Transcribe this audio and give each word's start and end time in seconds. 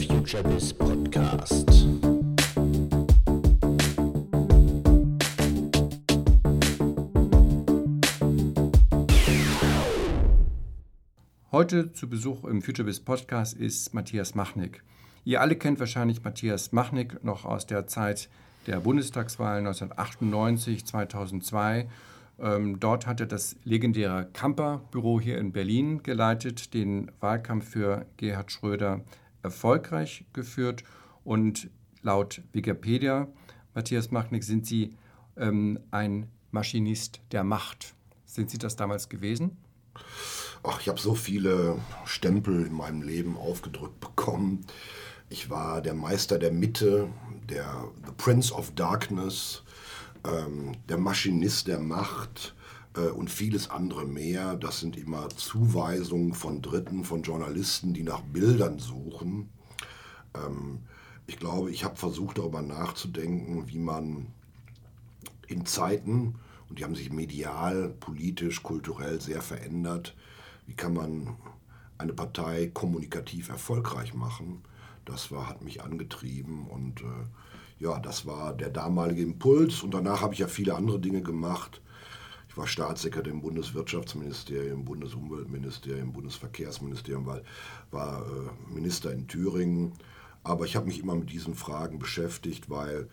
FutureBiz 0.00 0.72
Podcast. 0.72 1.86
Heute 11.52 11.92
zu 11.92 12.08
Besuch 12.08 12.44
im 12.44 12.62
FutureBiz 12.62 13.00
Podcast 13.00 13.52
ist 13.52 13.92
Matthias 13.92 14.34
Machnick. 14.34 14.82
Ihr 15.24 15.42
alle 15.42 15.54
kennt 15.56 15.78
wahrscheinlich 15.80 16.24
Matthias 16.24 16.72
Machnick 16.72 17.22
noch 17.22 17.44
aus 17.44 17.66
der 17.66 17.86
Zeit 17.86 18.30
der 18.66 18.80
Bundestagswahlen 18.80 19.66
1998, 19.66 20.86
2002 20.86 21.88
ähm, 22.40 22.80
dort 22.80 23.06
hat 23.06 23.20
er 23.20 23.26
das 23.26 23.56
legendäre 23.64 24.26
Kamper-Büro 24.32 25.20
hier 25.20 25.36
in 25.38 25.52
Berlin 25.52 26.02
geleitet, 26.02 26.72
den 26.72 27.10
Wahlkampf 27.20 27.68
für 27.68 28.06
Gerhard 28.16 28.50
Schröder 28.50 29.02
erfolgreich 29.42 30.24
geführt 30.32 30.84
und 31.24 31.70
laut 32.02 32.42
Wikipedia, 32.52 33.28
Matthias 33.74 34.10
Machnick, 34.10 34.44
sind 34.44 34.66
Sie 34.66 34.96
ähm, 35.36 35.78
ein 35.90 36.28
Maschinist 36.50 37.20
der 37.32 37.44
Macht. 37.44 37.94
Sind 38.24 38.50
Sie 38.50 38.58
das 38.58 38.76
damals 38.76 39.08
gewesen? 39.08 39.56
Ach, 40.62 40.80
ich 40.80 40.88
habe 40.88 41.00
so 41.00 41.14
viele 41.14 41.78
Stempel 42.04 42.66
in 42.66 42.74
meinem 42.74 43.02
Leben 43.02 43.36
aufgedrückt 43.36 44.00
bekommen. 44.00 44.66
Ich 45.28 45.48
war 45.48 45.80
der 45.80 45.94
Meister 45.94 46.38
der 46.38 46.52
Mitte, 46.52 47.08
der 47.48 47.88
The 48.04 48.12
Prince 48.16 48.52
of 48.52 48.74
Darkness, 48.74 49.62
ähm, 50.24 50.72
der 50.88 50.98
Maschinist 50.98 51.66
der 51.66 51.78
Macht 51.78 52.54
und 52.98 53.30
vieles 53.30 53.70
andere 53.70 54.04
mehr. 54.04 54.56
Das 54.56 54.80
sind 54.80 54.96
immer 54.96 55.28
Zuweisungen 55.30 56.34
von 56.34 56.60
Dritten, 56.60 57.04
von 57.04 57.22
Journalisten, 57.22 57.94
die 57.94 58.02
nach 58.02 58.20
Bildern 58.20 58.78
suchen. 58.78 59.50
Ähm, 60.34 60.80
ich 61.26 61.38
glaube, 61.38 61.70
ich 61.70 61.84
habe 61.84 61.96
versucht 61.96 62.38
darüber 62.38 62.62
nachzudenken, 62.62 63.68
wie 63.68 63.78
man 63.78 64.26
in 65.46 65.66
Zeiten, 65.66 66.34
und 66.68 66.78
die 66.78 66.84
haben 66.84 66.94
sich 66.94 67.12
medial, 67.12 67.88
politisch, 68.00 68.62
kulturell 68.62 69.20
sehr 69.20 69.42
verändert, 69.42 70.16
wie 70.66 70.74
kann 70.74 70.94
man 70.94 71.36
eine 71.98 72.12
Partei 72.12 72.70
kommunikativ 72.72 73.48
erfolgreich 73.48 74.14
machen. 74.14 74.62
Das 75.04 75.30
war, 75.30 75.48
hat 75.48 75.62
mich 75.62 75.82
angetrieben 75.82 76.66
und 76.66 77.00
äh, 77.02 77.04
ja, 77.78 77.98
das 77.98 78.26
war 78.26 78.54
der 78.54 78.70
damalige 78.70 79.22
Impuls. 79.22 79.82
Und 79.82 79.94
danach 79.94 80.20
habe 80.20 80.34
ich 80.34 80.40
ja 80.40 80.48
viele 80.48 80.74
andere 80.74 81.00
Dinge 81.00 81.22
gemacht. 81.22 81.80
War 82.60 82.66
Staatssekretär 82.66 83.32
im 83.32 83.40
Bundeswirtschaftsministerium, 83.40 84.84
Bundesumweltministerium, 84.84 86.12
Bundesverkehrsministerium, 86.12 87.24
war, 87.24 87.40
war 87.90 88.20
äh, 88.20 88.74
Minister 88.74 89.10
in 89.14 89.26
Thüringen. 89.26 89.92
Aber 90.44 90.66
ich 90.66 90.76
habe 90.76 90.84
mich 90.84 90.98
immer 90.98 91.14
mit 91.14 91.32
diesen 91.32 91.54
Fragen 91.54 91.98
beschäftigt, 91.98 92.68
weil 92.68 93.08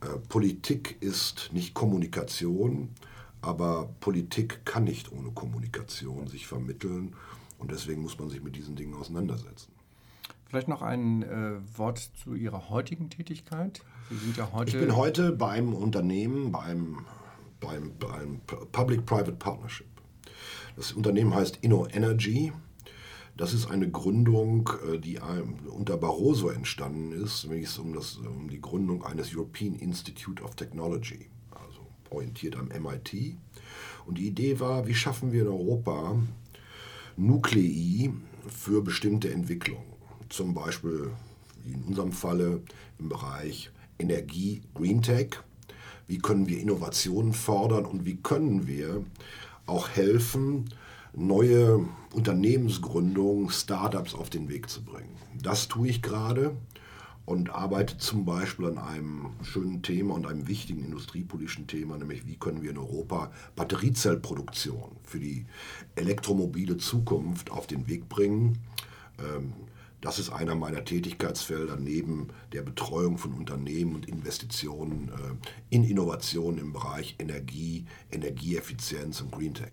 äh, 0.00 0.06
Politik 0.30 0.96
ist 1.00 1.50
nicht 1.52 1.74
Kommunikation, 1.74 2.88
aber 3.42 3.90
Politik 4.00 4.64
kann 4.64 4.84
nicht 4.84 5.12
ohne 5.12 5.30
Kommunikation 5.30 6.26
sich 6.26 6.46
vermitteln. 6.46 7.12
Und 7.58 7.72
deswegen 7.72 8.00
muss 8.00 8.18
man 8.18 8.30
sich 8.30 8.42
mit 8.42 8.56
diesen 8.56 8.76
Dingen 8.76 8.94
auseinandersetzen. 8.94 9.72
Vielleicht 10.46 10.68
noch 10.68 10.80
ein 10.80 11.22
äh, 11.22 11.56
Wort 11.76 11.98
zu 12.22 12.34
Ihrer 12.34 12.70
heutigen 12.70 13.10
Tätigkeit. 13.10 13.82
Sie 14.08 14.16
sind 14.16 14.36
ja 14.38 14.52
heute. 14.52 14.70
Ich 14.70 14.78
bin 14.78 14.96
heute 14.96 15.32
beim 15.32 15.74
Unternehmen, 15.74 16.52
beim, 16.52 17.04
beim, 17.60 17.92
beim 17.98 18.40
Public-Private 18.72 19.32
Partnership. 19.32 19.86
Das 20.76 20.92
Unternehmen 20.92 21.34
heißt 21.34 21.58
InnoEnergy. 21.62 22.52
Das 23.36 23.52
ist 23.52 23.70
eine 23.70 23.90
Gründung, 23.90 24.70
äh, 24.90 24.98
die 24.98 25.18
unter 25.68 25.96
Barroso 25.96 26.48
entstanden 26.48 27.12
ist, 27.12 27.44
es 27.44 27.78
um, 27.78 27.92
das, 27.92 28.16
um 28.16 28.48
die 28.48 28.60
Gründung 28.60 29.04
eines 29.04 29.34
European 29.34 29.74
Institute 29.74 30.42
of 30.42 30.54
Technology, 30.54 31.28
also 31.50 31.80
orientiert 32.10 32.56
am 32.56 32.68
MIT. 32.68 33.36
Und 34.06 34.18
die 34.18 34.28
Idee 34.28 34.58
war, 34.60 34.86
wie 34.86 34.94
schaffen 34.94 35.32
wir 35.32 35.42
in 35.42 35.48
Europa 35.48 36.16
Nuklei 37.16 38.10
für 38.48 38.82
bestimmte 38.82 39.30
Entwicklungen 39.30 39.96
zum 40.28 40.54
Beispiel 40.54 41.10
in 41.64 41.82
unserem 41.84 42.12
Falle 42.12 42.62
im 42.98 43.08
Bereich 43.08 43.70
Energie, 43.98 44.62
Green 44.74 45.02
Tech. 45.02 45.42
Wie 46.06 46.18
können 46.18 46.46
wir 46.46 46.60
Innovationen 46.60 47.32
fördern 47.32 47.84
und 47.84 48.04
wie 48.04 48.16
können 48.16 48.66
wir 48.66 49.04
auch 49.66 49.88
helfen, 49.88 50.66
neue 51.14 51.86
Unternehmensgründungen, 52.12 53.50
Startups 53.50 54.14
auf 54.14 54.30
den 54.30 54.48
Weg 54.48 54.68
zu 54.68 54.84
bringen. 54.84 55.16
Das 55.42 55.68
tue 55.68 55.88
ich 55.88 56.02
gerade 56.02 56.56
und 57.24 57.50
arbeite 57.50 57.98
zum 57.98 58.24
Beispiel 58.24 58.66
an 58.66 58.78
einem 58.78 59.30
schönen 59.42 59.82
Thema 59.82 60.14
und 60.14 60.26
einem 60.26 60.46
wichtigen 60.46 60.84
industriepolitischen 60.84 61.66
Thema, 61.66 61.98
nämlich 61.98 62.26
wie 62.26 62.36
können 62.36 62.62
wir 62.62 62.70
in 62.70 62.78
Europa 62.78 63.32
Batteriezellproduktion 63.56 64.92
für 65.02 65.18
die 65.18 65.46
elektromobile 65.96 66.76
Zukunft 66.76 67.50
auf 67.50 67.66
den 67.66 67.88
Weg 67.88 68.08
bringen. 68.08 68.58
Ähm, 69.18 69.52
das 70.06 70.20
ist 70.20 70.30
einer 70.30 70.54
meiner 70.54 70.84
Tätigkeitsfelder 70.84 71.76
neben 71.76 72.28
der 72.52 72.62
Betreuung 72.62 73.18
von 73.18 73.32
Unternehmen 73.32 73.96
und 73.96 74.08
Investitionen 74.08 75.08
äh, 75.08 75.74
in 75.74 75.82
Innovationen 75.82 76.60
im 76.60 76.72
Bereich 76.72 77.16
Energie, 77.18 77.86
Energieeffizienz 78.12 79.20
und 79.20 79.32
Green 79.32 79.52
Tech. 79.52 79.72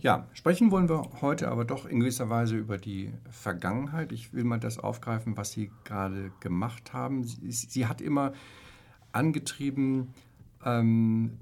Ja, 0.00 0.26
sprechen 0.32 0.70
wollen 0.70 0.88
wir 0.88 1.10
heute 1.20 1.50
aber 1.50 1.66
doch 1.66 1.84
in 1.84 2.00
gewisser 2.00 2.30
Weise 2.30 2.56
über 2.56 2.78
die 2.78 3.12
Vergangenheit. 3.28 4.10
Ich 4.12 4.32
will 4.32 4.42
mal 4.42 4.58
das 4.58 4.78
aufgreifen, 4.78 5.36
was 5.36 5.52
Sie 5.52 5.70
gerade 5.84 6.32
gemacht 6.40 6.94
haben. 6.94 7.24
Sie, 7.24 7.50
Sie 7.50 7.86
hat 7.86 8.00
immer 8.00 8.32
angetrieben, 9.12 10.14
ähm, 10.64 11.40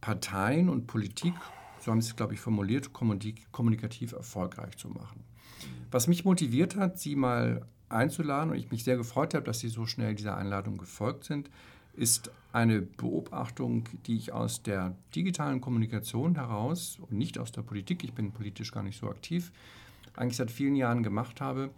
Parteien 0.00 0.68
und 0.68 0.86
Politik, 0.86 1.34
so 1.80 1.90
haben 1.90 2.00
Sie 2.00 2.10
es, 2.10 2.16
glaube 2.16 2.34
ich, 2.34 2.40
formuliert, 2.40 2.92
kommunikativ 2.92 4.12
erfolgreich 4.12 4.76
zu 4.76 4.88
machen. 4.88 5.24
Was 5.90 6.08
mich 6.08 6.24
motiviert 6.24 6.76
hat, 6.76 6.98
Sie 6.98 7.16
mal 7.16 7.66
einzuladen 7.88 8.50
und 8.50 8.56
ich 8.56 8.70
mich 8.70 8.84
sehr 8.84 8.96
gefreut 8.96 9.34
habe, 9.34 9.44
dass 9.44 9.60
Sie 9.60 9.68
so 9.68 9.86
schnell 9.86 10.14
dieser 10.14 10.36
Einladung 10.36 10.78
gefolgt 10.78 11.24
sind, 11.24 11.50
ist 11.94 12.30
eine 12.52 12.80
Beobachtung, 12.80 13.84
die 14.06 14.16
ich 14.16 14.32
aus 14.32 14.62
der 14.62 14.94
digitalen 15.14 15.60
Kommunikation 15.60 16.36
heraus 16.36 16.98
und 17.00 17.12
nicht 17.12 17.38
aus 17.38 17.52
der 17.52 17.62
Politik, 17.62 18.04
ich 18.04 18.12
bin 18.12 18.32
politisch 18.32 18.72
gar 18.72 18.82
nicht 18.82 18.98
so 18.98 19.08
aktiv, 19.08 19.52
eigentlich 20.16 20.36
seit 20.36 20.50
vielen 20.50 20.76
Jahren 20.76 21.02
gemacht 21.02 21.40
habe, 21.40 21.70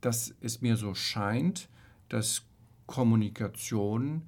dass 0.00 0.34
es 0.40 0.60
mir 0.60 0.76
so 0.76 0.94
scheint, 0.94 1.68
dass 2.08 2.42
Kommunikation 2.86 4.22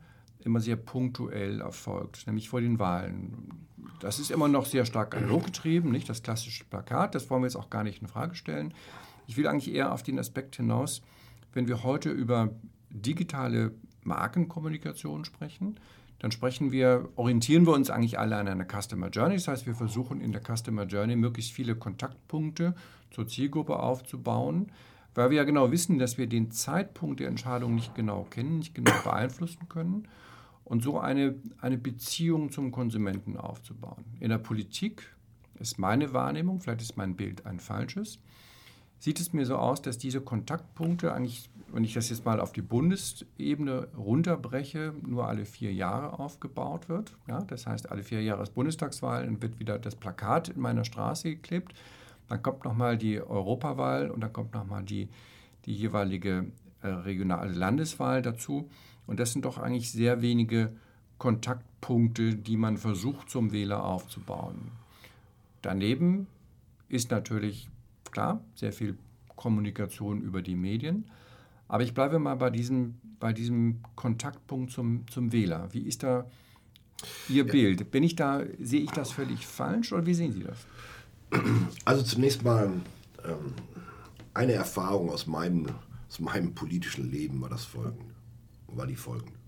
immer 0.45 0.61
sehr 0.61 0.77
punktuell 0.77 1.61
erfolgt, 1.61 2.27
nämlich 2.27 2.49
vor 2.49 2.61
den 2.61 2.79
Wahlen. 2.79 3.67
Das 4.01 4.19
ist 4.19 4.31
immer 4.31 4.49
noch 4.49 4.67
sehr 4.67 4.85
stark 4.85 5.17
analog 5.17 5.45
getrieben, 5.47 5.91
nicht 5.91 6.09
das 6.09 6.23
klassische 6.23 6.65
Plakat, 6.65 7.15
das 7.15 7.31
wollen 7.31 7.43
wir 7.43 7.47
jetzt 7.47 7.57
auch 7.57 7.71
gar 7.71 7.85
nicht 7.85 8.03
in 8.03 8.09
Frage 8.09 8.35
stellen. 8.35 8.75
Ich 9.27 9.37
will 9.37 9.47
eigentlich 9.47 9.75
eher 9.75 9.93
auf 9.93 10.03
den 10.03 10.19
Aspekt 10.19 10.57
hinaus, 10.57 11.03
wenn 11.53 11.69
wir 11.69 11.83
heute 11.83 12.11
über 12.11 12.51
digitale 12.91 13.73
Markenkommunikation 14.03 15.25
sprechen, 15.25 15.79
dann 16.19 16.31
sprechen 16.31 16.71
wir, 16.71 17.09
orientieren 17.17 17.67
wir 17.67 17.73
uns 17.73 17.91
eigentlich 17.91 18.19
alle 18.19 18.37
an 18.37 18.47
einer 18.47 18.67
Customer 18.67 19.09
Journey. 19.09 19.37
Das 19.37 19.49
heißt, 19.49 19.67
wir 19.67 19.75
versuchen 19.75 20.21
in 20.21 20.33
der 20.33 20.43
Customer 20.43 20.85
Journey 20.85 21.17
möglichst 21.17 21.53
viele 21.53 21.75
Kontaktpunkte 21.75 22.75
zur 23.11 23.27
Zielgruppe 23.27 23.79
aufzubauen, 23.79 24.71
weil 25.15 25.31
wir 25.31 25.39
ja 25.39 25.45
genau 25.45 25.73
wissen, 25.73 25.99
dass 25.99 26.19
wir 26.19 26.27
den 26.27 26.51
Zeitpunkt 26.51 27.21
der 27.21 27.29
Entscheidung 27.29 27.75
nicht 27.75 27.95
genau 27.95 28.27
kennen, 28.29 28.59
nicht 28.59 28.75
genau 28.75 28.93
beeinflussen 29.03 29.69
können 29.69 30.07
und 30.71 30.85
so 30.85 31.01
eine, 31.01 31.35
eine 31.59 31.77
Beziehung 31.77 32.53
zum 32.53 32.71
Konsumenten 32.71 33.37
aufzubauen. 33.37 34.05
In 34.21 34.31
der 34.31 34.39
Politik 34.39 35.03
ist 35.59 35.81
meine 35.81 36.13
Wahrnehmung, 36.13 36.61
vielleicht 36.61 36.81
ist 36.81 36.97
mein 36.97 37.17
Bild 37.17 37.45
ein 37.45 37.59
falsches, 37.59 38.21
sieht 39.01 39.19
es 39.19 39.33
mir 39.33 39.45
so 39.47 39.57
aus, 39.57 39.83
dass 39.83 39.99
diese 39.99 40.21
Kontaktpunkte 40.21 41.13
eigentlich, 41.13 41.51
wenn 41.73 41.83
ich 41.83 41.95
das 41.95 42.09
jetzt 42.09 42.25
mal 42.25 42.39
auf 42.39 42.53
die 42.53 42.63
Bundesebene 42.63 43.89
runterbreche, 43.97 44.95
nur 45.05 45.27
alle 45.27 45.45
vier 45.45 45.73
Jahre 45.73 46.21
aufgebaut 46.21 46.89
wird. 46.89 47.17
Ja, 47.27 47.41
das 47.41 47.67
heißt, 47.67 47.91
alle 47.91 48.05
vier 48.05 48.23
Jahre 48.23 48.45
ist 48.45 48.55
Bundestagswahl 48.55 49.27
und 49.27 49.43
wird 49.43 49.59
wieder 49.59 49.77
das 49.77 49.97
Plakat 49.97 50.51
in 50.51 50.61
meiner 50.61 50.85
Straße 50.85 51.31
geklebt. 51.31 51.75
Dann 52.29 52.45
kommt 52.45 52.65
nochmal 52.65 52.97
die 52.97 53.21
Europawahl 53.21 54.09
und 54.09 54.21
dann 54.21 54.33
kommt 54.33 54.55
nochmal 54.55 54.85
die, 54.85 55.09
die 55.65 55.75
jeweilige 55.75 56.47
äh, 56.83 56.87
regionale 56.87 57.51
Landeswahl 57.53 58.23
dazu. 58.23 58.71
Und 59.11 59.19
das 59.19 59.33
sind 59.33 59.45
doch 59.45 59.59
eigentlich 59.59 59.91
sehr 59.91 60.23
wenige 60.23 60.73
Kontaktpunkte, 61.19 62.37
die 62.37 62.57
man 62.57 62.79
versucht 62.79 63.29
zum 63.29 63.51
Wähler 63.51 63.85
aufzubauen. 63.85 64.71
Daneben 65.63 66.29
ist 66.89 67.11
natürlich 67.11 67.69
klar, 68.13 68.41
sehr 68.55 68.73
viel 68.73 68.97
Kommunikation 69.35 70.23
über 70.23 70.43
die 70.43 70.55
Medien. 70.55 71.07
Aber 71.67 71.83
ich 71.83 71.93
bleibe 71.93 72.21
mal 72.21 72.37
bei 72.37 72.51
diesem, 72.51 72.95
bei 73.19 73.33
diesem 73.33 73.81
Kontaktpunkt 73.97 74.71
zum, 74.71 75.09
zum 75.09 75.33
Wähler. 75.33 75.69
Wie 75.73 75.83
ist 75.83 76.05
da 76.05 76.25
Ihr 77.29 77.45
ja. 77.45 77.51
Bild? 77.51 77.91
Bin 77.91 78.05
ich 78.05 78.15
da, 78.15 78.45
sehe 78.61 78.83
ich 78.83 78.93
das 78.93 79.11
völlig 79.11 79.45
falsch 79.45 79.93
oder 79.93 80.07
wie 80.07 80.15
sehen 80.15 80.33
Sie 80.33 80.45
das? 80.45 80.67
Also 81.85 82.05
zunächst 82.05 82.45
mal 82.45 82.71
ähm, 83.25 83.55
eine 84.35 84.53
Erfahrung 84.53 85.11
aus 85.11 85.27
meinen 85.27 85.69
aus 86.09 86.19
meinem 86.19 86.55
politischen 86.55 87.11
Leben 87.11 87.41
war 87.41 87.49
das 87.49 87.65
folgende, 87.65 88.10
war 88.77 88.87
die 88.87 88.97
folgende. 88.97 89.39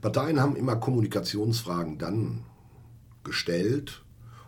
Parteien 0.00 0.40
haben 0.40 0.56
immer 0.56 0.76
Kommunikationsfragen 0.76 1.98
dann 1.98 2.44
gestellt 3.22 4.02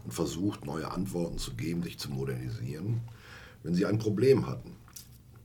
und 0.05 0.15
versucht, 0.15 0.65
neue 0.65 0.91
Antworten 0.91 1.39
zu 1.39 1.55
geben, 1.55 1.83
sich 1.83 1.99
zu 1.99 2.11
modernisieren, 2.11 3.03
wenn 3.63 3.75
sie 3.75 3.87
ein 3.87 3.99
Problem 3.99 4.47
hatten. 4.47 4.77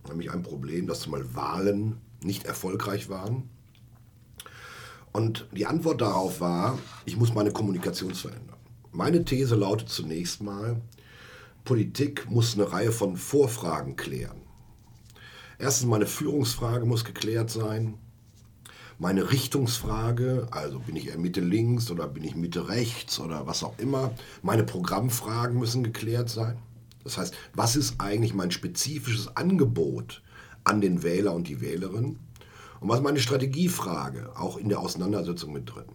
Nämlich 0.07 0.31
ein 0.31 0.43
Problem, 0.43 0.87
dass 0.87 1.01
zumal 1.01 1.35
Wahlen 1.35 1.97
nicht 2.21 2.45
erfolgreich 2.45 3.09
waren. 3.09 3.49
Und 5.11 5.47
die 5.51 5.65
Antwort 5.65 6.01
darauf 6.01 6.39
war, 6.39 6.79
ich 7.05 7.17
muss 7.17 7.33
meine 7.33 7.51
Kommunikation 7.51 8.13
verändern. 8.13 8.55
Meine 8.91 9.25
These 9.25 9.55
lautet 9.55 9.89
zunächst 9.89 10.41
mal, 10.41 10.81
Politik 11.65 12.29
muss 12.29 12.55
eine 12.55 12.71
Reihe 12.71 12.93
von 12.93 13.17
Vorfragen 13.17 13.97
klären. 13.97 14.46
Erstens, 15.59 15.87
meine 15.87 16.05
Führungsfrage 16.05 16.85
muss 16.85 17.03
geklärt 17.03 17.49
sein. 17.49 17.95
Meine 18.99 19.31
Richtungsfrage, 19.31 20.47
also 20.51 20.79
bin 20.79 20.95
ich 20.95 21.07
eher 21.07 21.17
Mitte 21.17 21.41
links 21.41 21.89
oder 21.91 22.07
bin 22.07 22.23
ich 22.23 22.35
Mitte 22.35 22.69
rechts 22.69 23.19
oder 23.19 23.47
was 23.47 23.63
auch 23.63 23.77
immer. 23.77 24.11
Meine 24.43 24.63
Programmfragen 24.63 25.57
müssen 25.59 25.83
geklärt 25.83 26.29
sein. 26.29 26.57
Das 27.03 27.17
heißt, 27.17 27.33
was 27.53 27.75
ist 27.75 27.95
eigentlich 27.99 28.33
mein 28.33 28.51
spezifisches 28.51 29.35
Angebot 29.35 30.21
an 30.63 30.81
den 30.81 31.03
Wähler 31.03 31.33
und 31.33 31.47
die 31.47 31.61
Wählerin? 31.61 32.19
Und 32.79 32.89
was 32.89 32.97
ist 32.97 33.03
meine 33.03 33.19
Strategiefrage, 33.19 34.31
auch 34.35 34.57
in 34.57 34.69
der 34.69 34.79
Auseinandersetzung 34.79 35.53
mit 35.53 35.73
drin? 35.73 35.85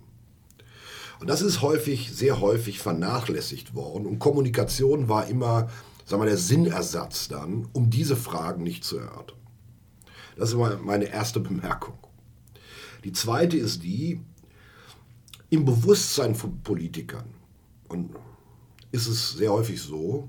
Und 1.20 1.29
das 1.29 1.43
ist 1.43 1.62
häufig, 1.62 2.12
sehr 2.12 2.41
häufig 2.41 2.81
vernachlässigt 2.81 3.75
worden. 3.76 4.06
Und 4.06 4.19
Kommunikation 4.19 5.09
war 5.09 5.29
immer, 5.29 5.69
sagen 6.05 6.23
wir, 6.23 6.26
der 6.26 6.37
Sinnersatz 6.37 7.29
dann, 7.29 7.69
um 7.73 7.91
diese 7.91 8.17
Fragen 8.17 8.64
nicht 8.64 8.82
zu 8.82 8.99
erörtern. 8.99 9.41
Das 10.37 10.50
ist 10.50 10.56
meine 10.56 11.06
erste 11.06 11.40
Bemerkung. 11.40 11.99
Die 13.05 13.12
zweite 13.12 13.56
ist 13.56 13.82
die, 13.82 14.20
im 15.50 15.64
Bewusstsein 15.64 16.34
von 16.34 16.61
Politikern, 16.62 17.26
und 17.88 18.11
ist 18.90 19.06
es 19.06 19.32
sehr 19.32 19.52
häufig 19.52 19.81
so, 19.81 20.29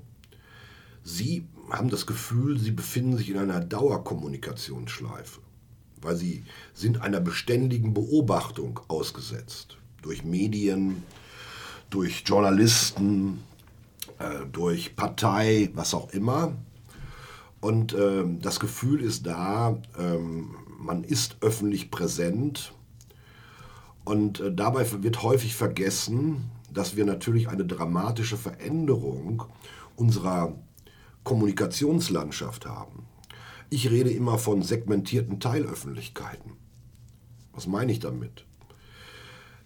sie 1.02 1.46
haben 1.70 1.88
das 1.88 2.06
Gefühl, 2.06 2.58
sie 2.58 2.72
befinden 2.72 3.16
sich 3.16 3.30
in 3.30 3.38
einer 3.38 3.60
Dauerkommunikationsschleife, 3.60 5.40
weil 6.02 6.16
sie 6.16 6.44
sind 6.74 7.00
einer 7.00 7.20
beständigen 7.20 7.94
Beobachtung 7.94 8.80
ausgesetzt 8.88 9.78
durch 10.02 10.24
Medien, 10.24 11.02
durch 11.88 12.24
Journalisten, 12.26 13.42
äh, 14.18 14.44
durch 14.52 14.96
Partei, 14.96 15.70
was 15.74 15.94
auch 15.94 16.10
immer. 16.10 16.56
Und 17.64 17.94
äh, 17.94 18.24
das 18.42 18.60
Gefühl 18.60 19.00
ist 19.00 19.26
da, 19.26 19.80
ähm, 19.98 20.54
man 20.78 21.02
ist 21.02 21.38
öffentlich 21.40 21.90
präsent. 21.90 22.74
Und 24.04 24.40
äh, 24.40 24.52
dabei 24.52 24.84
wird 25.02 25.22
häufig 25.22 25.54
vergessen, 25.54 26.50
dass 26.70 26.94
wir 26.94 27.06
natürlich 27.06 27.48
eine 27.48 27.64
dramatische 27.64 28.36
Veränderung 28.36 29.44
unserer 29.96 30.58
Kommunikationslandschaft 31.22 32.66
haben. 32.66 33.06
Ich 33.70 33.90
rede 33.90 34.10
immer 34.10 34.36
von 34.36 34.60
segmentierten 34.60 35.40
Teilöffentlichkeiten. 35.40 36.52
Was 37.54 37.66
meine 37.66 37.92
ich 37.92 37.98
damit? 37.98 38.44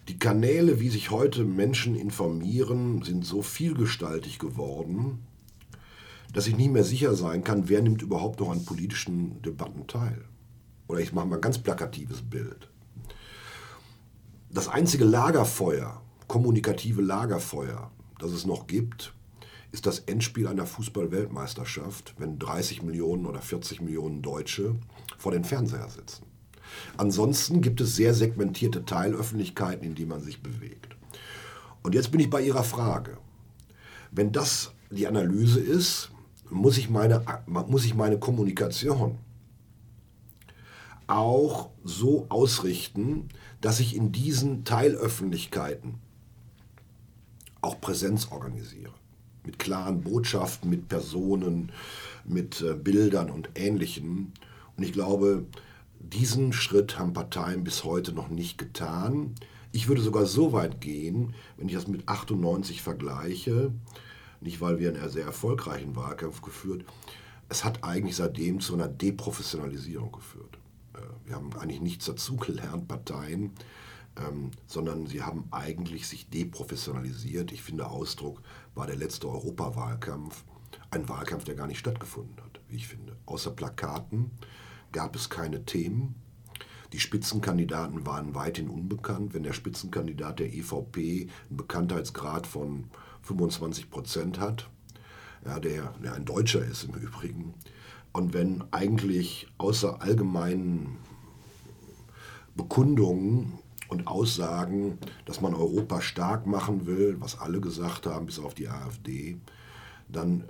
Die 0.07 0.21
Kanäle, 0.21 0.79
wie 0.79 0.91
sich 0.91 1.11
heute 1.11 1.43
Menschen 1.43 1.97
informieren, 1.97 3.03
sind 3.03 3.25
so 3.25 3.43
vielgestaltig 3.43 4.39
geworden, 4.39 5.27
dass 6.33 6.47
ich 6.47 6.57
nicht 6.57 6.73
mehr 6.73 6.85
sicher 6.85 7.15
sein 7.15 7.45
kann, 7.45 7.69
wer 7.69 7.83
nimmt 7.83 8.03
überhaupt 8.03 8.41
noch 8.41 8.51
an 8.51 8.65
politischen 8.65 9.41
Debatten 9.43 9.87
teil. 9.87 10.25
Oder 10.87 11.01
ich 11.01 11.13
mache 11.13 11.27
mal 11.27 11.37
ein 11.37 11.43
ganz 11.43 11.59
plakatives 11.59 12.23
Bild. 12.23 12.69
Das 14.51 14.69
einzige 14.69 15.05
Lagerfeuer, 15.05 16.01
kommunikative 16.27 17.03
Lagerfeuer, 17.03 17.91
das 18.19 18.33
es 18.33 18.47
noch 18.47 18.67
gibt, 18.67 19.13
ist 19.71 19.87
das 19.87 20.01
Endspiel 20.01 20.47
einer 20.47 20.67
Fußball-Weltmeisterschaft, 20.67 22.15
wenn 22.19 22.39
30 22.39 22.83
Millionen 22.83 23.27
oder 23.27 23.43
40 23.43 23.83
Millionen 23.83 24.23
Deutsche 24.23 24.77
vor 25.19 25.33
den 25.33 25.45
Fernseher 25.45 25.89
sitzen. 25.91 26.25
Ansonsten 26.97 27.61
gibt 27.61 27.81
es 27.81 27.97
sehr 27.97 28.15
segmentierte 28.15 28.85
Teilöffentlichkeiten, 28.85 29.85
in 29.87 29.95
die 29.95 30.07
man 30.07 30.23
sich 30.23 30.43
bewegt. 30.43 30.97
Und 31.83 31.95
jetzt 31.95 32.11
bin 32.11 32.21
ich 32.21 32.31
bei 32.31 32.43
Ihrer 32.43 32.65
Frage. 32.65 33.19
Wenn 34.11 34.33
das 34.33 34.73
die 34.91 35.07
Analyse 35.07 35.61
ist, 35.61 36.11
muss 36.51 36.79
ich 36.79 36.91
meine, 36.91 37.25
muss 37.47 37.85
ich 37.85 37.95
meine 37.95 38.19
Kommunikation 38.19 39.19
auch 41.09 41.71
so 41.85 42.27
ausrichten, 42.29 43.29
dass 43.61 43.81
ich 43.81 43.97
in 43.97 44.13
diesen 44.13 44.65
Teilöffentlichkeiten 44.65 45.95
auch 47.61 47.81
Präsenz 47.81 48.29
organisiere. 48.31 48.93
Mit 49.45 49.59
klaren 49.59 50.03
Botschaften, 50.03 50.69
mit 50.69 50.89
Personen, 50.89 51.73
mit 52.25 52.61
äh, 52.61 52.75
Bildern 52.75 53.31
und 53.31 53.51
Ähnlichem. 53.55 54.33
Und 54.77 54.83
ich 54.85 54.93
glaube, 54.93 55.47
diesen 55.99 56.53
Schritt 56.53 56.99
haben 56.99 57.15
Parteien 57.15 57.65
bis 57.65 57.85
heute 57.85 58.13
noch 58.13 58.29
nicht 58.29 58.59
getan. 58.59 59.35
Ich 59.73 59.89
würde 59.89 60.03
sogar 60.03 60.27
so 60.27 60.53
weit 60.53 60.81
gehen, 60.81 61.35
wenn 61.57 61.69
ich 61.69 61.75
das 61.75 61.89
mit 61.89 62.07
98 62.09 62.83
vergleiche, 62.83 63.73
nicht 64.41 64.61
weil 64.61 64.79
wir 64.79 64.89
einen 64.89 65.11
sehr 65.11 65.25
erfolgreichen 65.25 65.97
Wahlkampf 65.97 66.43
geführt, 66.43 66.85
es 67.49 67.65
hat 67.65 67.83
eigentlich 67.83 68.17
seitdem 68.17 68.61
zu 68.61 68.75
einer 68.75 68.89
Deprofessionalisierung 68.89 70.13
geführt. 70.13 70.59
Äh, 70.95 71.01
wir 71.27 71.37
haben 71.37 71.53
eigentlich 71.57 71.81
nichts 71.81 72.05
dazugelernt, 72.05 72.89
Parteien, 72.89 73.53
ähm, 74.17 74.51
sondern 74.67 75.07
sie 75.07 75.23
haben 75.23 75.45
eigentlich 75.51 76.07
sich 76.07 76.29
deprofessionalisiert. 76.29 77.53
Ich 77.53 77.63
finde, 77.63 77.89
Ausdruck 77.89 78.43
war 78.75 78.87
der 78.87 78.97
letzte 78.97 79.29
Europawahlkampf, 79.29 80.45
ein 80.91 81.09
Wahlkampf, 81.09 81.45
der 81.45 81.55
gar 81.55 81.67
nicht 81.67 81.79
stattgefunden 81.79 82.37
hat, 82.45 82.61
wie 82.69 82.77
ich 82.77 82.89
finde. 82.89 83.17
Außer 83.27 83.51
Plakaten 83.51 84.31
gab 84.93 85.17
es 85.17 85.31
keine 85.31 85.65
Themen. 85.65 86.15
Die 86.93 87.01
Spitzenkandidaten 87.01 88.07
waren 88.07 88.35
weithin 88.35 88.69
unbekannt. 88.71 89.35
Wenn 89.35 89.43
der 89.43 89.53
Spitzenkandidat 89.53 90.39
der 90.39 90.53
EVP 90.53 91.29
einen 91.49 91.57
Bekanntheitsgrad 91.57 92.47
von 92.47 92.85
25 93.23 93.91
Prozent 93.91 94.41
hat, 94.41 94.69
ja, 95.45 95.61
der, 95.61 95.95
der 96.03 96.15
ein 96.15 96.25
Deutscher 96.25 96.65
ist 96.65 96.85
im 96.85 96.95
Übrigen, 96.95 97.55
und 98.13 98.33
wenn 98.33 98.65
eigentlich 98.73 99.47
außer 99.59 100.03
allgemeinen 100.03 100.97
Bekundungen 102.57 103.59
und 103.89 104.07
Aussagen, 104.07 104.99
dass 105.25 105.41
man 105.41 105.55
Europa 105.55 106.01
stark 106.01 106.47
machen 106.47 106.87
will, 106.87 107.17
was 107.21 107.39
alle 107.39 107.61
gesagt 107.61 108.07
haben, 108.07 108.27
bis 108.27 108.39
auf 108.39 108.55
die 108.55 108.69
AfD, 108.69 109.39
dann 110.09 110.45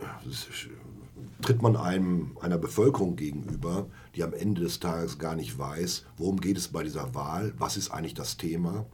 tritt 1.42 1.62
man 1.62 1.76
einem, 1.76 2.36
einer 2.40 2.58
Bevölkerung 2.58 3.16
gegenüber, 3.16 3.86
die 4.18 4.24
am 4.24 4.34
Ende 4.34 4.62
des 4.62 4.80
Tages 4.80 5.18
gar 5.18 5.36
nicht 5.36 5.56
weiß, 5.58 6.04
worum 6.16 6.40
geht 6.40 6.58
es 6.58 6.68
bei 6.68 6.82
dieser 6.82 7.14
Wahl, 7.14 7.52
was 7.56 7.76
ist 7.76 7.90
eigentlich 7.90 8.14
das 8.14 8.36
Thema, 8.36 8.84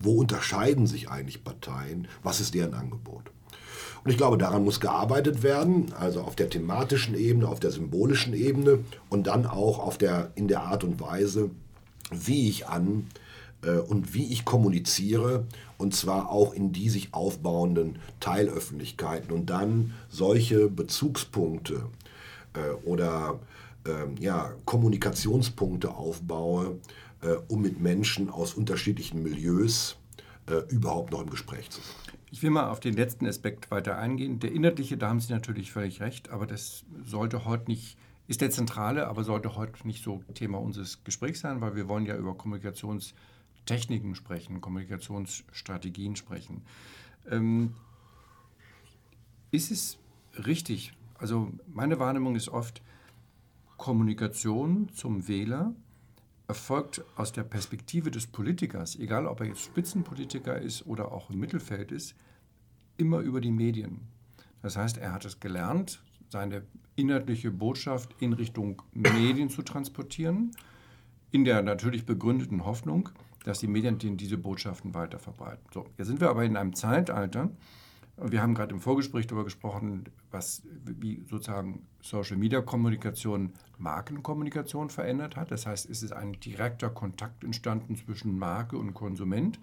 wo 0.00 0.18
unterscheiden 0.18 0.88
sich 0.88 1.08
eigentlich 1.08 1.44
Parteien, 1.44 2.08
was 2.24 2.40
ist 2.40 2.52
deren 2.52 2.74
Angebot. 2.74 3.30
Und 4.02 4.10
ich 4.10 4.16
glaube, 4.16 4.38
daran 4.38 4.64
muss 4.64 4.80
gearbeitet 4.80 5.44
werden, 5.44 5.92
also 5.92 6.22
auf 6.22 6.34
der 6.34 6.50
thematischen 6.50 7.14
Ebene, 7.14 7.46
auf 7.46 7.60
der 7.60 7.70
symbolischen 7.70 8.34
Ebene 8.34 8.80
und 9.08 9.28
dann 9.28 9.46
auch 9.46 9.78
auf 9.78 9.98
der, 9.98 10.32
in 10.34 10.48
der 10.48 10.64
Art 10.64 10.82
und 10.82 11.00
Weise, 11.00 11.50
wie 12.10 12.48
ich 12.48 12.66
an 12.66 13.06
äh, 13.62 13.76
und 13.76 14.14
wie 14.14 14.32
ich 14.32 14.44
kommuniziere, 14.44 15.46
und 15.78 15.94
zwar 15.94 16.28
auch 16.30 16.52
in 16.52 16.72
die 16.72 16.90
sich 16.90 17.14
aufbauenden 17.14 18.00
Teilöffentlichkeiten 18.18 19.30
und 19.30 19.48
dann 19.48 19.94
solche 20.08 20.68
Bezugspunkte 20.68 21.86
äh, 22.54 22.84
oder 22.84 23.38
äh, 23.86 24.20
ja, 24.20 24.52
Kommunikationspunkte 24.64 25.94
aufbaue, 25.94 26.78
äh, 27.22 27.34
um 27.48 27.62
mit 27.62 27.80
Menschen 27.80 28.30
aus 28.30 28.54
unterschiedlichen 28.54 29.22
Milieus 29.22 29.96
äh, 30.48 30.56
überhaupt 30.72 31.12
noch 31.12 31.22
im 31.22 31.30
Gespräch 31.30 31.70
zu 31.70 31.80
sein. 31.80 32.14
Ich 32.30 32.42
will 32.42 32.50
mal 32.50 32.70
auf 32.70 32.80
den 32.80 32.94
letzten 32.94 33.26
Aspekt 33.26 33.70
weiter 33.70 33.98
eingehen. 33.98 34.38
Der 34.38 34.52
inhaltliche, 34.52 34.96
da 34.96 35.08
haben 35.08 35.20
Sie 35.20 35.32
natürlich 35.32 35.70
völlig 35.70 36.00
recht, 36.00 36.30
aber 36.30 36.46
das 36.46 36.84
sollte 37.04 37.44
heute 37.44 37.70
nicht, 37.70 37.98
ist 38.26 38.40
der 38.40 38.50
zentrale, 38.50 39.06
aber 39.06 39.24
sollte 39.24 39.56
heute 39.56 39.86
nicht 39.86 40.02
so 40.02 40.22
Thema 40.34 40.58
unseres 40.58 41.04
Gesprächs 41.04 41.40
sein, 41.40 41.60
weil 41.60 41.76
wir 41.76 41.88
wollen 41.88 42.06
ja 42.06 42.16
über 42.16 42.32
Kommunikations- 42.32 43.12
Techniken 43.66 44.14
sprechen, 44.14 44.60
Kommunikationsstrategien 44.60 46.16
sprechen. 46.16 46.62
Ähm, 47.30 47.74
ist 49.50 49.70
es 49.70 49.98
richtig? 50.46 50.94
Also 51.18 51.52
meine 51.72 51.98
Wahrnehmung 51.98 52.34
ist 52.34 52.48
oft, 52.48 52.82
Kommunikation 53.82 54.90
zum 54.94 55.26
Wähler 55.26 55.74
erfolgt 56.46 57.02
aus 57.16 57.32
der 57.32 57.42
Perspektive 57.42 58.12
des 58.12 58.28
Politikers, 58.28 58.94
egal 58.94 59.26
ob 59.26 59.40
er 59.40 59.46
jetzt 59.46 59.62
Spitzenpolitiker 59.62 60.56
ist 60.56 60.86
oder 60.86 61.10
auch 61.10 61.30
im 61.30 61.40
Mittelfeld 61.40 61.90
ist, 61.90 62.14
immer 62.96 63.18
über 63.18 63.40
die 63.40 63.50
Medien. 63.50 64.02
Das 64.62 64.76
heißt, 64.76 64.98
er 64.98 65.12
hat 65.12 65.24
es 65.24 65.40
gelernt, 65.40 66.00
seine 66.28 66.62
inhaltliche 66.94 67.50
Botschaft 67.50 68.14
in 68.20 68.34
Richtung 68.34 68.80
Medien 68.92 69.50
zu 69.50 69.62
transportieren, 69.62 70.52
in 71.32 71.44
der 71.44 71.60
natürlich 71.62 72.06
begründeten 72.06 72.64
Hoffnung, 72.64 73.08
dass 73.42 73.58
die 73.58 73.66
Medien 73.66 73.98
diese 74.16 74.38
Botschaften 74.38 74.94
weiter 74.94 75.18
verbreiten. 75.18 75.66
So, 75.74 75.86
jetzt 75.98 76.06
sind 76.06 76.20
wir 76.20 76.30
aber 76.30 76.44
in 76.44 76.56
einem 76.56 76.76
Zeitalter, 76.76 77.50
wir 78.30 78.42
haben 78.42 78.54
gerade 78.54 78.74
im 78.74 78.80
Vorgespräch 78.80 79.26
darüber 79.26 79.44
gesprochen, 79.44 80.04
was 80.30 80.62
wie 80.84 81.24
sozusagen 81.28 81.86
Social 82.00 82.36
Media 82.36 82.60
Kommunikation 82.60 83.52
Markenkommunikation 83.78 84.90
verändert 84.90 85.36
hat. 85.36 85.50
Das 85.50 85.66
heißt, 85.66 85.90
es 85.90 86.02
ist 86.02 86.12
ein 86.12 86.34
direkter 86.40 86.90
Kontakt 86.90 87.42
entstanden 87.42 87.96
zwischen 87.96 88.38
Marke 88.38 88.78
und 88.78 88.94
Konsument. 88.94 89.58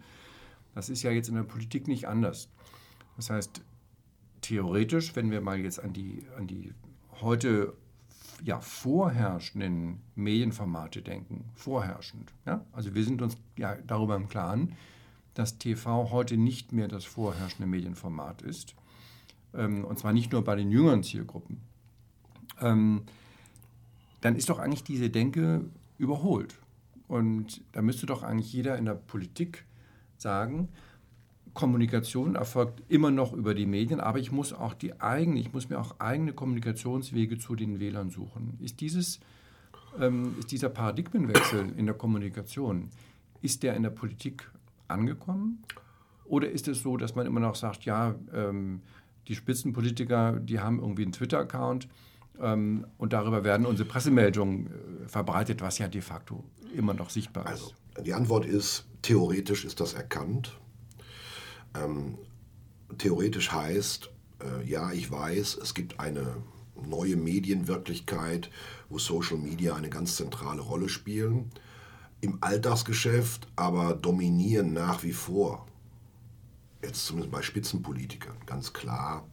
Das 0.76 0.90
ist 0.90 1.04
ja 1.04 1.12
jetzt 1.12 1.30
in 1.30 1.36
der 1.36 1.44
Politik 1.44 1.88
nicht 1.88 2.08
anders. 2.08 2.50
Das 3.16 3.30
heißt, 3.30 3.62
theoretisch, 4.42 5.16
wenn 5.16 5.32
wir 5.32 5.42
mal 5.42 5.60
jetzt 5.60 5.82
an 5.82 5.94
die, 5.94 6.26
an 6.38 6.48
die 6.48 6.74
heute 7.22 7.74
ja, 8.44 8.60
vorherrschenden 8.60 10.02
Medienformate 10.16 11.02
denken, 11.02 11.46
vorherrschend. 11.56 12.34
Ja? 12.46 12.66
Also 12.72 12.96
wir 12.96 13.04
sind 13.04 13.22
uns 13.22 13.38
ja 13.58 13.76
darüber 13.88 14.16
im 14.16 14.30
Klaren, 14.30 14.76
dass 15.40 15.58
TV 15.58 16.12
heute 16.12 16.36
nicht 16.36 16.74
mehr 16.74 16.90
das 16.90 17.06
vorherrschende 17.06 17.66
Medienformat 17.66 18.42
ist. 18.42 18.76
Ähm, 19.54 19.86
und 19.86 19.98
zwar 19.98 20.12
nicht 20.12 20.34
nur 20.34 20.44
bei 20.44 20.58
den 20.58 20.70
jüngeren 20.70 21.02
Zielgruppen. 21.02 21.62
Ähm, 22.60 23.04
dann 24.20 24.36
ist 24.36 24.50
doch 24.50 24.60
eigentlich 24.60 24.84
diese 24.84 25.10
Denke 25.10 25.64
überholt. 25.98 26.60
Und 27.08 27.62
da 27.72 27.82
müsste 27.82 28.06
doch 28.06 28.22
eigentlich 28.22 28.52
jeder 28.52 28.78
in 28.78 28.84
der 28.84 28.96
Politik 28.96 29.64
sagen, 30.18 30.68
Kommunikation 31.54 32.36
erfolgt 32.36 32.84
immer 32.90 33.10
noch 33.10 33.32
über 33.32 33.56
die 33.56 33.66
Medien, 33.66 34.02
aber 34.02 34.20
ich 34.20 34.34
muss 34.34 34.52
auch 34.52 34.74
die 34.74 35.00
eigene, 35.00 35.40
ich 35.40 35.54
muss 35.54 35.70
mir 35.70 35.80
auch 35.80 36.02
eigene 36.02 36.34
Kommunikationswege 36.34 37.40
zu 37.40 37.56
den 37.56 37.80
Wählern 37.80 38.10
suchen. 38.10 38.58
Ist 38.60 38.82
dieses, 38.82 39.22
ähm, 40.02 40.36
ist 40.38 40.52
dieser 40.52 40.70
Paradigmenwechsel 40.70 41.74
in 41.78 41.86
der 41.86 41.96
Kommunikation, 41.96 42.90
ist 43.42 43.64
der 43.64 43.78
in 43.78 43.84
der 43.84 43.90
Politik 43.90 44.52
angekommen? 44.90 45.64
Oder 46.26 46.50
ist 46.50 46.68
es 46.68 46.82
so, 46.82 46.98
dass 46.98 47.16
man 47.16 47.26
immer 47.26 47.40
noch 47.40 47.56
sagt, 47.56 47.86
ja, 47.86 48.16
ähm, 48.34 48.82
die 49.28 49.36
Spitzenpolitiker, 49.36 50.40
die 50.40 50.60
haben 50.60 50.80
irgendwie 50.80 51.04
einen 51.04 51.12
Twitter-Account 51.12 51.88
ähm, 52.40 52.86
und 52.98 53.14
darüber 53.14 53.44
werden 53.44 53.66
unsere 53.66 53.88
Pressemeldungen 53.88 54.68
äh, 54.68 55.08
verbreitet, 55.08 55.62
was 55.62 55.78
ja 55.80 55.88
de 55.88 56.02
facto 56.02 56.44
immer 56.76 56.94
noch 56.94 57.10
sichtbar 57.10 57.46
ist? 57.46 57.50
Also, 57.50 57.74
die 58.04 58.14
Antwort 58.14 58.46
ist, 58.46 58.88
theoretisch 59.02 59.66
ist 59.66 59.80
das 59.80 59.94
erkannt. 59.94 60.58
Ähm, 61.76 62.18
theoretisch 62.98 63.52
heißt, 63.52 64.10
äh, 64.42 64.70
ja, 64.70 64.92
ich 64.92 65.12
weiß, 65.12 65.60
es 65.62 65.74
gibt 65.74 66.00
eine 66.00 66.38
neue 66.76 67.18
Medienwirklichkeit, 67.18 68.50
wo 68.90 69.00
Social 69.00 69.38
Media 69.38 69.76
eine 69.76 69.90
ganz 69.90 70.16
zentrale 70.16 70.62
Rolle 70.62 70.90
spielen 70.90 71.52
im 72.22 72.38
Alltagsgeschäft 72.42 73.48
aber 73.56 73.94
dominieren 73.94 74.74
nach 74.74 75.04
wie 75.04 75.14
vor, 75.14 75.66
jetzt 76.84 77.06
zumindest 77.06 77.32
bei 77.32 77.42
Spitzenpolitikern, 77.42 78.36
ganz 78.46 78.74
klar, 78.74 79.28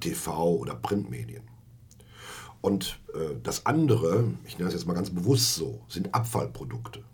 TV 0.00 0.54
oder 0.56 0.74
Printmedien. 0.74 1.42
Und 2.60 2.98
äh, 3.14 3.36
das 3.42 3.66
andere, 3.66 4.24
ich 4.44 4.58
nenne 4.58 4.68
es 4.68 4.74
jetzt 4.74 4.86
mal 4.86 4.94
ganz 4.94 5.10
bewusst 5.10 5.54
so, 5.54 5.82
sind 5.88 6.14
Abfallprodukte. 6.14 7.04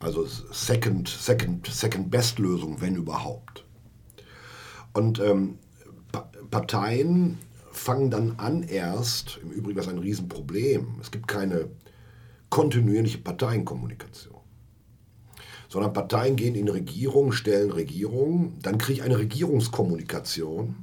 Also 0.00 0.24
Second, 0.26 1.08
Second, 1.08 1.66
Second 1.66 2.10
Best 2.10 2.38
Lösung, 2.38 2.80
wenn 2.80 2.94
überhaupt. 2.94 3.64
Und 4.92 5.18
ähm, 5.20 5.58
pa 6.12 6.30
Parteien 6.50 7.38
fangen 7.72 8.10
dann 8.10 8.36
an 8.38 8.62
erst, 8.62 9.38
im 9.42 9.50
Übrigen 9.50 9.76
das 9.76 9.86
ist 9.86 9.92
ein 9.92 9.98
Riesenproblem, 9.98 10.94
es 11.00 11.10
gibt 11.10 11.28
keine 11.28 11.68
kontinuierliche 12.50 13.18
Parteienkommunikation. 13.18 14.34
Sondern 15.68 15.92
Parteien 15.92 16.36
gehen 16.36 16.54
in 16.54 16.68
Regierungen, 16.68 17.32
stellen 17.32 17.70
Regierungen, 17.70 18.58
dann 18.62 18.78
kriege 18.78 19.00
ich 19.00 19.02
eine 19.02 19.18
Regierungskommunikation, 19.18 20.76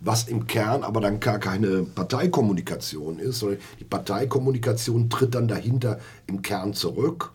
was 0.00 0.28
im 0.28 0.46
Kern 0.46 0.82
aber 0.82 1.00
dann 1.00 1.20
gar 1.20 1.38
keine 1.38 1.84
Parteikommunikation 1.84 3.18
ist, 3.18 3.38
sondern 3.38 3.60
die 3.78 3.84
Parteikommunikation 3.84 5.08
tritt 5.10 5.34
dann 5.34 5.48
dahinter 5.48 6.00
im 6.26 6.42
Kern 6.42 6.74
zurück. 6.74 7.32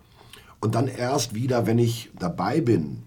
Und 0.59 0.75
dann 0.75 0.87
erst 0.87 1.33
wieder, 1.33 1.65
wenn 1.65 1.79
ich 1.79 2.11
dabei 2.19 2.61
bin 2.61 3.03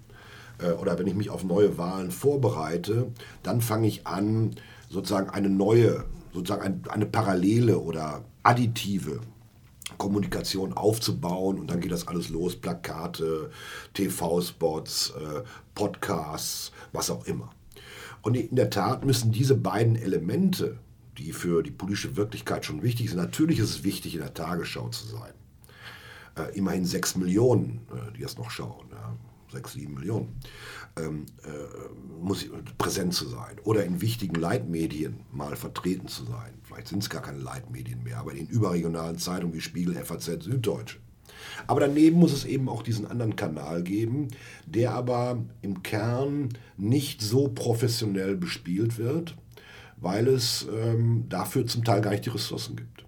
äh, 0.59 0.73
oder 0.73 0.99
wenn 0.99 1.07
ich 1.07 1.15
mich 1.15 1.31
auf 1.31 1.45
neue 1.45 1.79
Wahlen 1.79 2.11
vorbereite, 2.11 3.13
dann 3.43 3.61
fange 3.61 3.87
ich 3.87 4.07
an, 4.07 4.57
sozusagen 4.89 5.31
eine 5.31 5.51
neue, 5.51 6.05
sozusagen 6.33 6.83
eine 6.89 7.07
parallele 7.07 7.79
oder 7.79 8.25
additive 8.43 9.21
Kommunikation 9.99 10.73
aufzubauen 10.73 11.59
und 11.59 11.69
dann 11.69 11.81
geht 11.81 11.93
das 11.93 12.09
alles 12.09 12.29
los, 12.29 12.57
Plakate, 12.57 13.51
TV-Spots, 13.95 15.11
äh, 15.11 15.43
Podcasts, 15.75 16.73
was 16.93 17.11
auch 17.11 17.27
immer. 17.27 17.51
Und 18.23 18.37
in 18.37 18.57
der 18.57 18.71
Tat 18.71 19.05
müssen 19.05 19.33
diese 19.33 19.55
beiden 19.55 19.97
Elemente, 19.97 20.79
die 21.19 21.33
für 21.33 21.63
die 21.63 21.71
politische 21.71 22.17
Wirklichkeit 22.17 22.65
schon 22.65 22.83
wichtig 22.83 23.11
sind, 23.11 23.19
natürlich 23.19 23.59
ist 23.59 23.71
es 23.71 23.85
wichtig, 23.85 24.15
in 24.15 24.21
der 24.21 24.35
Tagesschau 24.35 24.89
zu 24.89 25.07
sein. 25.07 25.33
Äh, 26.37 26.57
immerhin 26.57 26.85
sechs 26.85 27.17
Millionen, 27.17 27.87
äh, 27.93 28.13
die 28.17 28.23
das 28.23 28.37
noch 28.37 28.51
schauen, 28.51 28.87
ja, 28.91 29.15
sechs, 29.53 29.75
sieben 29.75 29.95
Millionen 29.95 30.41
ähm, 30.97 31.27
äh, 31.45 32.65
präsent 32.79 33.15
zu 33.15 33.29
sein 33.29 33.57
oder 33.65 33.85
in 33.85 34.01
wichtigen 34.01 34.37
Leitmedien 34.37 35.21
mal 35.33 35.57
vertreten 35.57 36.09
zu 36.09 36.25
sein. 36.25 36.55
Vielleicht 36.63 36.89
sind 36.89 37.03
es 37.03 37.11
gar 37.11 37.23
keine 37.23 37.39
Leitmedien 37.39 38.03
mehr, 38.03 38.19
aber 38.19 38.33
in 38.33 38.47
überregionalen 38.47 39.19
Zeitungen 39.19 39.55
wie 39.55 39.61
Spiegel, 39.61 39.95
FAZ, 39.95 40.45
Süddeutsche. 40.45 40.99
Aber 41.67 41.81
daneben 41.81 42.19
muss 42.19 42.33
es 42.33 42.45
eben 42.45 42.69
auch 42.69 42.83
diesen 42.83 43.07
anderen 43.07 43.37
Kanal 43.37 43.83
geben, 43.83 44.29
der 44.67 44.95
aber 44.95 45.43
im 45.63 45.83
Kern 45.83 46.51
nicht 46.77 47.21
so 47.21 47.49
professionell 47.49 48.37
bespielt 48.37 48.99
wird, 48.99 49.37
weil 49.97 50.29
es 50.29 50.67
ähm, 50.73 51.27
dafür 51.29 51.67
zum 51.67 51.85
Teil 51.85 52.01
gar 52.01 52.11
nicht 52.11 52.25
die 52.25 52.31
Ressourcen 52.31 52.77
gibt. 52.77 53.05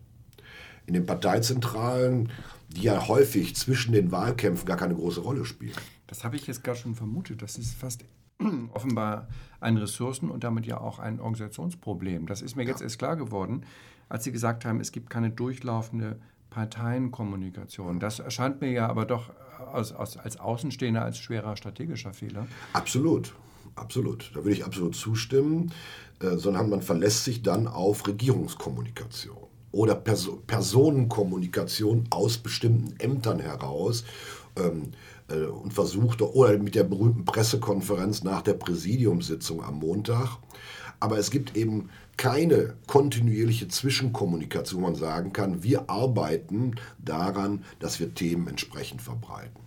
In 0.86 0.94
den 0.94 1.06
Parteizentralen, 1.06 2.30
die 2.68 2.82
ja 2.82 3.08
häufig 3.08 3.56
zwischen 3.56 3.92
den 3.92 4.12
Wahlkämpfen 4.12 4.66
gar 4.66 4.76
keine 4.76 4.94
große 4.94 5.20
Rolle 5.20 5.44
spielen 5.44 5.74
das 6.06 6.24
habe 6.24 6.36
ich 6.36 6.46
jetzt 6.46 6.64
gar 6.64 6.74
schon 6.74 6.94
vermutet. 6.94 7.42
Das 7.42 7.56
ist 7.56 7.74
fast 7.74 8.04
offenbar 8.72 9.28
ein 9.60 9.76
Ressourcen- 9.76 10.30
und 10.30 10.44
damit 10.44 10.66
ja 10.66 10.80
auch 10.80 10.98
ein 10.98 11.20
Organisationsproblem. 11.20 12.26
Das 12.26 12.42
ist 12.42 12.56
mir 12.56 12.64
ja. 12.64 12.70
jetzt 12.70 12.82
erst 12.82 12.98
klar 12.98 13.16
geworden, 13.16 13.64
als 14.08 14.24
Sie 14.24 14.32
gesagt 14.32 14.64
haben, 14.64 14.80
es 14.80 14.92
gibt 14.92 15.10
keine 15.10 15.30
durchlaufende 15.30 16.20
Parteienkommunikation. 16.50 17.98
Das 17.98 18.20
erscheint 18.20 18.60
mir 18.60 18.70
ja 18.70 18.88
aber 18.88 19.04
doch 19.04 19.32
als, 19.72 19.92
als, 19.92 20.16
als 20.16 20.38
Außenstehender 20.38 21.02
als 21.02 21.18
schwerer 21.18 21.56
strategischer 21.56 22.12
Fehler. 22.12 22.46
Absolut, 22.72 23.34
absolut. 23.74 24.30
Da 24.34 24.36
würde 24.36 24.52
ich 24.52 24.64
absolut 24.64 24.94
zustimmen. 24.94 25.72
Äh, 26.20 26.36
sondern 26.38 26.70
man 26.70 26.80
verlässt 26.80 27.24
sich 27.24 27.42
dann 27.42 27.66
auf 27.66 28.06
Regierungskommunikation 28.06 29.36
oder 29.72 29.94
Perso 29.94 30.42
Personenkommunikation 30.46 32.04
aus 32.08 32.38
bestimmten 32.38 32.98
Ämtern 32.98 33.38
heraus. 33.38 34.04
Ähm, 34.56 34.92
äh, 35.28 35.44
und 35.44 35.72
versuchte, 35.72 36.34
oder 36.34 36.58
mit 36.58 36.74
der 36.74 36.84
berühmten 36.84 37.24
Pressekonferenz 37.24 38.22
nach 38.22 38.42
der 38.42 38.54
Präsidiumssitzung 38.54 39.62
am 39.62 39.78
Montag. 39.78 40.38
Aber 41.00 41.18
es 41.18 41.30
gibt 41.30 41.56
eben 41.56 41.90
keine 42.16 42.74
kontinuierliche 42.86 43.68
Zwischenkommunikation, 43.68 44.80
wo 44.80 44.86
man 44.86 44.94
sagen 44.94 45.32
kann, 45.32 45.62
wir 45.62 45.90
arbeiten 45.90 46.76
daran, 46.98 47.64
dass 47.78 48.00
wir 48.00 48.14
Themen 48.14 48.48
entsprechend 48.48 49.02
verbreiten. 49.02 49.60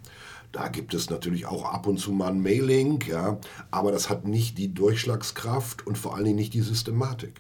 Da 0.51 0.67
gibt 0.67 0.95
es 0.95 1.11
natürlich 1.11 1.45
auch 1.45 1.65
ab 1.65 1.85
und 1.85 1.99
zu 1.99 2.11
mal 2.11 2.31
ein 2.31 2.41
Mailing, 2.41 3.03
ja, 3.07 3.37
aber 3.69 3.91
das 3.91 4.09
hat 4.09 4.25
nicht 4.25 4.57
die 4.57 4.73
Durchschlagskraft 4.73 5.85
und 5.85 5.97
vor 5.97 6.15
allen 6.15 6.25
Dingen 6.25 6.37
nicht 6.37 6.55
die 6.55 6.61
Systematik, 6.61 7.39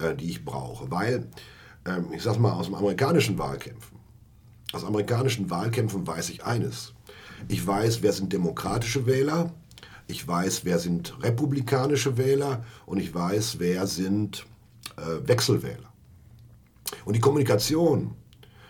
äh, 0.00 0.16
die 0.16 0.30
ich 0.30 0.44
brauche. 0.44 0.90
Weil, 0.90 1.28
ähm, 1.86 2.06
ich 2.12 2.22
sage 2.22 2.40
mal, 2.40 2.52
aus 2.52 2.66
dem 2.66 2.74
amerikanischen 2.74 3.38
Wahlkämpfen, 3.38 3.98
aus 4.72 4.84
amerikanischen 4.84 5.48
Wahlkämpfen 5.48 6.04
weiß 6.04 6.30
ich 6.30 6.44
eines. 6.44 6.93
Ich 7.48 7.66
weiß, 7.66 8.02
wer 8.02 8.12
sind 8.12 8.32
demokratische 8.32 9.06
Wähler, 9.06 9.52
ich 10.06 10.26
weiß, 10.26 10.64
wer 10.64 10.78
sind 10.78 11.22
republikanische 11.22 12.18
Wähler 12.18 12.64
und 12.86 12.98
ich 12.98 13.14
weiß, 13.14 13.58
wer 13.58 13.86
sind 13.86 14.46
äh, 14.96 15.26
Wechselwähler. 15.26 15.92
Und 17.04 17.16
die 17.16 17.20
Kommunikation, 17.20 18.14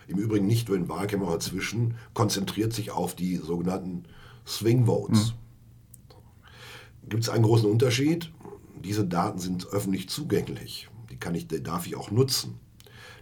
im 0.07 0.19
Übrigen 0.19 0.47
nicht 0.47 0.69
nur 0.69 0.77
in 0.77 0.89
Wahlkämpfen, 0.89 1.29
aber 1.29 1.39
dazwischen, 1.39 1.97
konzentriert 2.13 2.73
sich 2.73 2.91
auf 2.91 3.17
die 3.17 3.37
sogenannten 3.37 4.05
Swing 4.47 4.87
Votes. 4.87 5.33
Mhm. 5.33 7.09
Gibt 7.09 7.23
es 7.25 7.29
einen 7.29 7.45
großen 7.45 7.69
Unterschied? 7.69 8.33
Diese 8.83 9.05
Daten 9.05 9.39
sind 9.39 9.67
öffentlich 9.67 10.09
zugänglich. 10.09 10.89
Die, 11.11 11.17
kann 11.17 11.35
ich, 11.35 11.49
die 11.49 11.63
darf 11.63 11.87
ich 11.87 11.97
auch 11.97 12.11
nutzen. 12.11 12.61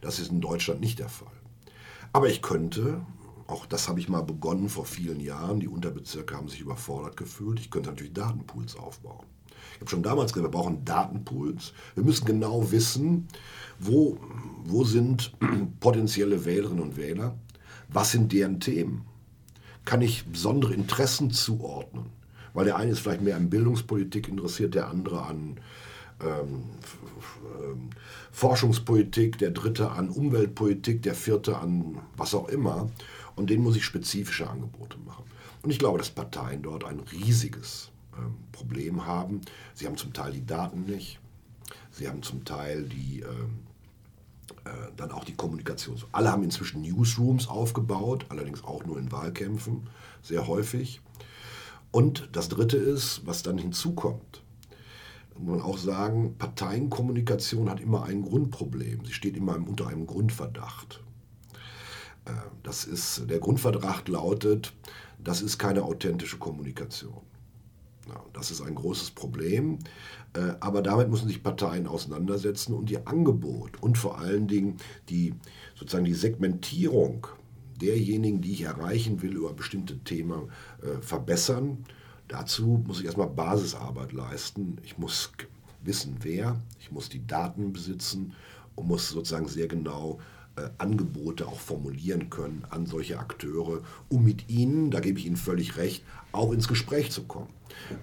Das 0.01 0.19
ist 0.19 0.31
in 0.31 0.41
Deutschland 0.41 0.81
nicht 0.81 0.99
der 0.99 1.09
Fall. 1.09 1.33
Aber 2.13 2.29
ich 2.29 2.43
könnte 2.43 3.01
auch 3.53 3.67
das 3.67 3.89
habe 3.89 4.01
ich 4.01 4.09
mal 4.09 4.23
begonnen 4.23 4.69
vor 4.69 4.87
vielen 4.87 5.21
Jahren. 5.21 5.61
Die 5.61 5.69
Unterbezirke 5.69 6.37
haben 6.37 6.49
sich 6.49 6.61
überfordert 6.61 7.17
gefühlt. 7.17 7.61
Ich 7.61 7.71
könnte 7.71 7.91
natürlich 7.91 8.15
Datenpools 8.15 8.77
aufbauen. 8.77 9.27
Ich 9.75 9.81
habe 9.81 9.91
schon 9.91 10.03
damals 10.03 10.33
gesagt, 10.33 10.53
wir 10.53 10.59
brauchen 10.59 10.85
Datenpools. 10.85 11.73
Wir 11.95 12.05
müssen 12.05 12.25
genau 12.25 12.71
wissen, 12.73 13.29
wo, 13.79 14.19
wo 14.65 14.85
sind 14.85 15.33
potenzielle 15.81 16.45
Wählerinnen 16.45 16.83
und 16.83 16.97
Wähler, 16.97 17.37
was 17.89 18.13
sind 18.13 18.33
deren 18.33 18.59
Themen. 18.59 19.05
Kann 19.85 20.01
ich 20.01 20.25
besondere 20.27 20.75
Interessen 20.75 21.31
zuordnen? 21.31 22.07
Weil 22.55 22.67
der 22.67 22.77
eine 22.77 22.93
ist 22.93 23.01
vielleicht 23.01 23.23
mehr 23.23 23.37
an 23.37 23.51
Bildungspolitik 23.51 24.29
interessiert, 24.29 24.75
der 24.75 24.89
andere 24.89 25.23
an 25.23 25.59
ähm, 26.23 26.65
ähm, 27.61 27.91
Forschungspolitik, 28.31 29.39
der 29.39 29.51
dritte 29.51 29.91
an 29.91 30.09
Umweltpolitik, 30.09 31.03
der 31.03 31.15
vierte 31.15 31.59
an 31.59 31.99
was 32.17 32.35
auch 32.35 32.49
immer. 32.49 32.89
Und 33.37 33.51
denen 33.51 33.63
muss 33.63 33.77
ich 33.77 33.85
spezifische 33.85 34.49
Angebote 34.49 34.99
machen. 34.99 35.25
Und 35.63 35.71
ich 35.71 35.79
glaube, 35.79 35.99
dass 35.99 36.11
Parteien 36.11 36.63
dort 36.63 36.85
ein 36.85 37.01
riesiges 37.01 37.91
ähm, 38.17 38.35
Problem 38.53 39.07
haben. 39.07 39.41
Sie 39.75 39.87
haben 39.87 39.97
zum 39.97 40.13
Teil 40.13 40.33
die 40.33 40.45
Daten 40.45 40.85
nicht. 40.85 41.19
Sie 41.91 42.09
haben 42.09 42.23
zum 42.23 42.45
Teil 42.45 42.85
die, 42.85 43.21
ähm, 43.21 43.61
äh, 44.65 44.71
dann 44.97 45.13
auch 45.13 45.25
die 45.25 45.35
Kommunikation. 45.35 45.97
Alle 46.13 46.33
haben 46.33 46.43
inzwischen 46.43 46.83
Newsrooms 46.83 47.49
aufgebaut, 47.49 48.27
allerdings 48.29 48.65
auch 48.65 48.85
nur 48.85 48.99
in 48.99 49.13
Wahlkämpfen, 49.13 49.89
sehr 50.23 50.47
häufig. 50.47 51.01
Und 51.91 52.31
das 52.33 52.49
Dritte 52.49 52.79
ist, 52.79 53.27
was 53.27 53.43
dann 53.43 53.59
hinzukommt, 53.59 54.43
muss 55.39 55.59
man 55.59 55.63
auch 55.63 55.79
sagen, 55.79 56.37
Parteienkommunikation 56.39 57.71
hat 57.71 57.81
immer 57.81 58.05
ein 58.05 58.23
Grundproblem. 58.23 59.05
Sie 59.05 59.13
steht 59.13 59.37
immer 59.37 59.55
unter 59.55 59.89
einem 59.89 60.07
Grundverdacht. 60.07 61.03
Äh, 62.25 62.31
das 62.63 62.85
ist, 62.85 63.29
der 63.29 63.39
Grundverdacht 63.39 64.09
lautet, 64.09 64.73
das 65.23 65.43
ist 65.43 65.59
keine 65.59 65.83
authentische 65.83 66.39
Kommunikation. 66.39 67.21
Das 68.33 68.51
ist 68.51 68.61
ein 68.61 68.75
großes 68.75 69.13
Problem, 69.13 69.79
äh, 70.35 70.55
aber 70.59 70.83
damit 70.83 71.09
müssen 71.09 71.29
sich 71.29 71.43
Parteien 71.43 71.87
auseinandersetzen 71.87 72.75
und 72.75 72.91
ihr 72.91 73.07
Angebot 73.07 73.81
und 73.81 73.97
vor 73.97 74.19
allen 74.19 74.49
Dingen 74.49 74.79
die, 75.09 75.35
sozusagen 75.77 76.05
die 76.05 76.15
Segmentierung 76.15 77.29
derjenigen, 77.81 78.41
die 78.41 78.53
ich 78.53 78.63
erreichen 78.63 79.23
will, 79.23 79.37
über 79.37 79.53
bestimmte 79.53 79.99
Themen 80.01 80.51
äh, 80.83 81.01
verbessern 81.01 81.85
Dazu 82.33 82.83
muss 82.87 83.01
ich 83.01 83.05
erstmal 83.05 83.29
Basisarbeit 83.29 84.13
leisten. 84.13 84.79
Ich 84.85 84.97
muss 84.97 85.33
wissen, 85.83 86.17
wer, 86.23 86.59
ich 86.81 86.91
muss 86.91 87.11
die 87.11 87.27
Daten 87.27 87.75
besitzen 87.75 88.33
und 88.75 88.89
muss 88.89 89.11
sozusagen 89.11 89.49
sehr 89.49 89.69
genau 89.69 90.19
Angebote 90.79 91.47
auch 91.47 91.59
formulieren 91.59 92.31
können 92.31 92.65
an 92.71 92.87
solche 92.87 93.19
Akteure, 93.19 93.83
um 94.09 94.25
mit 94.25 94.51
ihnen, 94.51 94.91
da 94.91 95.01
gebe 95.01 95.19
ich 95.19 95.27
Ihnen 95.27 95.37
völlig 95.37 95.77
recht, 95.77 96.05
auch 96.33 96.53
ins 96.53 96.69
Gespräch 96.69 97.11
zu 97.11 97.25
kommen. 97.25 97.49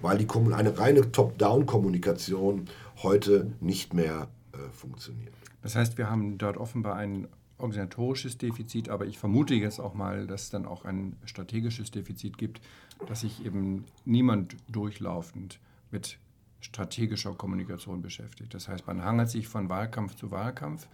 Weil 0.02 0.18
die, 0.18 0.28
eine 0.52 0.78
reine 0.78 1.12
Top-Down-Kommunikation 1.12 2.66
heute 3.02 3.52
nicht 3.60 3.94
mehr 3.94 4.28
äh, 4.52 4.56
funktioniert. 4.72 5.32
Das 5.62 5.76
heißt, 5.76 5.98
wir 5.98 6.10
haben 6.10 6.38
dort 6.38 6.56
offenbar 6.56 6.96
ein 6.96 7.28
organisatorisches 7.58 8.38
Defizit, 8.38 8.88
aber 8.88 9.06
ich 9.06 9.18
vermute 9.18 9.54
jetzt 9.54 9.78
auch 9.78 9.94
mal, 9.94 10.26
dass 10.26 10.44
es 10.44 10.50
dann 10.50 10.66
auch 10.66 10.84
ein 10.84 11.16
strategisches 11.24 11.90
Defizit 11.90 12.38
gibt, 12.38 12.60
dass 13.06 13.20
sich 13.20 13.44
eben 13.44 13.84
niemand 14.04 14.56
durchlaufend 14.68 15.60
mit 15.90 16.18
strategischer 16.60 17.34
Kommunikation 17.34 18.02
beschäftigt. 18.02 18.54
Das 18.54 18.68
heißt, 18.68 18.86
man 18.86 19.04
hangelt 19.04 19.30
sich 19.30 19.48
von 19.48 19.68
Wahlkampf 19.68 20.14
zu 20.14 20.30
Wahlkampf 20.30 20.88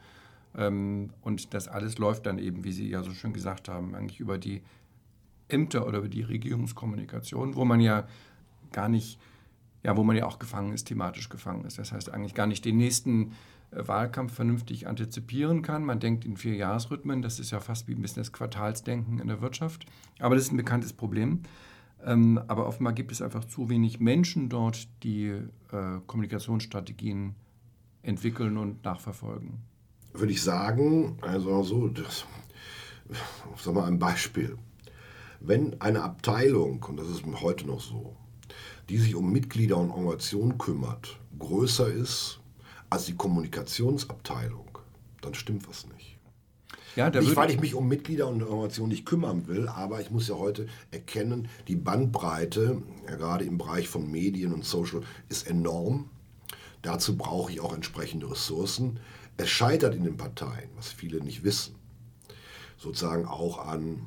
und 0.56 1.52
das 1.52 1.68
alles 1.68 1.98
läuft 1.98 2.24
dann 2.24 2.38
eben, 2.38 2.64
wie 2.64 2.72
Sie 2.72 2.88
ja 2.88 3.02
so 3.02 3.10
schön 3.12 3.34
gesagt 3.34 3.68
haben, 3.68 3.94
eigentlich 3.94 4.20
über 4.20 4.38
die 4.38 4.62
Ämter 5.48 5.86
oder 5.86 5.98
über 5.98 6.08
die 6.08 6.22
Regierungskommunikation, 6.22 7.56
wo 7.56 7.64
man 7.64 7.80
ja 7.80 8.06
gar 8.72 8.88
nicht, 8.88 9.20
ja, 9.82 9.96
wo 9.96 10.02
man 10.02 10.16
ja 10.16 10.26
auch 10.26 10.38
gefangen 10.38 10.72
ist, 10.72 10.84
thematisch 10.84 11.28
gefangen 11.28 11.64
ist. 11.64 11.78
Das 11.78 11.92
heißt 11.92 12.10
eigentlich 12.10 12.34
gar 12.34 12.46
nicht 12.46 12.64
den 12.64 12.78
nächsten 12.78 13.32
äh, 13.70 13.86
Wahlkampf 13.86 14.32
vernünftig 14.32 14.86
antizipieren 14.88 15.62
kann. 15.62 15.84
Man 15.84 16.00
denkt 16.00 16.24
in 16.24 16.36
vier 16.36 16.54
Jahresrhythmen, 16.54 17.22
das 17.22 17.38
ist 17.38 17.50
ja 17.50 17.60
fast 17.60 17.86
wie 17.86 17.94
ein 17.94 18.02
bisschen 18.02 18.22
das 18.22 18.32
Quartalsdenken 18.32 19.18
in 19.18 19.28
der 19.28 19.40
Wirtschaft. 19.42 19.86
Aber 20.18 20.34
das 20.34 20.44
ist 20.44 20.52
ein 20.52 20.56
bekanntes 20.56 20.92
Problem. 20.92 21.42
Ähm, 22.04 22.40
aber 22.48 22.66
offenbar 22.66 22.92
gibt 22.92 23.12
es 23.12 23.22
einfach 23.22 23.44
zu 23.44 23.68
wenig 23.68 24.00
Menschen 24.00 24.48
dort, 24.48 24.88
die 25.02 25.26
äh, 25.26 26.00
Kommunikationsstrategien 26.06 27.34
entwickeln 28.02 28.56
und 28.56 28.84
nachverfolgen. 28.84 29.62
Würde 30.18 30.32
ich 30.32 30.42
sagen, 30.42 31.18
also 31.20 31.62
so, 31.62 31.88
das, 31.88 32.24
sag 33.62 33.74
mal 33.74 33.84
ein 33.84 33.98
Beispiel. 33.98 34.56
Wenn 35.40 35.80
eine 35.80 36.02
Abteilung, 36.02 36.82
und 36.88 36.96
das 36.96 37.08
ist 37.08 37.22
heute 37.40 37.66
noch 37.66 37.80
so, 37.80 38.16
die 38.88 38.98
sich 38.98 39.14
um 39.14 39.32
Mitglieder 39.32 39.76
und 39.76 39.90
Organisationen 39.90 40.58
kümmert, 40.58 41.18
größer 41.38 41.88
ist 41.88 42.40
als 42.88 43.06
die 43.06 43.16
Kommunikationsabteilung, 43.16 44.78
dann 45.20 45.34
stimmt 45.34 45.68
was 45.68 45.86
nicht. 45.88 46.16
Ja, 46.94 47.10
nicht, 47.10 47.36
weil 47.36 47.50
ich 47.50 47.60
mich 47.60 47.74
um 47.74 47.88
Mitglieder 47.88 48.26
und 48.26 48.40
Informationen 48.40 48.88
nicht 48.88 49.04
kümmern 49.04 49.46
will, 49.48 49.68
aber 49.68 50.00
ich 50.00 50.10
muss 50.10 50.28
ja 50.28 50.36
heute 50.36 50.66
erkennen, 50.90 51.48
die 51.68 51.76
Bandbreite, 51.76 52.80
ja, 53.06 53.16
gerade 53.16 53.44
im 53.44 53.58
Bereich 53.58 53.86
von 53.86 54.10
Medien 54.10 54.54
und 54.54 54.64
Social, 54.64 55.02
ist 55.28 55.46
enorm. 55.46 56.08
Dazu 56.80 57.16
brauche 57.18 57.52
ich 57.52 57.60
auch 57.60 57.74
entsprechende 57.74 58.30
Ressourcen. 58.30 58.98
Es 59.36 59.50
scheitert 59.50 59.94
in 59.94 60.04
den 60.04 60.16
Parteien, 60.16 60.70
was 60.76 60.88
viele 60.88 61.22
nicht 61.22 61.44
wissen, 61.44 61.74
sozusagen 62.78 63.26
auch 63.26 63.66
an 63.66 64.06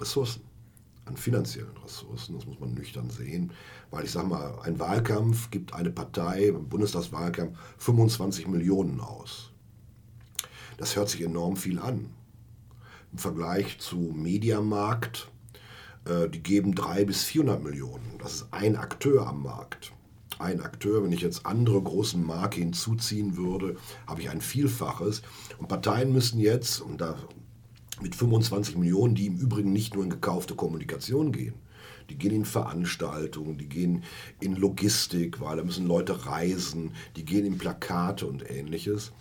Ressourcen, 0.00 0.42
an 1.04 1.16
finanziellen 1.16 1.76
Ressourcen. 1.78 2.34
Das 2.36 2.46
muss 2.46 2.58
man 2.58 2.72
nüchtern 2.74 3.10
sehen. 3.10 3.52
Weil 3.90 4.04
ich 4.04 4.12
sage 4.12 4.28
mal, 4.28 4.58
ein 4.62 4.78
Wahlkampf 4.78 5.50
gibt 5.50 5.74
eine 5.74 5.90
Partei, 5.90 6.48
ein 6.48 6.68
Bundestagswahlkampf, 6.68 7.58
25 7.78 8.46
Millionen 8.48 9.00
aus. 9.00 9.50
Das 10.78 10.96
hört 10.96 11.10
sich 11.10 11.22
enorm 11.22 11.56
viel 11.56 11.78
an. 11.78 12.10
Im 13.12 13.18
Vergleich 13.18 13.78
zu 13.78 13.96
Mediamarkt, 13.96 15.30
äh, 16.06 16.30
die 16.30 16.42
geben 16.42 16.74
300 16.74 17.06
bis 17.06 17.24
400 17.24 17.62
Millionen. 17.62 18.18
Das 18.18 18.34
ist 18.34 18.46
ein 18.52 18.76
Akteur 18.76 19.26
am 19.26 19.42
Markt. 19.42 19.92
Ein 20.42 20.60
Akteur, 20.60 21.04
wenn 21.04 21.12
ich 21.12 21.20
jetzt 21.20 21.46
andere 21.46 21.80
großen 21.80 22.24
Marke 22.24 22.58
hinzuziehen 22.58 23.36
würde, 23.36 23.76
habe 24.08 24.22
ich 24.22 24.28
ein 24.28 24.40
Vielfaches. 24.40 25.22
Und 25.58 25.68
Parteien 25.68 26.12
müssen 26.12 26.40
jetzt, 26.40 26.80
und 26.80 27.00
da 27.00 27.16
mit 28.00 28.16
25 28.16 28.76
Millionen, 28.76 29.14
die 29.14 29.26
im 29.26 29.36
Übrigen 29.36 29.72
nicht 29.72 29.94
nur 29.94 30.02
in 30.02 30.10
gekaufte 30.10 30.56
Kommunikation 30.56 31.30
gehen, 31.30 31.54
die 32.10 32.18
gehen 32.18 32.34
in 32.34 32.44
Veranstaltungen, 32.44 33.56
die 33.56 33.68
gehen 33.68 34.02
in 34.40 34.56
Logistik, 34.56 35.40
weil 35.40 35.56
da 35.56 35.64
müssen 35.64 35.86
Leute 35.86 36.26
reisen, 36.26 36.92
die 37.16 37.24
gehen 37.24 37.46
in 37.46 37.58
Plakate 37.58 38.26
und 38.26 38.50
ähnliches. 38.50 39.12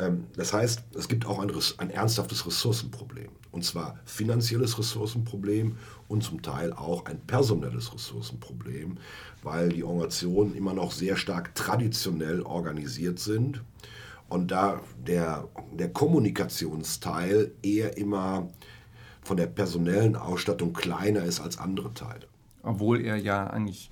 Ähm, 0.00 0.26
das 0.36 0.52
heißt, 0.52 0.84
es 0.94 1.08
gibt 1.08 1.26
auch 1.26 1.38
ein, 1.38 1.52
ein 1.78 1.90
ernsthaftes 1.90 2.46
Ressourcenproblem. 2.46 3.30
Und 3.52 3.64
zwar 3.64 3.98
finanzielles 4.04 4.78
Ressourcenproblem 4.78 5.76
und 6.08 6.22
zum 6.22 6.40
Teil 6.40 6.72
auch 6.72 7.06
ein 7.06 7.20
personelles 7.20 7.92
Ressourcenproblem, 7.92 8.98
weil 9.42 9.70
die 9.70 9.82
Organisationen 9.82 10.54
immer 10.54 10.72
noch 10.72 10.92
sehr 10.92 11.16
stark 11.16 11.54
traditionell 11.54 12.42
organisiert 12.42 13.18
sind 13.18 13.62
und 14.30 14.52
da 14.52 14.80
der, 15.04 15.48
der 15.72 15.88
Kommunikationsteil 15.88 17.52
eher 17.62 17.98
immer 17.98 18.48
von 19.22 19.36
der 19.36 19.48
personellen 19.48 20.14
Ausstattung 20.14 20.72
kleiner 20.72 21.24
ist 21.24 21.40
als 21.40 21.58
andere 21.58 21.92
Teile. 21.92 22.26
Obwohl 22.62 23.00
er 23.00 23.16
ja 23.16 23.48
eigentlich 23.48 23.90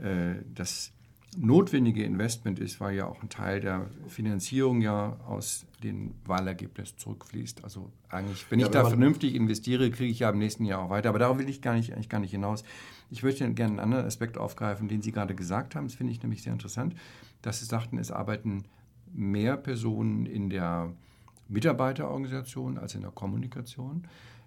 äh, 0.00 0.36
das 0.54 0.92
notwendige 1.36 2.04
Investment 2.04 2.58
ist, 2.58 2.80
weil 2.80 2.96
ja 2.96 3.06
auch 3.06 3.22
ein 3.22 3.28
Teil 3.28 3.60
der 3.60 3.86
Finanzierung 4.06 4.82
ja 4.82 5.16
aus 5.26 5.64
den 5.82 6.14
Wahlergebnissen 6.26 6.98
zurückfließt. 6.98 7.64
Also 7.64 7.90
eigentlich, 8.10 8.44
wenn 8.50 8.60
ja, 8.60 8.66
ich 8.66 8.72
da 8.72 8.84
vernünftig 8.84 9.34
investiere, 9.34 9.90
kriege 9.90 10.10
ich 10.10 10.20
ja 10.20 10.30
im 10.30 10.38
nächsten 10.38 10.64
Jahr 10.64 10.82
auch 10.82 10.90
weiter. 10.90 11.08
Aber 11.08 11.18
darauf 11.18 11.38
will 11.38 11.48
ich 11.48 11.62
gar 11.62 11.74
nicht, 11.74 11.92
eigentlich 11.92 12.10
gar 12.10 12.20
nicht 12.20 12.32
hinaus. 12.32 12.64
Ich 13.10 13.22
möchte 13.22 13.50
gerne 13.54 13.72
einen 13.72 13.80
anderen 13.80 14.04
Aspekt 14.04 14.36
aufgreifen, 14.36 14.88
den 14.88 15.00
Sie 15.00 15.12
gerade 15.12 15.34
gesagt 15.34 15.74
haben. 15.74 15.86
Das 15.86 15.94
finde 15.94 16.12
ich 16.12 16.22
nämlich 16.22 16.42
sehr 16.42 16.52
interessant, 16.52 16.94
dass 17.40 17.60
Sie 17.60 17.64
sagten, 17.64 17.98
es 17.98 18.10
arbeiten 18.10 18.64
mehr 19.12 19.56
Personen 19.56 20.26
in 20.26 20.50
der 20.50 20.92
Mitarbeiterorganisation 21.48 22.78
als 22.78 22.94
in 22.94 23.02
der 23.02 23.10
Kommunikation. 23.10 24.06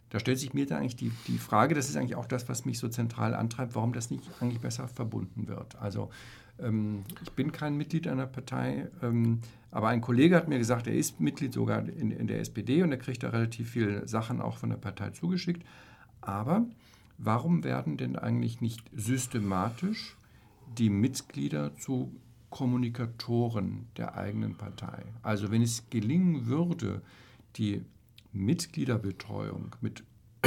Da 0.09 0.19
stellt 0.19 0.39
sich 0.39 0.53
mir 0.53 0.65
da 0.65 0.77
eigentlich 0.77 0.95
die, 0.95 1.11
die 1.27 1.39
Frage, 1.39 1.73
das 1.75 1.89
ist 1.89 1.97
eigentlich 1.97 2.15
auch 2.15 2.27
das, 2.27 2.47
was 2.47 2.65
mich 2.65 2.79
so 2.79 2.87
zentral 2.87 3.33
antreibt, 3.33 3.75
warum 3.75 3.91
das 3.91 4.11
nicht 4.11 4.23
eigentlich 4.39 4.61
besser 4.61 4.87
verbunden 4.87 5.47
wird. 5.47 5.75
Also 5.81 6.09
ich 6.57 7.31
bin 7.33 7.51
kein 7.51 7.75
Mitglied 7.75 8.07
einer 8.07 8.27
Partei, 8.27 8.87
ähm, 9.01 9.39
aber 9.71 9.89
ein 9.89 9.99
Kollege 9.99 10.37
hat 10.37 10.47
mir 10.47 10.57
gesagt, 10.57 10.87
er 10.87 10.93
ist 10.93 11.19
Mitglied 11.19 11.53
sogar 11.53 11.87
in, 11.87 12.11
in 12.11 12.27
der 12.27 12.39
SPD 12.39 12.81
und 12.81 12.91
er 12.91 12.97
kriegt 12.97 13.23
da 13.23 13.29
relativ 13.29 13.71
viele 13.71 14.07
Sachen 14.07 14.39
auch 14.39 14.57
von 14.57 14.69
der 14.69 14.77
Partei 14.77 15.09
zugeschickt. 15.09 15.65
Aber 16.21 16.65
warum 17.17 17.63
werden 17.63 17.97
denn 17.97 18.15
eigentlich 18.15 18.61
nicht 18.61 18.89
systematisch 18.93 20.15
die 20.77 20.89
Mitglieder 20.89 21.75
zu 21.75 22.15
Kommunikatoren 22.49 23.87
der 23.97 24.15
eigenen 24.15 24.55
Partei? 24.55 25.03
Also 25.23 25.51
wenn 25.51 25.61
es 25.61 25.89
gelingen 25.89 26.45
würde, 26.45 27.01
die 27.57 27.83
Mitgliederbetreuung 28.31 29.75
mit 29.81 30.05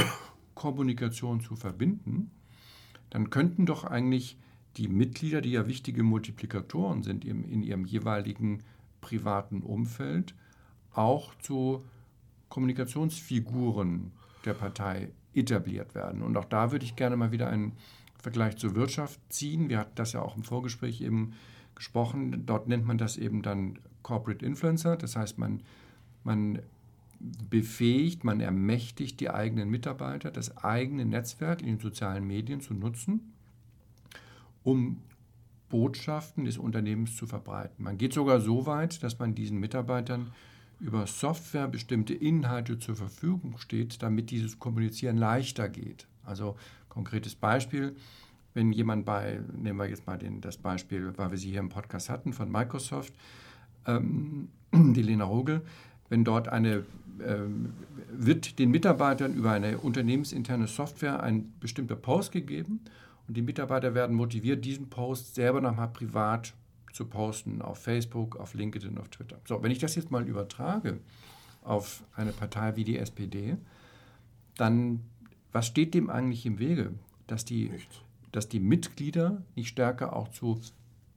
Kommunikation 0.55 1.39
zu 1.39 1.55
verbinden, 1.55 2.31
dann 3.11 3.29
könnten 3.29 3.67
doch 3.67 3.83
eigentlich 3.83 4.37
die 4.79 4.87
Mitglieder, 4.87 5.41
die 5.41 5.51
ja 5.51 5.67
wichtige 5.67 6.03
Multiplikatoren 6.03 7.03
sind 7.03 7.25
in, 7.25 7.43
in 7.43 7.63
ihrem 7.63 7.85
jeweiligen 7.85 8.63
privaten 9.01 9.61
Umfeld, 9.61 10.33
auch 10.93 11.35
zu 11.35 11.83
Kommunikationsfiguren 12.47 14.11
der 14.45 14.53
Partei 14.53 15.11
etabliert 15.33 15.95
werden. 15.95 16.21
Und 16.21 16.37
auch 16.37 16.45
da 16.45 16.71
würde 16.71 16.85
ich 16.85 16.95
gerne 16.95 17.17
mal 17.17 17.31
wieder 17.31 17.49
einen 17.49 17.73
Vergleich 18.17 18.57
zur 18.57 18.73
Wirtschaft 18.75 19.19
ziehen. 19.29 19.69
Wir 19.69 19.79
hatten 19.79 19.95
das 19.95 20.13
ja 20.13 20.21
auch 20.21 20.35
im 20.35 20.43
Vorgespräch 20.43 21.01
eben 21.01 21.33
gesprochen. 21.75 22.45
Dort 22.45 22.67
nennt 22.67 22.85
man 22.85 22.97
das 22.97 23.17
eben 23.17 23.41
dann 23.41 23.79
Corporate 24.01 24.45
Influencer. 24.45 24.95
Das 24.97 25.15
heißt, 25.15 25.37
man, 25.37 25.61
man 26.23 26.59
befähigt, 27.49 28.23
man 28.23 28.39
ermächtigt 28.39 29.19
die 29.19 29.29
eigenen 29.29 29.69
Mitarbeiter, 29.69 30.31
das 30.31 30.57
eigene 30.57 31.05
Netzwerk 31.05 31.61
in 31.61 31.67
den 31.67 31.79
sozialen 31.79 32.25
Medien 32.25 32.61
zu 32.61 32.73
nutzen, 32.73 33.33
um 34.63 35.01
Botschaften 35.69 36.45
des 36.45 36.57
Unternehmens 36.57 37.15
zu 37.15 37.27
verbreiten. 37.27 37.83
Man 37.83 37.97
geht 37.97 38.13
sogar 38.13 38.41
so 38.41 38.65
weit, 38.65 39.03
dass 39.03 39.19
man 39.19 39.35
diesen 39.35 39.59
Mitarbeitern 39.59 40.31
über 40.79 41.05
Software 41.07 41.67
bestimmte 41.67 42.13
Inhalte 42.13 42.79
zur 42.79 42.95
Verfügung 42.95 43.57
steht, 43.57 44.01
damit 44.01 44.31
dieses 44.31 44.59
Kommunizieren 44.59 45.17
leichter 45.17 45.69
geht. 45.69 46.07
Also 46.25 46.55
konkretes 46.87 47.35
Beispiel, 47.35 47.95
wenn 48.53 48.71
jemand 48.71 49.05
bei, 49.05 49.41
nehmen 49.55 49.77
wir 49.77 49.87
jetzt 49.87 50.07
mal 50.07 50.17
den, 50.17 50.41
das 50.41 50.57
Beispiel, 50.57 51.13
weil 51.17 51.31
wir 51.31 51.37
sie 51.37 51.51
hier 51.51 51.59
im 51.59 51.69
Podcast 51.69 52.09
hatten, 52.09 52.33
von 52.33 52.51
Microsoft, 52.51 53.13
ähm, 53.85 54.49
die 54.73 55.01
Lena 55.01 55.25
Rogel, 55.25 55.61
wenn 56.07 56.23
dort 56.23 56.47
eine, 56.47 56.85
ähm, 57.23 57.73
wird 58.11 58.57
den 58.57 58.71
Mitarbeitern 58.71 59.33
über 59.33 59.51
eine 59.51 59.77
unternehmensinterne 59.77 60.67
Software 60.67 61.21
ein 61.21 61.53
bestimmter 61.59 61.95
Post 61.95 62.31
gegeben 62.31 62.81
und 63.29 63.37
die 63.37 63.43
Mitarbeiter 63.43 63.93
werden 63.93 64.15
motiviert, 64.15 64.65
diesen 64.65 64.89
Post 64.89 65.35
selber 65.35 65.61
nochmal 65.61 65.89
privat 65.89 66.55
zu 66.91 67.05
posten 67.05 67.61
auf 67.61 67.77
Facebook, 67.77 68.35
auf 68.37 68.55
LinkedIn, 68.55 68.97
auf 68.97 69.07
Twitter. 69.09 69.39
So, 69.47 69.61
wenn 69.61 69.69
ich 69.69 69.77
das 69.77 69.93
jetzt 69.93 70.09
mal 70.09 70.27
übertrage 70.27 70.97
auf 71.63 72.03
eine 72.15 72.31
Partei 72.31 72.75
wie 72.75 72.83
die 72.83 72.97
SPD, 72.97 73.55
dann 74.57 75.01
was 75.51 75.67
steht 75.67 75.93
dem 75.93 76.09
eigentlich 76.09 76.43
im 76.47 76.57
Wege, 76.57 76.91
dass 77.27 77.45
die, 77.45 77.71
dass 78.31 78.49
die 78.49 78.59
Mitglieder 78.59 79.43
nicht 79.55 79.69
stärker 79.69 80.15
auch 80.15 80.29
zu 80.29 80.59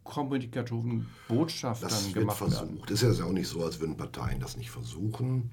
kommunikativen 0.05 1.07
Botschaftern 1.29 1.88
das 1.88 2.05
wird 2.05 2.14
gemacht 2.14 2.37
versucht. 2.37 2.62
werden? 2.62 2.83
Es 2.92 3.03
ist 3.03 3.20
ja 3.20 3.25
auch 3.25 3.33
nicht 3.33 3.48
so, 3.48 3.64
als 3.64 3.81
würden 3.81 3.96
Parteien 3.96 4.38
das 4.38 4.59
nicht 4.59 4.70
versuchen. 4.70 5.51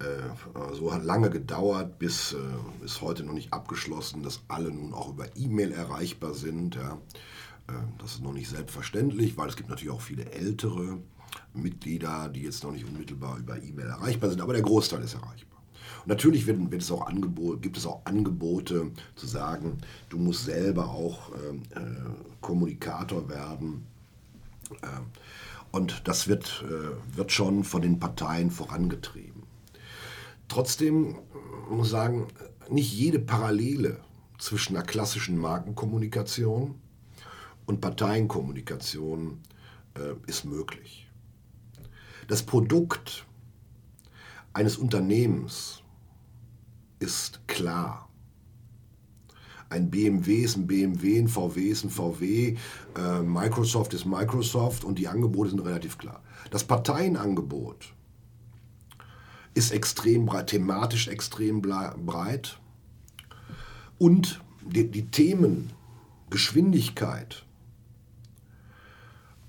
Äh, 0.00 0.74
so 0.74 0.92
hat 0.92 1.04
lange 1.04 1.30
gedauert, 1.30 1.98
bis 1.98 2.32
äh, 2.32 2.84
ist 2.84 3.00
heute 3.02 3.22
noch 3.22 3.34
nicht 3.34 3.52
abgeschlossen, 3.52 4.22
dass 4.22 4.40
alle 4.48 4.70
nun 4.70 4.94
auch 4.94 5.10
über 5.10 5.26
E-Mail 5.36 5.72
erreichbar 5.72 6.34
sind. 6.34 6.74
Ja. 6.76 6.98
Äh, 7.68 7.72
das 7.98 8.12
ist 8.12 8.22
noch 8.22 8.32
nicht 8.32 8.48
selbstverständlich, 8.48 9.36
weil 9.36 9.48
es 9.48 9.56
gibt 9.56 9.68
natürlich 9.68 9.92
auch 9.92 10.00
viele 10.00 10.30
ältere 10.30 10.98
Mitglieder, 11.52 12.28
die 12.28 12.42
jetzt 12.42 12.64
noch 12.64 12.72
nicht 12.72 12.84
unmittelbar 12.84 13.38
über 13.38 13.62
E-Mail 13.62 13.88
erreichbar 13.88 14.30
sind, 14.30 14.40
aber 14.40 14.52
der 14.52 14.62
Großteil 14.62 15.02
ist 15.02 15.14
erreichbar. 15.14 15.60
Und 16.00 16.08
natürlich 16.08 16.46
wird, 16.46 16.70
wird 16.70 16.82
es 16.82 16.90
auch 16.90 17.06
Angebot, 17.06 17.60
gibt 17.62 17.76
es 17.76 17.86
auch 17.86 18.00
Angebote 18.04 18.90
zu 19.16 19.26
sagen, 19.26 19.78
du 20.08 20.18
musst 20.18 20.44
selber 20.44 20.88
auch 20.88 21.32
ähm, 21.34 21.62
äh, 21.74 21.80
Kommunikator 22.40 23.28
werden. 23.28 23.86
Äh, 24.82 24.86
und 25.72 26.08
das 26.08 26.26
wird, 26.26 26.64
äh, 26.66 27.16
wird 27.16 27.32
schon 27.32 27.64
von 27.64 27.82
den 27.82 27.98
Parteien 27.98 28.50
vorangetrieben. 28.50 29.29
Trotzdem 30.50 31.16
muss 31.70 31.86
ich 31.86 31.92
sagen, 31.92 32.26
nicht 32.68 32.92
jede 32.92 33.20
Parallele 33.20 34.00
zwischen 34.36 34.76
einer 34.76 34.84
klassischen 34.84 35.38
Markenkommunikation 35.38 36.74
und 37.66 37.80
Parteienkommunikation 37.80 39.38
äh, 39.94 40.14
ist 40.26 40.44
möglich. 40.44 41.08
Das 42.26 42.42
Produkt 42.42 43.26
eines 44.52 44.76
Unternehmens 44.76 45.84
ist 46.98 47.46
klar. 47.46 48.08
Ein 49.68 49.88
BMW 49.88 50.42
ist 50.42 50.56
ein 50.56 50.66
BMW, 50.66 51.20
ein 51.20 51.28
VW 51.28 51.60
ist 51.68 51.84
ein 51.84 51.90
VW, 51.90 52.56
äh, 52.96 53.22
Microsoft 53.22 53.94
ist 53.94 54.04
Microsoft 54.04 54.82
und 54.82 54.98
die 54.98 55.06
Angebote 55.06 55.50
sind 55.50 55.60
relativ 55.60 55.96
klar. 55.96 56.24
Das 56.50 56.64
Parteienangebot 56.64 57.94
ist 59.54 59.72
extrem 59.72 60.26
breit, 60.26 60.48
thematisch 60.48 61.08
extrem 61.08 61.60
breit 61.62 62.58
und 63.98 64.40
die, 64.64 64.90
die 64.90 65.06
Themen, 65.06 65.70
Geschwindigkeit 66.30 67.44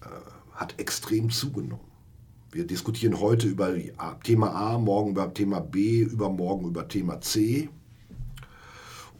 äh, 0.02 0.08
hat 0.54 0.80
extrem 0.80 1.30
zugenommen. 1.30 1.92
Wir 2.52 2.68
diskutieren 2.68 3.20
heute 3.20 3.48
über 3.48 3.74
Thema 4.24 4.54
A, 4.54 4.78
morgen 4.78 5.12
über 5.12 5.34
Thema 5.34 5.62
B, 5.62 6.02
übermorgen 6.02 6.68
über 6.68 6.88
Thema 6.88 7.22
C. 7.22 7.70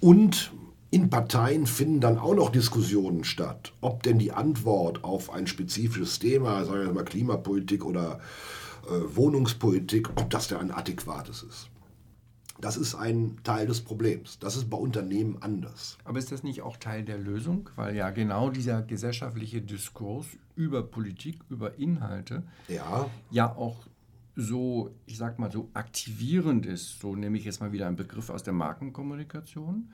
Und 0.02 0.52
in 0.90 1.10
Parteien 1.10 1.66
finden 1.66 2.02
dann 2.02 2.18
auch 2.18 2.36
noch 2.36 2.50
Diskussionen 2.50 3.24
statt, 3.24 3.72
ob 3.80 4.04
denn 4.04 4.20
die 4.20 4.34
Antwort 4.34 5.06
auf 5.06 5.32
ein 5.32 5.48
spezifisches 5.48 6.20
Thema, 6.20 6.66
sagen 6.66 6.88
wir 6.88 6.94
mal 6.94 7.06
Klimapolitik 7.06 7.86
oder 7.86 8.20
Wohnungspolitik, 8.88 10.10
ob 10.10 10.30
das 10.30 10.48
denn 10.48 10.58
ein 10.58 10.72
adäquates 10.72 11.44
ist. 11.44 11.70
Das 12.62 12.78
ist 12.78 12.94
ein 12.94 13.38
Teil 13.44 13.66
des 13.66 13.82
Problems. 13.82 14.38
Das 14.38 14.56
ist 14.56 14.70
bei 14.70 14.78
Unternehmen 14.78 15.38
anders. 15.42 15.98
Aber 16.04 16.20
ist 16.20 16.32
das 16.32 16.44
nicht 16.44 16.62
auch 16.62 16.78
Teil 16.78 17.04
der 17.04 17.18
Lösung? 17.18 17.70
Weil 17.76 17.96
ja 17.96 18.12
genau 18.12 18.52
dieser 18.52 18.84
gesellschaftliche 18.84 19.62
Diskurs 19.62 20.28
über 20.56 20.84
Politik, 20.84 21.40
über 21.50 21.80
Inhalte 21.80 22.44
ja, 22.68 23.10
ja 23.32 23.56
auch 23.56 23.78
so, 24.36 24.92
ich 25.08 25.18
sag 25.18 25.40
mal, 25.40 25.52
so 25.52 25.70
aktivierend 25.74 26.68
ist, 26.68 27.00
so 27.00 27.16
nehme 27.16 27.38
ich 27.38 27.46
jetzt 27.46 27.62
mal 27.62 27.72
wieder 27.72 27.88
einen 27.88 27.96
Begriff 27.96 28.30
aus 28.30 28.44
der 28.44 28.54
Markenkommunikation, 28.54 29.92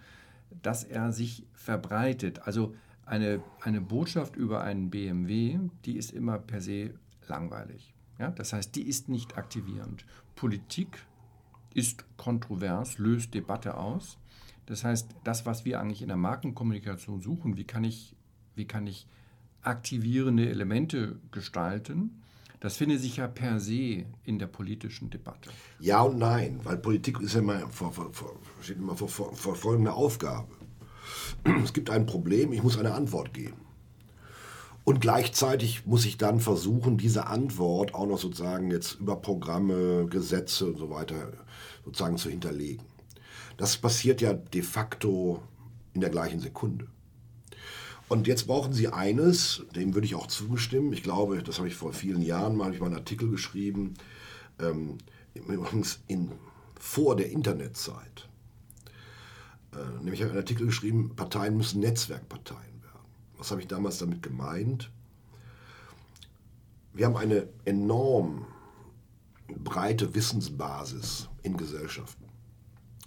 dass 0.62 0.84
er 0.84 1.14
sich 1.14 1.46
verbreitet. 1.54 2.42
Also 2.46 2.76
eine, 3.06 3.42
eine 3.62 3.80
Botschaft 3.80 4.36
über 4.36 4.62
einen 4.62 4.90
BMW, 4.90 5.60
die 5.86 5.98
ist 5.98 6.12
immer 6.12 6.38
per 6.38 6.60
se 6.60 6.94
langweilig. 7.28 7.94
Ja? 8.20 8.32
Das 8.32 8.54
heißt, 8.54 8.76
die 8.76 8.88
ist 8.88 9.10
nicht 9.10 9.38
aktivierend. 9.38 10.06
Politik 10.36 11.06
ist 11.74 12.06
kontrovers, 12.18 12.98
löst 12.98 13.34
Debatte 13.34 13.78
aus. 13.78 14.18
Das 14.66 14.84
heißt, 14.84 15.10
das, 15.24 15.46
was 15.46 15.66
wir 15.66 15.80
eigentlich 15.80 16.02
in 16.02 16.08
der 16.08 16.18
Markenkommunikation 16.18 17.22
suchen, 17.22 17.56
wie 17.56 17.64
kann 17.64 17.84
ich, 17.84 18.16
wie 18.56 18.66
kann 18.66 18.88
ich 18.88 19.08
aktivierende 19.62 20.50
Elemente 20.50 21.20
gestalten, 21.32 22.22
das 22.60 22.76
findet 22.76 23.02
sich 23.02 23.18
ja 23.18 23.28
per 23.28 23.60
se 23.60 24.06
in 24.24 24.40
der 24.40 24.48
politischen 24.48 25.10
Debatte. 25.10 25.52
Ja 25.80 26.02
und 26.02 26.18
nein, 26.18 26.60
weil 26.64 26.78
Politik 26.78 27.20
ist 27.20 27.36
ja 27.36 27.40
immer 27.40 27.68
vor, 27.70 27.92
vor, 27.92 28.12
steht 28.62 28.78
immer 28.78 28.96
vor, 28.96 29.10
vor, 29.10 29.34
vor 29.36 29.56
folgender 29.56 29.94
Aufgabe. 29.94 30.48
Es 31.64 31.74
gibt 31.74 31.90
ein 31.90 32.06
Problem, 32.06 32.52
ich 32.52 32.64
muss 32.64 32.78
eine 32.78 32.94
Antwort 32.94 33.34
geben. 33.34 33.67
Und 34.88 35.02
gleichzeitig 35.02 35.86
muss 35.86 36.06
ich 36.06 36.16
dann 36.16 36.40
versuchen, 36.40 36.98
diese 36.98 37.28
Antwort 37.28 37.94
auch 37.94 38.08
noch 38.08 38.18
sozusagen 38.18 38.72
jetzt 38.72 39.02
über 39.02 39.18
Programme, 39.18 40.08
Gesetze 40.10 40.66
und 40.66 40.78
so 40.78 40.90
weiter 40.90 41.34
sozusagen 41.84 42.16
zu 42.16 42.30
hinterlegen. 42.30 42.86
Das 43.58 43.76
passiert 43.76 44.22
ja 44.22 44.32
de 44.32 44.62
facto 44.62 45.44
in 45.94 46.00
der 46.00 46.10
gleichen 46.10 46.40
Sekunde. 46.40 46.88
Und 48.08 48.28
jetzt 48.28 48.48
brauchen 48.48 48.72
Sie 48.72 48.88
eines, 48.88 49.66
dem 49.76 49.94
würde 49.94 50.08
ich 50.08 50.16
auch 50.16 50.28
zustimmen. 50.28 50.94
Ich 50.94 51.04
glaube, 51.04 51.44
das 51.44 51.58
habe 51.58 51.68
ich 51.68 51.76
vor 51.76 51.92
vielen 51.92 52.22
Jahren 52.22 52.56
mal, 52.56 52.74
ich 52.74 52.80
mal 52.80 52.86
einen 52.86 52.96
Artikel 52.96 53.30
geschrieben, 53.30 53.96
ähm, 54.58 55.00
übrigens 55.34 56.00
in, 56.08 56.32
vor 56.80 57.18
der 57.18 57.30
Internetzeit. 57.30 58.30
Nämlich 60.02 60.22
habe 60.22 60.30
ich 60.30 60.32
einen 60.32 60.38
Artikel 60.38 60.66
geschrieben, 60.66 61.12
Parteien 61.14 61.58
müssen 61.58 61.82
Netzwerkparteien 61.82 62.77
was 63.38 63.52
habe 63.52 63.62
ich 63.62 63.68
damals 63.68 64.00
damit 64.00 64.24
gemeint? 64.24 64.92
Wir 66.94 67.06
haben 67.06 67.18
eine 67.18 67.48
enorm 67.66 68.46
breite 69.48 70.16
Wissensbasis 70.16 71.30
in 71.44 71.58
Gesellschaften. 71.58 72.26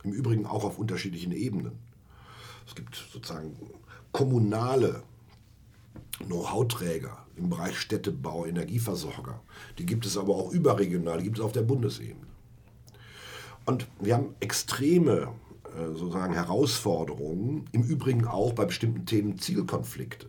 Im 0.04 0.12
Übrigen 0.12 0.46
auch 0.46 0.64
auf 0.64 0.78
unterschiedlichen 0.78 1.32
Ebenen. 1.32 1.78
Es 2.66 2.74
gibt 2.74 2.94
sozusagen 3.12 3.56
kommunale 4.12 5.02
Know-how-Träger 6.24 7.26
im 7.36 7.50
Bereich 7.50 7.78
Städtebau, 7.78 8.46
Energieversorger. 8.46 9.40
Die 9.78 9.86
gibt 9.86 10.06
es 10.06 10.16
aber 10.16 10.36
auch 10.36 10.52
überregional, 10.52 11.18
die 11.18 11.24
gibt 11.24 11.38
es 11.38 11.44
auf 11.44 11.52
der 11.52 11.62
Bundesebene. 11.62 12.26
Und 13.64 13.88
wir 13.98 14.14
haben 14.14 14.34
extreme 14.40 15.34
sozusagen 15.94 16.34
Herausforderungen, 16.34 17.66
im 17.72 17.82
Übrigen 17.82 18.26
auch 18.26 18.52
bei 18.52 18.64
bestimmten 18.64 19.06
Themen 19.06 19.38
Zielkonflikte. 19.38 20.28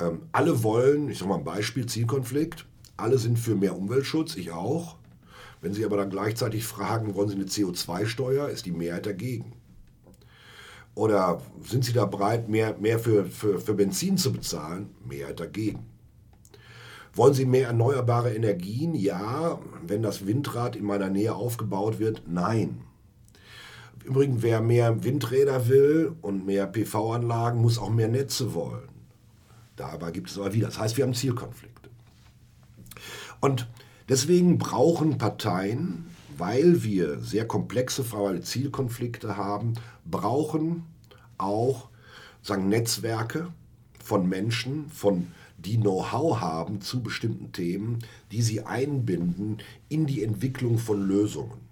Ähm, 0.00 0.22
alle 0.32 0.62
wollen, 0.62 1.08
ich 1.08 1.18
sage 1.18 1.30
mal 1.30 1.38
ein 1.38 1.44
Beispiel, 1.44 1.86
Zielkonflikt, 1.86 2.66
alle 2.96 3.18
sind 3.18 3.38
für 3.38 3.54
mehr 3.54 3.76
Umweltschutz, 3.76 4.36
ich 4.36 4.52
auch. 4.52 4.96
Wenn 5.60 5.74
Sie 5.74 5.84
aber 5.84 5.96
dann 5.96 6.10
gleichzeitig 6.10 6.64
fragen, 6.64 7.14
wollen 7.14 7.28
Sie 7.28 7.34
eine 7.34 7.44
CO2-Steuer, 7.44 8.48
ist 8.48 8.66
die 8.66 8.72
Mehrheit 8.72 9.06
dagegen. 9.06 9.52
Oder 10.94 11.40
sind 11.64 11.84
Sie 11.84 11.92
da 11.92 12.06
bereit, 12.06 12.48
mehr, 12.48 12.76
mehr 12.78 12.98
für, 12.98 13.24
für, 13.24 13.60
für 13.60 13.74
Benzin 13.74 14.16
zu 14.16 14.32
bezahlen? 14.32 14.90
Mehrheit 15.08 15.38
dagegen. 15.40 15.86
Wollen 17.14 17.34
Sie 17.34 17.46
mehr 17.46 17.68
erneuerbare 17.68 18.34
Energien? 18.34 18.94
Ja. 18.94 19.58
Wenn 19.86 20.02
das 20.02 20.26
Windrad 20.26 20.76
in 20.76 20.84
meiner 20.84 21.08
Nähe 21.08 21.34
aufgebaut 21.34 21.98
wird? 21.98 22.22
Nein. 22.26 22.82
Übrigens, 24.04 24.42
wer 24.42 24.60
mehr 24.60 25.04
Windräder 25.04 25.68
will 25.68 26.12
und 26.22 26.46
mehr 26.46 26.66
PV-Anlagen, 26.66 27.60
muss 27.60 27.78
auch 27.78 27.90
mehr 27.90 28.08
Netze 28.08 28.54
wollen. 28.54 28.88
Dabei 29.76 30.10
gibt 30.10 30.30
es 30.30 30.38
aber 30.38 30.52
wieder. 30.54 30.66
Das 30.66 30.78
heißt, 30.78 30.96
wir 30.96 31.04
haben 31.04 31.14
Zielkonflikte. 31.14 31.90
Und 33.40 33.68
deswegen 34.08 34.58
brauchen 34.58 35.18
Parteien, 35.18 36.06
weil 36.36 36.82
wir 36.82 37.20
sehr 37.20 37.46
komplexe 37.46 38.04
Zielkonflikte 38.42 39.36
haben, 39.36 39.74
brauchen 40.04 40.84
auch 41.36 41.88
sagen, 42.42 42.68
Netzwerke 42.68 43.52
von 44.02 44.28
Menschen, 44.28 44.88
von 44.88 45.28
die 45.58 45.76
Know-how 45.76 46.40
haben 46.40 46.80
zu 46.80 47.02
bestimmten 47.02 47.52
Themen, 47.52 47.98
die 48.30 48.42
sie 48.42 48.62
einbinden 48.62 49.58
in 49.88 50.06
die 50.06 50.22
Entwicklung 50.22 50.78
von 50.78 51.06
Lösungen. 51.06 51.67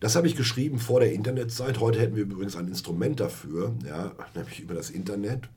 Das 0.00 0.14
habe 0.14 0.28
ich 0.28 0.36
geschrieben 0.36 0.78
vor 0.78 1.00
der 1.00 1.12
Internetzeit. 1.12 1.80
Heute 1.80 1.98
hätten 1.98 2.14
wir 2.14 2.22
übrigens 2.22 2.54
ein 2.54 2.68
Instrument 2.68 3.18
dafür, 3.18 3.74
ja, 3.84 4.12
nämlich 4.36 4.60
über 4.60 4.74
das 4.74 4.90
Internet, 4.90 5.48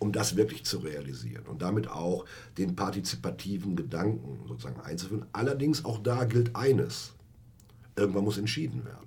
um 0.00 0.10
das 0.10 0.36
wirklich 0.36 0.64
zu 0.64 0.78
realisieren 0.78 1.46
und 1.46 1.62
damit 1.62 1.88
auch 1.88 2.24
den 2.58 2.74
partizipativen 2.74 3.76
Gedanken 3.76 4.48
sozusagen 4.48 4.80
einzuführen. 4.80 5.26
Allerdings 5.32 5.84
auch 5.84 5.98
da 5.98 6.24
gilt 6.24 6.56
eines. 6.56 7.12
Irgendwann 7.94 8.24
muss 8.24 8.36
entschieden 8.36 8.84
werden. 8.84 9.06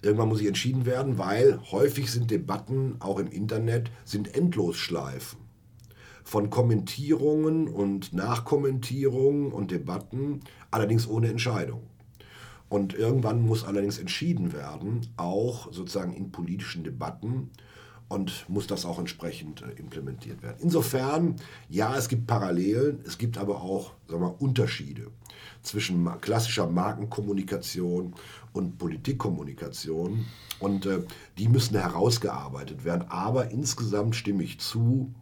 Irgendwann 0.00 0.30
muss 0.30 0.40
ich 0.40 0.46
entschieden 0.46 0.86
werden, 0.86 1.18
weil 1.18 1.60
häufig 1.70 2.10
sind 2.10 2.30
Debatten, 2.30 2.96
auch 2.98 3.18
im 3.18 3.28
Internet, 3.28 3.90
sind 4.04 4.34
Endlosschleifen 4.34 5.38
von 6.24 6.50
Kommentierungen 6.50 7.68
und 7.68 8.12
Nachkommentierungen 8.12 9.52
und 9.52 9.70
Debatten, 9.70 10.40
allerdings 10.70 11.06
ohne 11.06 11.28
Entscheidung. 11.28 11.82
Und 12.72 12.94
irgendwann 12.94 13.42
muss 13.42 13.64
allerdings 13.64 13.98
entschieden 13.98 14.54
werden, 14.54 15.06
auch 15.18 15.70
sozusagen 15.74 16.14
in 16.14 16.32
politischen 16.32 16.84
Debatten 16.84 17.50
und 18.08 18.48
muss 18.48 18.66
das 18.66 18.86
auch 18.86 18.98
entsprechend 18.98 19.60
äh, 19.60 19.78
implementiert 19.78 20.42
werden. 20.42 20.56
Insofern, 20.62 21.36
ja, 21.68 21.94
es 21.98 22.08
gibt 22.08 22.26
Parallelen, 22.26 23.00
es 23.06 23.18
gibt 23.18 23.36
aber 23.36 23.60
auch 23.60 23.92
sagen 24.08 24.22
wir, 24.22 24.40
Unterschiede 24.40 25.10
zwischen 25.60 26.08
klassischer 26.22 26.66
Markenkommunikation 26.66 28.14
und 28.54 28.78
Politikkommunikation. 28.78 30.24
Und 30.58 30.86
äh, 30.86 31.04
die 31.36 31.48
müssen 31.48 31.76
herausgearbeitet 31.76 32.86
werden. 32.86 33.04
Aber 33.10 33.50
insgesamt 33.50 34.16
stimme 34.16 34.44
ich 34.44 34.60
zu, 34.60 35.12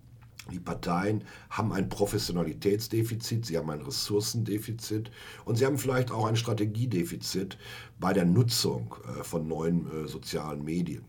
die 0.50 0.61
Parteien 0.61 1.24
haben 1.50 1.72
ein 1.72 1.88
Professionalitätsdefizit, 1.88 3.46
sie 3.46 3.59
haben 3.59 3.70
ein 3.70 3.83
Ressourcendefizit 3.83 5.11
und 5.44 5.57
sie 5.57 5.66
haben 5.66 5.79
vielleicht 5.79 6.11
auch 6.11 6.26
ein 6.26 6.37
Strategiedefizit 6.37 7.59
bei 7.98 8.12
der 8.12 8.24
Nutzung 8.24 8.94
äh, 9.05 9.22
von 9.22 9.46
neuen 9.46 9.87
äh, 9.87 10.09
sozialen 10.09 10.64
Medien. 10.64 11.05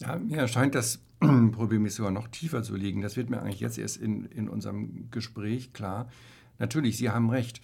Ja, 0.00 0.18
mir 0.18 0.38
erscheint 0.38 0.74
das 0.74 1.00
Problem 1.52 1.86
ist 1.86 1.96
sogar 1.96 2.10
noch 2.10 2.28
tiefer 2.28 2.62
zu 2.62 2.74
liegen. 2.76 3.00
Das 3.00 3.16
wird 3.16 3.30
mir 3.30 3.40
eigentlich 3.40 3.60
jetzt 3.60 3.78
erst 3.78 3.96
in, 3.96 4.26
in 4.26 4.48
unserem 4.48 5.10
Gespräch 5.10 5.72
klar. 5.72 6.08
Natürlich, 6.58 6.98
Sie 6.98 7.10
haben 7.10 7.30
recht. 7.30 7.60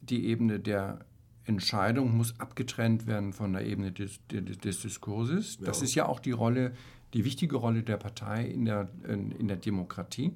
Die 0.00 0.26
Ebene 0.26 0.58
der 0.58 1.04
Entscheidung 1.44 2.16
muss 2.16 2.38
abgetrennt 2.40 3.06
werden 3.06 3.32
von 3.32 3.52
der 3.52 3.66
Ebene 3.66 3.92
des, 3.92 4.20
des, 4.28 4.58
des 4.58 4.80
Diskurses. 4.80 5.58
Das 5.58 5.78
ja. 5.78 5.84
ist 5.84 5.94
ja 5.94 6.06
auch 6.06 6.20
die 6.20 6.32
Rolle 6.32 6.72
die 7.14 7.24
wichtige 7.24 7.56
Rolle 7.56 7.82
der 7.82 7.96
Partei 7.96 8.44
in 8.44 8.64
der, 8.64 8.88
in 9.06 9.48
der 9.48 9.56
Demokratie, 9.56 10.32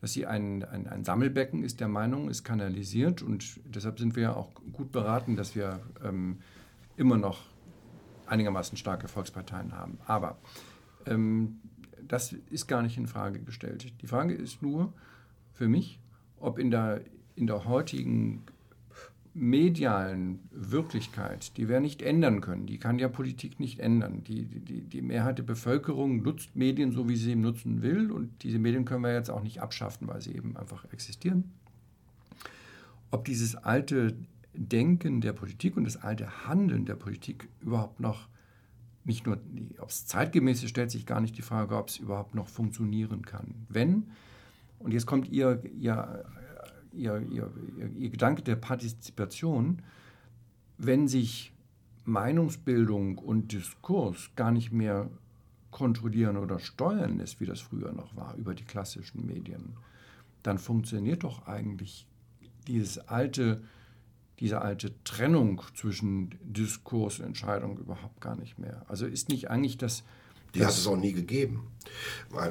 dass 0.00 0.12
sie 0.12 0.26
ein, 0.26 0.64
ein, 0.64 0.86
ein 0.86 1.04
Sammelbecken 1.04 1.64
ist 1.64 1.80
der 1.80 1.88
Meinung, 1.88 2.28
ist 2.28 2.44
kanalisiert 2.44 3.22
und 3.22 3.60
deshalb 3.64 3.98
sind 3.98 4.16
wir 4.16 4.22
ja 4.22 4.36
auch 4.36 4.50
gut 4.72 4.92
beraten, 4.92 5.36
dass 5.36 5.54
wir 5.54 5.80
ähm, 6.04 6.38
immer 6.96 7.16
noch 7.16 7.40
einigermaßen 8.26 8.76
starke 8.76 9.08
Volksparteien 9.08 9.72
haben. 9.72 9.98
Aber 10.06 10.38
ähm, 11.06 11.60
das 12.06 12.32
ist 12.32 12.66
gar 12.66 12.82
nicht 12.82 12.96
in 12.96 13.06
Frage 13.06 13.40
gestellt. 13.40 13.92
Die 14.00 14.06
Frage 14.06 14.34
ist 14.34 14.62
nur 14.62 14.92
für 15.52 15.68
mich, 15.68 16.00
ob 16.38 16.58
in 16.58 16.70
der, 16.70 17.00
in 17.34 17.46
der 17.46 17.64
heutigen 17.64 18.44
medialen 19.38 20.40
Wirklichkeit, 20.50 21.56
die 21.56 21.68
wir 21.68 21.80
nicht 21.80 22.02
ändern 22.02 22.40
können, 22.40 22.66
die 22.66 22.78
kann 22.78 22.98
ja 22.98 23.08
Politik 23.08 23.60
nicht 23.60 23.78
ändern. 23.78 24.24
Die, 24.24 24.44
die, 24.44 24.82
die 24.82 25.02
Mehrheit 25.02 25.38
der 25.38 25.44
Bevölkerung 25.44 26.22
nutzt 26.22 26.56
Medien 26.56 26.92
so, 26.92 27.08
wie 27.08 27.16
sie 27.16 27.24
sie 27.24 27.36
nutzen 27.36 27.82
will 27.82 28.10
und 28.10 28.42
diese 28.42 28.58
Medien 28.58 28.84
können 28.84 29.02
wir 29.02 29.12
jetzt 29.12 29.30
auch 29.30 29.42
nicht 29.42 29.62
abschaffen, 29.62 30.08
weil 30.08 30.20
sie 30.20 30.34
eben 30.34 30.56
einfach 30.56 30.84
existieren. 30.92 31.52
Ob 33.10 33.24
dieses 33.24 33.54
alte 33.54 34.16
Denken 34.54 35.20
der 35.20 35.32
Politik 35.32 35.76
und 35.76 35.84
das 35.84 35.96
alte 35.96 36.46
Handeln 36.46 36.84
der 36.84 36.96
Politik 36.96 37.48
überhaupt 37.60 38.00
noch 38.00 38.28
nicht 39.04 39.26
nur, 39.26 39.38
ob 39.78 39.88
es 39.88 40.06
zeitgemäß 40.06 40.62
ist, 40.62 40.70
stellt 40.70 40.90
sich 40.90 41.06
gar 41.06 41.20
nicht 41.20 41.38
die 41.38 41.42
Frage, 41.42 41.76
ob 41.76 41.88
es 41.88 41.96
überhaupt 41.96 42.34
noch 42.34 42.48
funktionieren 42.48 43.22
kann. 43.22 43.54
Wenn, 43.68 44.10
und 44.78 44.92
jetzt 44.92 45.06
kommt 45.06 45.28
ihr, 45.28 45.62
ihr 45.78 46.24
ihr, 46.98 47.20
ihr, 47.30 47.50
ihr 47.96 48.10
Gedanke 48.10 48.42
der 48.42 48.56
Partizipation, 48.56 49.82
wenn 50.76 51.08
sich 51.08 51.52
Meinungsbildung 52.04 53.18
und 53.18 53.52
Diskurs 53.52 54.30
gar 54.36 54.50
nicht 54.50 54.72
mehr 54.72 55.10
kontrollieren 55.70 56.36
oder 56.36 56.58
steuern 56.58 57.18
lässt, 57.18 57.40
wie 57.40 57.46
das 57.46 57.60
früher 57.60 57.92
noch 57.92 58.16
war, 58.16 58.34
über 58.36 58.54
die 58.54 58.64
klassischen 58.64 59.26
Medien, 59.26 59.74
dann 60.42 60.58
funktioniert 60.58 61.24
doch 61.24 61.46
eigentlich 61.46 62.06
dieses 62.66 62.98
alte, 63.08 63.62
diese 64.40 64.62
alte 64.62 64.92
Trennung 65.04 65.62
zwischen 65.74 66.34
Diskurs 66.42 67.18
und 67.18 67.26
Entscheidung 67.26 67.78
überhaupt 67.78 68.20
gar 68.20 68.36
nicht 68.36 68.58
mehr. 68.58 68.84
Also 68.88 69.06
ist 69.06 69.28
nicht 69.28 69.50
eigentlich 69.50 69.76
das 69.76 70.04
die 70.54 70.64
hat 70.64 70.72
es 70.72 70.86
auch 70.86 70.96
nie 70.96 71.12
gegeben. 71.12 71.64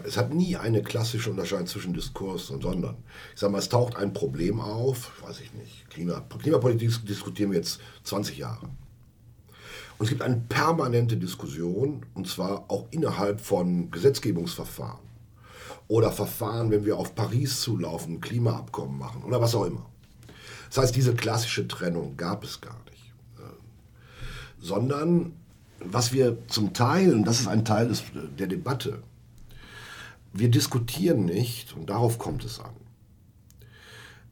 Es 0.03 0.17
hat 0.17 0.33
nie 0.33 0.57
eine 0.57 0.81
klassische 0.81 1.29
Unterscheidung 1.29 1.67
zwischen 1.67 1.93
Diskurs 1.93 2.49
und 2.49 2.63
Sondern. 2.63 2.97
Ich 3.33 3.39
sage 3.39 3.51
mal, 3.51 3.59
es 3.59 3.69
taucht 3.69 3.95
ein 3.95 4.13
Problem 4.13 4.59
auf, 4.59 5.21
weiß 5.23 5.39
ich 5.41 5.53
nicht, 5.53 5.89
Klima, 5.89 6.21
Klimapolitik 6.41 7.05
diskutieren 7.05 7.51
wir 7.51 7.57
jetzt 7.57 7.79
20 8.03 8.37
Jahre. 8.37 8.67
Und 9.97 10.03
es 10.03 10.09
gibt 10.09 10.21
eine 10.21 10.37
permanente 10.37 11.17
Diskussion, 11.17 12.05
und 12.13 12.27
zwar 12.27 12.69
auch 12.69 12.87
innerhalb 12.91 13.41
von 13.41 13.89
Gesetzgebungsverfahren 13.89 15.07
oder 15.87 16.11
Verfahren, 16.11 16.69
wenn 16.69 16.85
wir 16.85 16.97
auf 16.97 17.15
Paris 17.15 17.61
zulaufen, 17.61 18.21
Klimaabkommen 18.21 18.97
machen 18.97 19.23
oder 19.23 19.41
was 19.41 19.55
auch 19.55 19.65
immer. 19.65 19.85
Das 20.69 20.79
heißt, 20.79 20.95
diese 20.95 21.15
klassische 21.15 21.67
Trennung 21.67 22.17
gab 22.17 22.43
es 22.43 22.59
gar 22.59 22.79
nicht. 22.91 23.13
Sondern 24.59 25.33
was 25.79 26.13
wir 26.13 26.47
zum 26.47 26.73
Teil, 26.73 27.13
und 27.13 27.25
das 27.25 27.39
ist 27.39 27.47
ein 27.47 27.65
Teil 27.65 27.87
des, 27.87 28.03
der 28.37 28.47
Debatte, 28.47 29.03
wir 30.33 30.49
diskutieren 30.49 31.25
nicht, 31.25 31.75
und 31.75 31.89
darauf 31.89 32.19
kommt 32.19 32.43
es 32.45 32.59
an, 32.59 32.73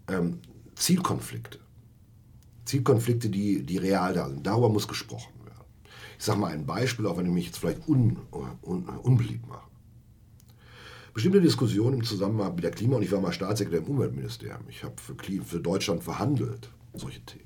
ähm, 0.08 0.40
Zielkonflikte. 0.76 1.60
Zielkonflikte, 2.66 3.30
die, 3.30 3.64
die 3.64 3.78
real 3.78 4.14
da 4.14 4.28
sind. 4.28 4.46
Darüber 4.46 4.70
muss 4.70 4.88
gesprochen 4.88 5.34
werden. 5.46 5.64
Ich 6.18 6.26
sage 6.26 6.40
mal 6.40 6.52
ein 6.52 6.66
Beispiel, 6.66 7.06
auch 7.06 7.18
wenn 7.18 7.28
ich 7.28 7.32
mich 7.32 7.46
jetzt 7.46 7.60
vielleicht 7.60 7.88
un, 7.88 8.18
un, 8.32 8.84
unbeliebt 9.04 9.48
mache. 9.48 9.70
Bestimmte 11.14 11.40
Diskussionen 11.40 12.00
im 12.00 12.04
Zusammenhang 12.04 12.56
mit 12.56 12.64
der 12.64 12.72
Klima- 12.72 12.98
und 12.98 13.04
ich 13.04 13.12
war 13.12 13.22
mal 13.22 13.32
Staatssekretär 13.32 13.80
im 13.80 13.86
Umweltministerium. 13.86 14.64
Ich 14.68 14.84
habe 14.84 14.96
für, 14.98 15.16
für 15.44 15.60
Deutschland 15.62 16.04
verhandelt, 16.04 16.70
solche 16.94 17.22
Themen. 17.22 17.46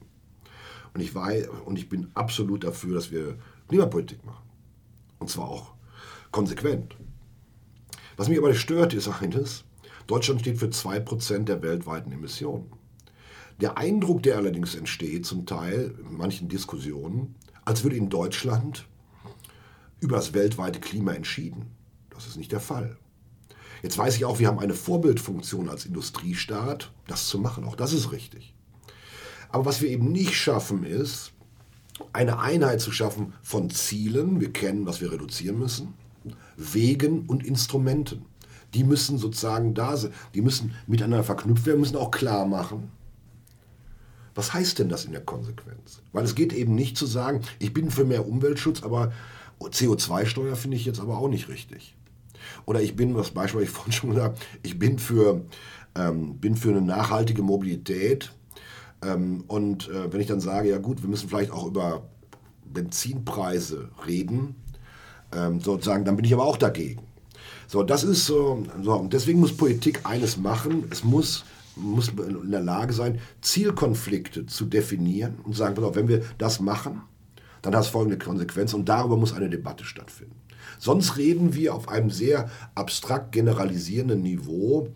Und 0.93 1.01
ich, 1.01 1.13
war, 1.13 1.31
und 1.65 1.77
ich 1.77 1.87
bin 1.87 2.09
absolut 2.15 2.63
dafür, 2.63 2.95
dass 2.95 3.11
wir 3.11 3.37
Klimapolitik 3.69 4.25
machen. 4.25 4.49
Und 5.19 5.29
zwar 5.29 5.47
auch 5.47 5.73
konsequent. 6.31 6.95
Was 8.17 8.27
mich 8.27 8.37
aber 8.37 8.53
stört, 8.53 8.93
ist 8.93 9.07
eines, 9.07 9.63
Deutschland 10.07 10.41
steht 10.41 10.57
für 10.57 10.67
2% 10.67 11.45
der 11.45 11.61
weltweiten 11.61 12.11
Emissionen. 12.11 12.71
Der 13.61 13.77
Eindruck, 13.77 14.23
der 14.23 14.37
allerdings 14.37 14.75
entsteht, 14.75 15.25
zum 15.25 15.45
Teil 15.45 15.95
in 16.09 16.17
manchen 16.17 16.49
Diskussionen, 16.49 17.35
als 17.63 17.83
würde 17.83 17.95
in 17.95 18.09
Deutschland 18.09 18.87
über 19.99 20.15
das 20.15 20.33
weltweite 20.33 20.79
Klima 20.79 21.13
entschieden. 21.13 21.67
Das 22.09 22.25
ist 22.25 22.37
nicht 22.37 22.51
der 22.51 22.59
Fall. 22.59 22.97
Jetzt 23.83 23.97
weiß 23.97 24.15
ich 24.15 24.25
auch, 24.25 24.39
wir 24.39 24.47
haben 24.47 24.59
eine 24.59 24.73
Vorbildfunktion 24.73 25.69
als 25.69 25.85
Industriestaat, 25.85 26.91
das 27.07 27.27
zu 27.27 27.39
machen. 27.39 27.63
Auch 27.63 27.75
das 27.75 27.93
ist 27.93 28.11
richtig. 28.11 28.53
Aber 29.49 29.65
was 29.65 29.81
wir 29.81 29.89
eben 29.89 30.11
nicht 30.11 30.35
schaffen, 30.35 30.83
ist, 30.83 31.33
eine 32.13 32.39
Einheit 32.39 32.81
zu 32.81 32.91
schaffen 32.91 33.33
von 33.41 33.69
Zielen, 33.69 34.39
wir 34.39 34.51
kennen, 34.51 34.85
was 34.85 35.01
wir 35.01 35.11
reduzieren 35.11 35.59
müssen, 35.59 35.93
Wegen 36.57 37.25
und 37.25 37.45
Instrumenten. 37.45 38.25
Die 38.73 38.83
müssen 38.83 39.17
sozusagen 39.17 39.73
da 39.73 39.97
sein, 39.97 40.13
die 40.33 40.41
müssen 40.41 40.75
miteinander 40.85 41.23
verknüpft 41.23 41.65
werden, 41.65 41.79
müssen 41.79 41.97
auch 41.97 42.11
klar 42.11 42.45
machen, 42.45 42.91
was 44.35 44.53
heißt 44.53 44.79
denn 44.79 44.87
das 44.87 45.03
in 45.03 45.11
der 45.11 45.21
Konsequenz? 45.21 46.01
Weil 46.13 46.23
es 46.23 46.33
geht 46.33 46.53
eben 46.53 46.73
nicht 46.73 46.97
zu 46.97 47.05
sagen, 47.05 47.41
ich 47.59 47.73
bin 47.73 47.91
für 47.91 48.05
mehr 48.05 48.25
Umweltschutz, 48.25 48.83
aber 48.83 49.11
CO2-Steuer 49.59 50.55
finde 50.55 50.77
ich 50.77 50.85
jetzt 50.85 51.01
aber 51.01 51.17
auch 51.17 51.27
nicht 51.27 51.49
richtig. 51.49 51.95
Oder 52.65 52.81
ich 52.81 52.95
bin, 52.95 53.15
was 53.15 53.31
Beispiel 53.31 53.63
ich 53.63 53.69
vorhin 53.69 53.91
schon 53.91 54.11
gesagt 54.11 54.39
ich 54.63 54.79
bin 54.79 54.97
für, 54.97 55.41
ähm, 55.95 56.37
bin 56.37 56.55
für 56.55 56.69
eine 56.69 56.81
nachhaltige 56.81 57.41
Mobilität. 57.41 58.31
Ähm, 59.03 59.43
und 59.47 59.89
äh, 59.89 60.11
wenn 60.11 60.21
ich 60.21 60.27
dann 60.27 60.41
sage, 60.41 60.69
ja 60.69 60.77
gut, 60.77 61.01
wir 61.01 61.09
müssen 61.09 61.29
vielleicht 61.29 61.51
auch 61.51 61.65
über 61.65 62.03
Benzinpreise 62.65 63.89
reden, 64.05 64.55
ähm, 65.35 65.59
sozusagen, 65.61 66.05
dann 66.05 66.15
bin 66.15 66.25
ich 66.25 66.33
aber 66.33 66.45
auch 66.45 66.57
dagegen. 66.57 67.01
So, 67.67 67.83
das 67.83 68.03
ist 68.03 68.25
so, 68.25 68.63
so, 68.81 68.93
und 68.93 69.13
deswegen 69.13 69.39
muss 69.39 69.55
Politik 69.55 70.01
eines 70.03 70.37
machen, 70.37 70.85
es 70.89 71.03
muss, 71.03 71.45
muss 71.75 72.09
in 72.09 72.51
der 72.51 72.61
Lage 72.61 72.93
sein, 72.93 73.19
Zielkonflikte 73.41 74.47
zu 74.47 74.65
definieren 74.65 75.35
und 75.43 75.55
sagen, 75.55 75.75
pass 75.75 75.83
auf, 75.83 75.95
wenn 75.95 76.07
wir 76.07 76.23
das 76.37 76.59
machen, 76.59 77.01
dann 77.61 77.75
hat 77.75 77.83
es 77.83 77.89
folgende 77.89 78.17
Konsequenz 78.17 78.73
und 78.73 78.89
darüber 78.89 79.17
muss 79.17 79.33
eine 79.33 79.49
Debatte 79.49 79.83
stattfinden. 79.83 80.35
Sonst 80.79 81.17
reden 81.17 81.53
wir 81.53 81.75
auf 81.75 81.89
einem 81.89 82.09
sehr 82.09 82.49
abstrakt 82.73 83.31
generalisierenden 83.33 84.21
Niveau, 84.21 84.87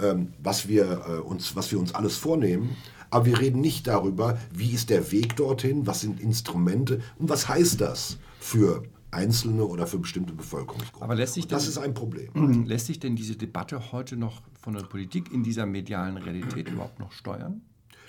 ähm, 0.00 0.32
was, 0.42 0.68
wir, 0.68 1.04
äh, 1.06 1.20
uns, 1.20 1.56
was 1.56 1.70
wir 1.72 1.78
uns 1.78 1.94
alles 1.94 2.16
vornehmen. 2.16 2.76
Aber 3.14 3.26
wir 3.26 3.38
reden 3.38 3.60
nicht 3.60 3.86
darüber, 3.86 4.40
wie 4.52 4.72
ist 4.72 4.90
der 4.90 5.12
Weg 5.12 5.36
dorthin, 5.36 5.86
was 5.86 6.00
sind 6.00 6.18
Instrumente 6.18 7.00
und 7.16 7.28
was 7.28 7.46
heißt 7.46 7.80
das 7.80 8.18
für 8.40 8.82
einzelne 9.12 9.64
oder 9.66 9.86
für 9.86 10.00
bestimmte 10.00 10.32
Bevölkerungsgruppen. 10.32 11.04
Aber 11.04 11.14
lässt 11.14 11.34
sich 11.34 11.46
das 11.46 11.62
denn, 11.62 11.70
ist 11.70 11.78
ein 11.78 11.94
Problem. 11.94 12.64
Lässt 12.66 12.86
sich 12.86 12.98
denn 12.98 13.14
diese 13.14 13.36
Debatte 13.36 13.92
heute 13.92 14.16
noch 14.16 14.42
von 14.60 14.74
der 14.74 14.82
Politik 14.82 15.30
in 15.30 15.44
dieser 15.44 15.64
medialen 15.64 16.16
Realität 16.16 16.68
überhaupt 16.68 16.98
noch 16.98 17.12
steuern? 17.12 17.62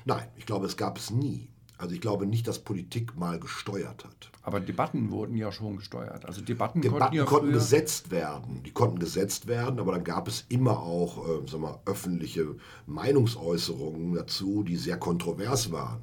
Nein, 0.05 0.27
ich 0.37 0.47
glaube, 0.47 0.65
es 0.65 0.75
gab 0.75 0.97
es 0.97 1.11
nie. 1.11 1.49
Also 1.77 1.93
ich 1.93 2.01
glaube 2.01 2.25
nicht, 2.25 2.47
dass 2.47 2.59
Politik 2.59 3.17
mal 3.17 3.39
gesteuert 3.39 4.05
hat. 4.05 4.31
Aber 4.43 4.59
Debatten 4.59 5.11
wurden 5.11 5.35
ja 5.35 5.51
schon 5.51 5.77
gesteuert. 5.77 6.25
Also 6.25 6.41
Debatten, 6.41 6.81
Debatten 6.81 7.01
konnten, 7.01 7.15
ja 7.15 7.25
konnten 7.25 7.51
gesetzt 7.51 8.11
werden. 8.11 8.63
Die 8.63 8.71
konnten 8.71 8.99
gesetzt 8.99 9.47
werden, 9.47 9.79
aber 9.79 9.91
dann 9.91 10.03
gab 10.03 10.27
es 10.27 10.45
immer 10.49 10.79
auch 10.79 11.27
äh, 11.27 11.47
sag 11.49 11.59
mal, 11.59 11.79
öffentliche 11.85 12.55
Meinungsäußerungen 12.85 14.13
dazu, 14.13 14.63
die 14.63 14.77
sehr 14.77 14.97
kontrovers 14.97 15.71
waren. 15.71 16.01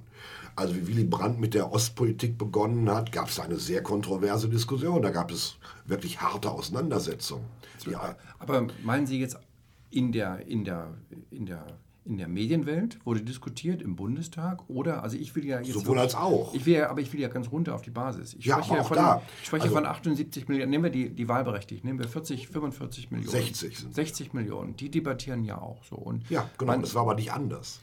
Also 0.54 0.76
wie 0.76 0.86
Willy 0.86 1.04
Brandt 1.04 1.40
mit 1.40 1.54
der 1.54 1.72
Ostpolitik 1.72 2.36
begonnen 2.36 2.90
hat, 2.90 3.10
gab 3.10 3.28
es 3.28 3.40
eine 3.40 3.56
sehr 3.56 3.82
kontroverse 3.82 4.48
Diskussion. 4.48 5.00
Da 5.00 5.10
gab 5.10 5.30
es 5.30 5.56
wirklich 5.86 6.20
harte 6.20 6.50
Auseinandersetzungen. 6.50 7.46
Ja, 7.90 8.16
Aber 8.38 8.66
meinen 8.84 9.06
Sie 9.06 9.18
jetzt 9.18 9.38
in 9.90 10.12
der, 10.12 10.46
in 10.46 10.64
der, 10.64 10.94
in 11.30 11.46
der, 11.46 11.64
in 12.04 12.18
der 12.18 12.26
Medienwelt 12.26 12.98
wurde 13.04 13.22
diskutiert 13.22 13.80
im 13.80 13.94
Bundestag 13.94 14.68
oder 14.68 15.02
also 15.04 15.16
ich 15.16 15.34
will 15.36 15.44
ja 15.44 15.60
jetzt 15.60 15.72
Sowohl 15.72 15.98
als 16.00 16.14
auch. 16.16 16.52
Ich 16.54 16.66
will 16.66 16.74
ja, 16.74 16.90
aber 16.90 17.00
ich 17.00 17.12
will 17.12 17.20
ja 17.20 17.28
ganz 17.28 17.50
runter 17.52 17.74
auf 17.74 17.82
die 17.82 17.90
Basis. 17.90 18.34
Ich 18.34 18.44
Ja, 18.44 18.56
spreche 18.56 18.70
aber 18.70 18.76
ja 18.78 18.82
auch 18.82 18.88
von, 18.88 18.96
da. 18.96 19.22
ich 19.40 19.46
spreche 19.46 19.62
Also- 19.64 19.74
von 19.76 19.86
78 19.86 20.48
Millionen. 20.48 20.70
Nehmen 20.70 20.84
wir 20.84 20.90
die, 20.90 21.10
die 21.10 21.28
Wahlberechtigten, 21.28 21.88
nehmen 21.88 22.00
wir 22.00 22.08
40, 22.08 22.48
45 22.48 23.10
Millionen. 23.12 23.30
60 23.30 23.78
sind 23.78 23.94
60 23.94 24.32
Millionen. 24.34 24.74
Die 24.76 24.90
debattieren 24.90 25.44
ja 25.44 25.58
auch 25.58 25.84
so. 25.84 25.94
Und 25.96 26.28
ja 26.28 26.50
genau, 26.58 26.72
man- 26.72 26.80
das 26.80 26.94
war 26.94 27.02
aber 27.02 27.14
nicht 27.14 27.32
anders. 27.32 27.80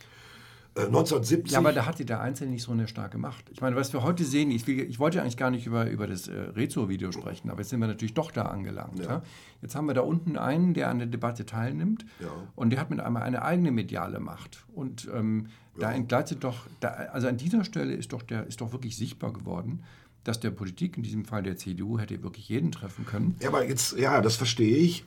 Äh, 0.79 0.85
1970 0.87 1.51
Ja, 1.53 1.59
aber 1.59 1.73
da 1.73 1.85
hat 1.85 1.99
die 1.99 2.05
der 2.05 2.21
Einzelne 2.21 2.51
nicht 2.51 2.63
so 2.63 2.71
eine 2.71 2.87
starke 2.87 3.17
Macht. 3.17 3.49
Ich 3.51 3.61
meine, 3.61 3.75
was 3.75 3.91
wir 3.93 4.03
heute 4.03 4.23
sehen, 4.23 4.51
ich, 4.51 4.65
will, 4.67 4.79
ich 4.79 4.99
wollte 4.99 5.21
eigentlich 5.21 5.37
gar 5.37 5.51
nicht 5.51 5.65
über, 5.65 5.89
über 5.89 6.07
das 6.07 6.27
äh, 6.27 6.33
Rezo-Video 6.39 7.11
sprechen, 7.11 7.49
aber 7.49 7.59
jetzt 7.61 7.69
sind 7.69 7.79
wir 7.79 7.87
natürlich 7.87 8.13
doch 8.13 8.31
da 8.31 8.43
angelangt. 8.43 8.99
Ja. 8.99 9.21
Jetzt 9.61 9.75
haben 9.75 9.87
wir 9.87 9.93
da 9.93 10.01
unten 10.01 10.37
einen, 10.37 10.73
der 10.73 10.89
an 10.89 10.99
der 10.99 11.07
Debatte 11.07 11.45
teilnimmt 11.45 12.05
Ja. 12.19 12.27
und 12.55 12.69
der 12.71 12.79
hat 12.79 12.89
mit 12.89 12.99
einmal 12.99 13.23
eine 13.23 13.41
eigene 13.43 13.71
mediale 13.71 14.19
Macht. 14.19 14.65
Und 14.73 15.07
ähm, 15.13 15.47
da 15.77 15.91
entgleitet 15.91 16.43
doch, 16.43 16.67
da, 16.79 16.89
also 16.89 17.27
an 17.27 17.37
dieser 17.37 17.63
Stelle 17.63 17.93
ist 17.93 18.11
doch, 18.13 18.21
der, 18.23 18.47
ist 18.47 18.61
doch 18.61 18.71
wirklich 18.71 18.97
sichtbar 18.97 19.31
geworden, 19.33 19.83
dass 20.25 20.39
der 20.39 20.51
Politik, 20.51 20.97
in 20.97 21.03
diesem 21.03 21.25
Fall 21.25 21.43
der 21.43 21.55
CDU, 21.57 21.97
hätte 21.97 22.21
wirklich 22.23 22.49
jeden 22.49 22.71
treffen 22.71 23.05
können. 23.05 23.35
Ja, 23.41 23.49
aber 23.49 23.65
jetzt, 23.67 23.97
ja, 23.97 24.21
das 24.21 24.35
verstehe 24.35 24.75
ich. 24.77 25.03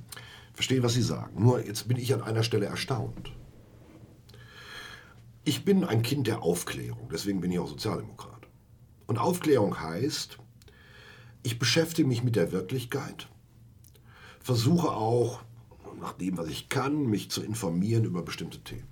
verstehe, 0.54 0.82
was 0.82 0.94
Sie 0.94 1.02
sagen. 1.02 1.42
Nur 1.42 1.64
jetzt 1.64 1.88
bin 1.88 1.96
ich 1.96 2.14
an 2.14 2.22
einer 2.22 2.42
Stelle 2.42 2.66
erstaunt. 2.66 3.32
Ich 5.44 5.64
bin 5.64 5.82
ein 5.82 6.02
Kind 6.02 6.28
der 6.28 6.42
Aufklärung, 6.42 7.08
deswegen 7.10 7.40
bin 7.40 7.50
ich 7.50 7.58
auch 7.58 7.68
Sozialdemokrat. 7.68 8.46
Und 9.08 9.18
Aufklärung 9.18 9.80
heißt, 9.80 10.38
ich 11.42 11.58
beschäftige 11.58 12.06
mich 12.06 12.22
mit 12.22 12.36
der 12.36 12.52
Wirklichkeit, 12.52 13.28
versuche 14.40 14.92
auch, 14.92 15.40
nach 16.00 16.12
dem, 16.12 16.36
was 16.38 16.48
ich 16.48 16.68
kann, 16.68 17.06
mich 17.06 17.30
zu 17.30 17.42
informieren 17.42 18.04
über 18.04 18.22
bestimmte 18.22 18.60
Themen. 18.60 18.88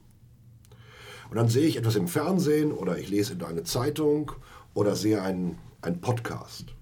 Und 1.30 1.36
dann 1.36 1.48
sehe 1.48 1.66
ich 1.66 1.76
etwas 1.76 1.94
im 1.94 2.08
Fernsehen 2.08 2.72
oder 2.72 2.98
ich 2.98 3.08
lese 3.08 3.34
in 3.34 3.42
eine 3.44 3.62
Zeitung 3.62 4.32
oder 4.74 4.96
sehe 4.96 5.22
einen, 5.22 5.58
einen 5.80 6.00
Podcast. 6.00 6.74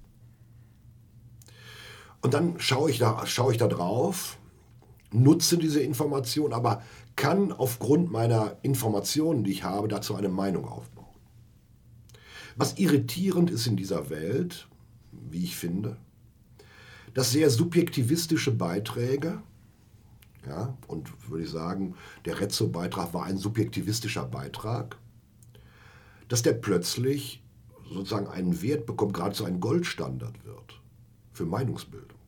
Und 2.22 2.32
dann 2.32 2.58
schaue 2.58 2.90
ich, 2.90 2.98
da, 2.98 3.26
schaue 3.26 3.52
ich 3.52 3.58
da 3.58 3.68
drauf, 3.68 4.37
nutze 5.12 5.58
diese 5.58 5.80
Information, 5.80 6.52
aber 6.52 6.82
kann 7.16 7.52
aufgrund 7.52 8.10
meiner 8.10 8.56
Informationen, 8.62 9.44
die 9.44 9.52
ich 9.52 9.64
habe, 9.64 9.88
dazu 9.88 10.14
eine 10.14 10.28
Meinung 10.28 10.66
aufbauen. 10.66 11.06
Was 12.56 12.78
irritierend 12.78 13.50
ist 13.50 13.66
in 13.66 13.76
dieser 13.76 14.10
Welt, 14.10 14.68
wie 15.12 15.44
ich 15.44 15.56
finde, 15.56 15.96
dass 17.14 17.32
sehr 17.32 17.50
subjektivistische 17.50 18.52
Beiträge, 18.52 19.42
ja, 20.46 20.76
und 20.86 21.10
würde 21.28 21.44
ich 21.44 21.50
sagen, 21.50 21.94
der 22.24 22.40
Rezzo-Beitrag 22.40 23.14
war 23.14 23.24
ein 23.24 23.38
subjektivistischer 23.38 24.24
Beitrag, 24.24 24.96
dass 26.28 26.42
der 26.42 26.52
plötzlich 26.52 27.42
sozusagen 27.90 28.28
einen 28.28 28.60
Wert 28.62 28.86
bekommt, 28.86 29.14
geradezu 29.14 29.44
ein 29.44 29.60
Goldstandard 29.60 30.44
wird 30.44 30.80
für 31.32 31.46
Meinungsbildung. 31.46 32.18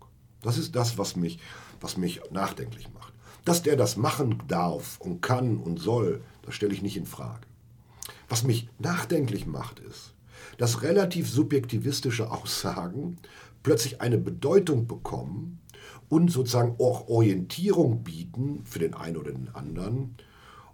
Das 0.42 0.58
ist 0.58 0.74
das, 0.74 0.96
was 0.96 1.16
mich, 1.16 1.38
was 1.80 1.96
mich 1.96 2.20
nachdenklich 2.30 2.92
macht. 2.92 3.12
Dass 3.44 3.62
der 3.62 3.76
das 3.76 3.96
machen 3.96 4.42
darf 4.48 5.00
und 5.00 5.22
kann 5.22 5.58
und 5.58 5.78
soll, 5.78 6.22
das 6.42 6.54
stelle 6.54 6.74
ich 6.74 6.82
nicht 6.82 6.96
in 6.96 7.06
Frage. 7.06 7.46
Was 8.28 8.44
mich 8.44 8.68
nachdenklich 8.78 9.46
macht, 9.46 9.80
ist, 9.80 10.14
dass 10.58 10.82
relativ 10.82 11.28
subjektivistische 11.28 12.30
Aussagen 12.30 13.18
plötzlich 13.62 14.00
eine 14.00 14.18
Bedeutung 14.18 14.86
bekommen 14.86 15.60
und 16.08 16.30
sozusagen 16.30 16.76
auch 16.78 17.08
Orientierung 17.08 18.02
bieten 18.02 18.62
für 18.64 18.78
den 18.78 18.94
einen 18.94 19.16
oder 19.16 19.32
den 19.32 19.48
anderen, 19.54 20.16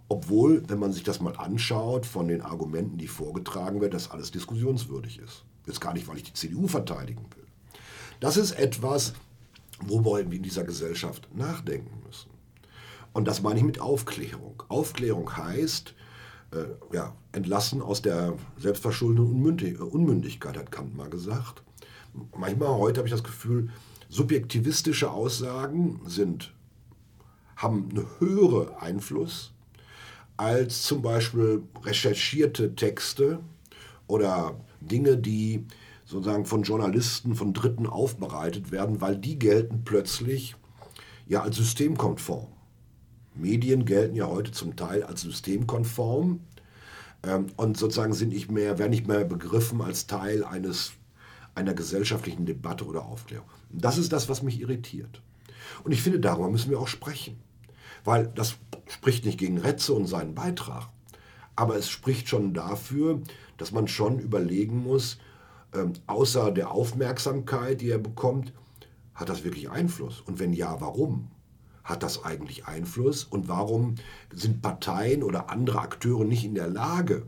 obwohl, 0.09 0.63
wenn 0.67 0.79
man 0.79 0.93
sich 0.93 1.03
das 1.03 1.19
mal 1.19 1.35
anschaut, 1.35 2.05
von 2.05 2.27
den 2.27 2.41
Argumenten, 2.41 2.97
die 2.97 3.07
vorgetragen 3.07 3.81
werden, 3.81 3.91
das 3.91 4.11
alles 4.11 4.31
diskussionswürdig 4.31 5.19
ist. 5.19 5.43
Jetzt 5.65 5.81
gar 5.81 5.93
nicht, 5.93 6.07
weil 6.07 6.17
ich 6.17 6.23
die 6.23 6.33
CDU 6.33 6.67
verteidigen 6.67 7.25
will. 7.35 7.45
Das 8.19 8.37
ist 8.37 8.53
etwas, 8.53 9.13
worüber 9.85 10.17
wir 10.17 10.37
in 10.37 10.43
dieser 10.43 10.63
Gesellschaft 10.63 11.27
nachdenken 11.35 12.01
müssen. 12.05 12.29
Und 13.13 13.27
das 13.27 13.41
meine 13.41 13.59
ich 13.59 13.65
mit 13.65 13.79
Aufklärung. 13.79 14.63
Aufklärung 14.67 15.35
heißt, 15.35 15.93
äh, 16.51 16.95
ja, 16.95 17.15
entlassen 17.31 17.81
aus 17.81 18.01
der 18.01 18.35
selbstverschuldeten 18.57 19.31
Unmündig 19.31 19.79
Unmündigkeit, 19.79 20.57
hat 20.57 20.71
Kant 20.71 20.95
mal 20.95 21.09
gesagt. 21.09 21.63
Manchmal, 22.35 22.77
heute 22.77 22.99
habe 22.99 23.07
ich 23.07 23.13
das 23.13 23.23
Gefühl, 23.23 23.69
subjektivistische 24.09 25.11
Aussagen 25.11 25.99
sind, 26.05 26.53
haben 27.55 27.89
einen 27.89 28.07
höheren 28.19 28.73
Einfluss 28.75 29.51
als 30.37 30.83
zum 30.83 31.01
Beispiel 31.01 31.63
recherchierte 31.83 32.75
Texte 32.75 33.39
oder 34.05 34.55
Dinge, 34.79 35.17
die 35.17 35.65
sozusagen 36.07 36.45
von 36.45 36.63
Journalisten, 36.63 37.35
von 37.35 37.53
Dritten 37.53 37.85
aufbereitet 37.85 38.71
werden, 38.71 39.01
weil 39.01 39.17
die 39.17 39.37
gelten 39.37 39.83
plötzlich 39.83 40.55
ja 41.27 41.43
als 41.43 41.57
systemkonform. 41.57 42.47
Medien 43.35 43.85
gelten 43.85 44.15
ja 44.15 44.27
heute 44.27 44.51
zum 44.51 44.75
Teil 44.75 45.03
als 45.03 45.21
systemkonform 45.21 46.39
ähm, 47.23 47.47
und 47.57 47.77
sozusagen 47.77 48.13
sind 48.13 48.29
nicht 48.29 48.49
mehr, 48.49 48.79
werden 48.79 48.91
nicht 48.91 49.07
mehr 49.07 49.25
begriffen 49.25 49.81
als 49.81 50.07
Teil 50.07 50.43
eines, 50.43 50.93
einer 51.53 51.73
gesellschaftlichen 51.73 52.45
Debatte 52.45 52.85
oder 52.85 53.05
Aufklärung. 53.05 53.49
Das 53.69 53.97
ist 53.97 54.13
das, 54.13 54.29
was 54.29 54.41
mich 54.41 54.61
irritiert. 54.61 55.21
Und 55.83 55.91
ich 55.91 56.01
finde, 56.01 56.21
darüber 56.21 56.49
müssen 56.49 56.71
wir 56.71 56.79
auch 56.79 56.87
sprechen. 56.87 57.37
Weil 58.05 58.27
das 58.27 58.55
spricht 58.87 59.25
nicht 59.25 59.37
gegen 59.37 59.57
Retze 59.57 59.93
und 59.93 60.07
seinen 60.07 60.33
Beitrag, 60.33 60.87
aber 61.57 61.75
es 61.75 61.89
spricht 61.89 62.29
schon 62.29 62.53
dafür, 62.53 63.21
dass 63.57 63.73
man 63.73 63.89
schon 63.89 64.19
überlegen 64.19 64.81
muss, 64.81 65.17
ähm, 65.73 65.93
außer 66.07 66.51
der 66.51 66.71
Aufmerksamkeit, 66.71 67.81
die 67.81 67.89
er 67.89 67.99
bekommt, 67.99 68.53
hat 69.13 69.29
das 69.29 69.43
wirklich 69.43 69.69
Einfluss? 69.69 70.21
Und 70.21 70.39
wenn 70.39 70.53
ja, 70.53 70.79
warum? 70.79 71.29
Hat 71.83 72.03
das 72.03 72.23
eigentlich 72.23 72.67
Einfluss? 72.67 73.23
Und 73.23 73.47
warum 73.47 73.95
sind 74.31 74.61
Parteien 74.61 75.23
oder 75.23 75.49
andere 75.49 75.79
Akteure 75.79 76.25
nicht 76.25 76.45
in 76.45 76.55
der 76.55 76.67
Lage, 76.67 77.25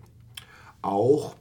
auch 0.82 1.36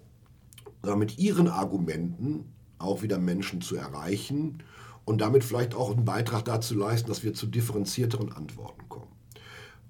mit 0.96 1.18
ihren 1.18 1.48
Argumenten 1.48 2.52
auch 2.78 3.02
wieder 3.02 3.18
Menschen 3.18 3.60
zu 3.60 3.76
erreichen 3.76 4.62
und 5.04 5.20
damit 5.20 5.44
vielleicht 5.44 5.74
auch 5.74 5.90
einen 5.90 6.04
Beitrag 6.04 6.44
dazu 6.44 6.74
leisten, 6.76 7.08
dass 7.08 7.22
wir 7.22 7.34
zu 7.34 7.46
differenzierteren 7.46 8.32
Antworten 8.32 8.88
kommen? 8.88 9.08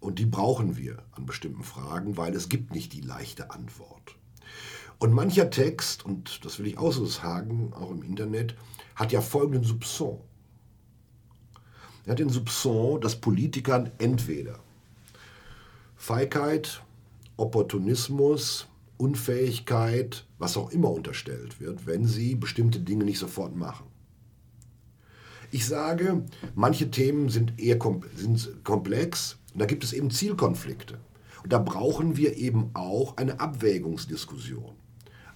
Und 0.00 0.18
die 0.18 0.26
brauchen 0.26 0.76
wir 0.76 1.02
an 1.12 1.26
bestimmten 1.26 1.64
Fragen, 1.64 2.16
weil 2.16 2.34
es 2.34 2.48
gibt 2.48 2.72
nicht 2.72 2.92
die 2.92 3.00
leichte 3.00 3.50
Antwort. 3.50 4.17
Und 4.98 5.12
mancher 5.12 5.50
Text, 5.50 6.04
und 6.04 6.44
das 6.44 6.58
will 6.58 6.66
ich 6.66 6.78
auch 6.78 6.92
so 6.92 7.06
sagen, 7.06 7.72
auch 7.74 7.90
im 7.90 8.02
Internet, 8.02 8.56
hat 8.96 9.12
ja 9.12 9.20
folgenden 9.20 9.62
Subson. 9.62 10.18
Er 12.04 12.12
hat 12.12 12.18
den 12.18 12.30
Subson, 12.30 13.00
dass 13.00 13.16
Politikern 13.16 13.90
entweder 13.98 14.58
Feigheit, 15.94 16.82
Opportunismus, 17.36 18.66
Unfähigkeit, 18.96 20.26
was 20.38 20.56
auch 20.56 20.70
immer 20.70 20.90
unterstellt 20.90 21.60
wird, 21.60 21.86
wenn 21.86 22.06
sie 22.06 22.34
bestimmte 22.34 22.80
Dinge 22.80 23.04
nicht 23.04 23.18
sofort 23.18 23.54
machen. 23.54 23.86
Ich 25.50 25.66
sage, 25.66 26.24
manche 26.54 26.90
Themen 26.90 27.28
sind 27.28 27.60
eher 27.60 27.78
kom 27.78 28.02
sind 28.16 28.64
komplex 28.64 29.38
und 29.52 29.60
da 29.60 29.66
gibt 29.66 29.84
es 29.84 29.92
eben 29.92 30.10
Zielkonflikte. 30.10 30.98
Und 31.42 31.52
da 31.52 31.58
brauchen 31.58 32.16
wir 32.16 32.36
eben 32.36 32.70
auch 32.74 33.16
eine 33.16 33.38
Abwägungsdiskussion. 33.38 34.77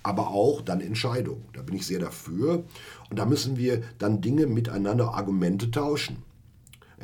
Aber 0.02 0.28
auch 0.28 0.62
dann 0.62 0.80
Entscheidungen. 0.80 1.44
Da 1.52 1.62
bin 1.62 1.76
ich 1.76 1.86
sehr 1.86 2.00
dafür. 2.00 2.64
Und 3.10 3.18
da 3.18 3.24
müssen 3.24 3.56
wir 3.56 3.82
dann 3.98 4.20
Dinge 4.20 4.46
miteinander, 4.46 5.14
Argumente 5.14 5.70
tauschen. 5.70 6.22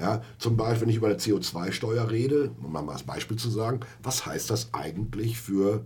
Ja, 0.01 0.23
zum 0.39 0.57
Beispiel, 0.57 0.83
wenn 0.83 0.89
ich 0.91 0.97
über 0.97 1.09
eine 1.09 1.17
CO2-Steuer 1.17 2.11
rede, 2.11 2.53
um 2.63 2.73
mal 2.73 2.89
als 2.89 3.03
Beispiel 3.03 3.37
zu 3.37 3.51
sagen, 3.51 3.81
was 4.03 4.27
heißt 4.27 4.49
das 4.49 4.73
eigentlich 4.73 5.41
für 5.41 5.85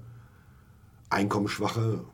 einkommensschwache 1.08 2.04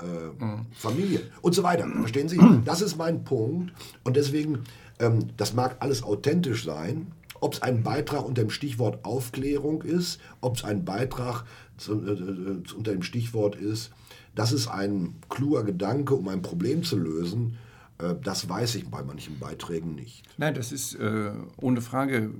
äh, 0.00 0.44
mhm. 0.44 0.66
Familien 0.72 1.22
und 1.42 1.54
so 1.54 1.62
weiter. 1.62 1.88
Verstehen 1.88 2.28
Sie? 2.28 2.38
Das 2.64 2.82
ist 2.82 2.96
mein 2.96 3.24
Punkt. 3.24 3.72
Und 4.04 4.16
deswegen, 4.16 4.64
ähm, 4.98 5.30
das 5.36 5.54
mag 5.54 5.76
alles 5.80 6.02
authentisch 6.02 6.64
sein. 6.64 7.12
Ob 7.40 7.54
es 7.54 7.62
ein 7.62 7.82
Beitrag 7.82 8.24
unter 8.24 8.42
dem 8.42 8.50
Stichwort 8.50 9.04
Aufklärung 9.04 9.82
ist, 9.82 10.20
ob 10.40 10.56
es 10.56 10.64
ein 10.64 10.84
Beitrag 10.84 11.44
unter 11.88 12.92
dem 12.92 13.02
Stichwort 13.02 13.56
ist, 13.56 13.92
das 14.34 14.52
ist 14.52 14.68
ein 14.68 15.14
kluger 15.28 15.64
Gedanke, 15.64 16.14
um 16.14 16.28
ein 16.28 16.42
Problem 16.42 16.82
zu 16.82 16.98
lösen. 16.98 17.56
Äh, 17.98 18.14
das 18.22 18.48
weiß 18.48 18.76
ich 18.76 18.88
bei 18.88 19.02
manchen 19.02 19.38
Beiträgen 19.38 19.94
nicht. 19.94 20.22
Nein, 20.38 20.54
das 20.54 20.72
ist 20.72 20.94
äh, 20.94 21.32
ohne 21.56 21.80
Frage 21.80 22.30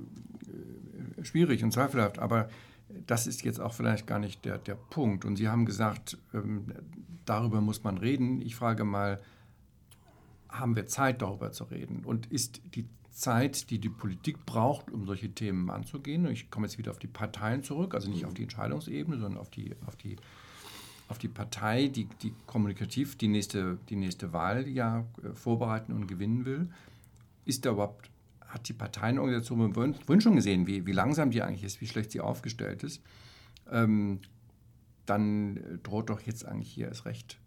äh, 1.17 1.23
schwierig 1.23 1.63
und 1.63 1.71
zweifelhaft, 1.71 2.19
aber 2.19 2.49
das 3.05 3.27
ist 3.27 3.43
jetzt 3.43 3.59
auch 3.59 3.73
vielleicht 3.73 4.07
gar 4.07 4.19
nicht 4.19 4.45
der, 4.45 4.57
der 4.57 4.75
Punkt. 4.75 5.25
Und 5.25 5.35
Sie 5.35 5.49
haben 5.49 5.65
gesagt, 5.65 6.17
ähm, 6.33 6.65
darüber 7.25 7.61
muss 7.61 7.83
man 7.83 7.97
reden. 7.97 8.41
Ich 8.41 8.55
frage 8.55 8.83
mal, 8.83 9.19
haben 10.49 10.75
wir 10.75 10.85
Zeit, 10.87 11.21
darüber 11.21 11.51
zu 11.51 11.65
reden? 11.65 12.03
Und 12.05 12.27
ist 12.27 12.61
die 12.75 12.87
Zeit, 13.17 13.71
die 13.71 13.79
die 13.79 13.89
Politik 13.89 14.45
braucht, 14.45 14.91
um 14.91 15.05
solche 15.05 15.29
Themen 15.31 15.69
anzugehen, 15.71 16.27
ich 16.27 16.51
komme 16.51 16.67
jetzt 16.67 16.77
wieder 16.77 16.91
auf 16.91 16.99
die 16.99 17.07
Parteien 17.07 17.63
zurück, 17.63 17.95
also 17.95 18.09
nicht 18.09 18.25
auf 18.25 18.33
die 18.33 18.43
Entscheidungsebene, 18.43 19.17
sondern 19.17 19.39
auf 19.41 19.49
die, 19.49 19.75
auf 19.87 19.95
die, 19.95 20.17
auf 21.09 21.17
die 21.17 21.27
Partei, 21.27 21.87
die, 21.87 22.05
die 22.21 22.33
kommunikativ 22.45 23.17
die 23.17 23.27
nächste, 23.27 23.79
die 23.89 23.95
nächste 23.95 24.33
Wahl 24.33 24.67
ja 24.67 25.05
äh, 25.23 25.33
vorbereiten 25.33 25.93
und 25.93 26.07
gewinnen 26.07 26.45
will, 26.45 26.69
ist 27.45 27.65
da 27.65 27.71
überhaupt 27.71 28.11
hat 28.41 28.69
die 28.69 28.73
Parteienorganisation 28.73 29.73
vorhin 29.73 30.21
schon 30.21 30.35
gesehen, 30.35 30.67
wie, 30.67 30.85
wie 30.85 30.93
langsam 30.93 31.31
die 31.31 31.41
eigentlich 31.41 31.63
ist, 31.63 31.81
wie 31.81 31.87
schlecht 31.87 32.11
sie 32.11 32.21
aufgestellt 32.21 32.83
ist, 32.83 33.01
ähm, 33.69 34.21
dann 35.05 35.57
äh, 35.57 35.77
droht 35.79 36.09
doch 36.09 36.21
jetzt 36.21 36.45
eigentlich 36.45 36.71
hier 36.71 36.87
erst 36.87 37.05
recht 37.05 37.39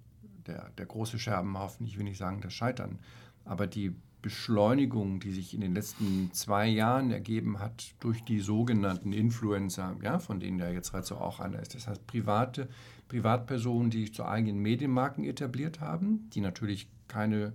der, 0.47 0.71
der 0.71 0.87
große 0.87 1.19
Scherbenhaufen. 1.19 1.87
Ich 1.87 1.97
will 1.97 2.05
nicht 2.05 2.19
sagen 2.19 2.41
das 2.41 2.53
Scheitern, 2.53 2.99
aber 3.45 3.67
die 3.67 3.95
Beschleunigung, 4.23 5.21
die 5.21 5.33
sich 5.33 5.55
in 5.55 5.61
den 5.61 5.75
letzten 5.75 6.31
zwei 6.33 6.67
Jahren 6.69 7.11
ergeben 7.11 7.59
hat 7.59 7.95
durch 8.01 8.25
die 8.25 8.41
sogenannten 8.41 9.13
Influencer, 9.13 9.97
ja, 10.03 10.19
von 10.19 10.41
denen 10.41 10.59
ja 10.59 10.71
jetzt 10.71 10.93
Rezzo 10.95 11.17
auch 11.17 11.41
einer 11.41 11.61
ist. 11.61 11.75
Das 11.75 11.87
heißt, 11.87 12.07
private 12.07 12.69
Privatpersonen, 13.09 13.91
die 13.91 14.03
sich 14.03 14.15
zu 14.15 14.25
eigenen 14.25 14.61
Medienmarken 14.61 15.25
etabliert 15.25 15.81
haben, 15.81 16.31
die 16.35 16.41
natürlich 16.41 16.89
keine 17.09 17.53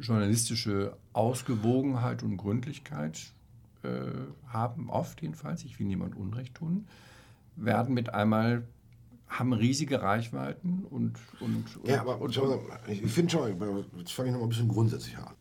journalistische 0.00 0.96
Ausgewogenheit 1.12 2.22
und 2.22 2.36
Gründlichkeit 2.36 3.32
äh, 3.82 3.88
haben, 4.48 4.90
oft 4.90 5.22
jedenfalls, 5.22 5.64
ich 5.64 5.78
will 5.78 5.86
niemand 5.86 6.16
Unrecht 6.16 6.54
tun, 6.56 6.86
werden 7.56 7.94
mit 7.94 8.12
einmal, 8.12 8.66
haben 9.28 9.52
riesige 9.52 10.02
Reichweiten 10.02 10.84
und. 10.84 11.18
und, 11.40 11.76
und 11.76 11.88
ja, 11.88 12.00
aber 12.00 12.20
und, 12.20 12.36
mal, 12.36 12.80
ich 12.88 13.00
finde 13.10 13.30
schon, 13.30 13.88
jetzt 13.98 14.12
fange 14.12 14.28
ich 14.28 14.32
noch 14.32 14.40
mal 14.40 14.46
ein 14.46 14.48
bisschen 14.48 14.68
grundsätzlicher 14.68 15.26
an. 15.28 15.34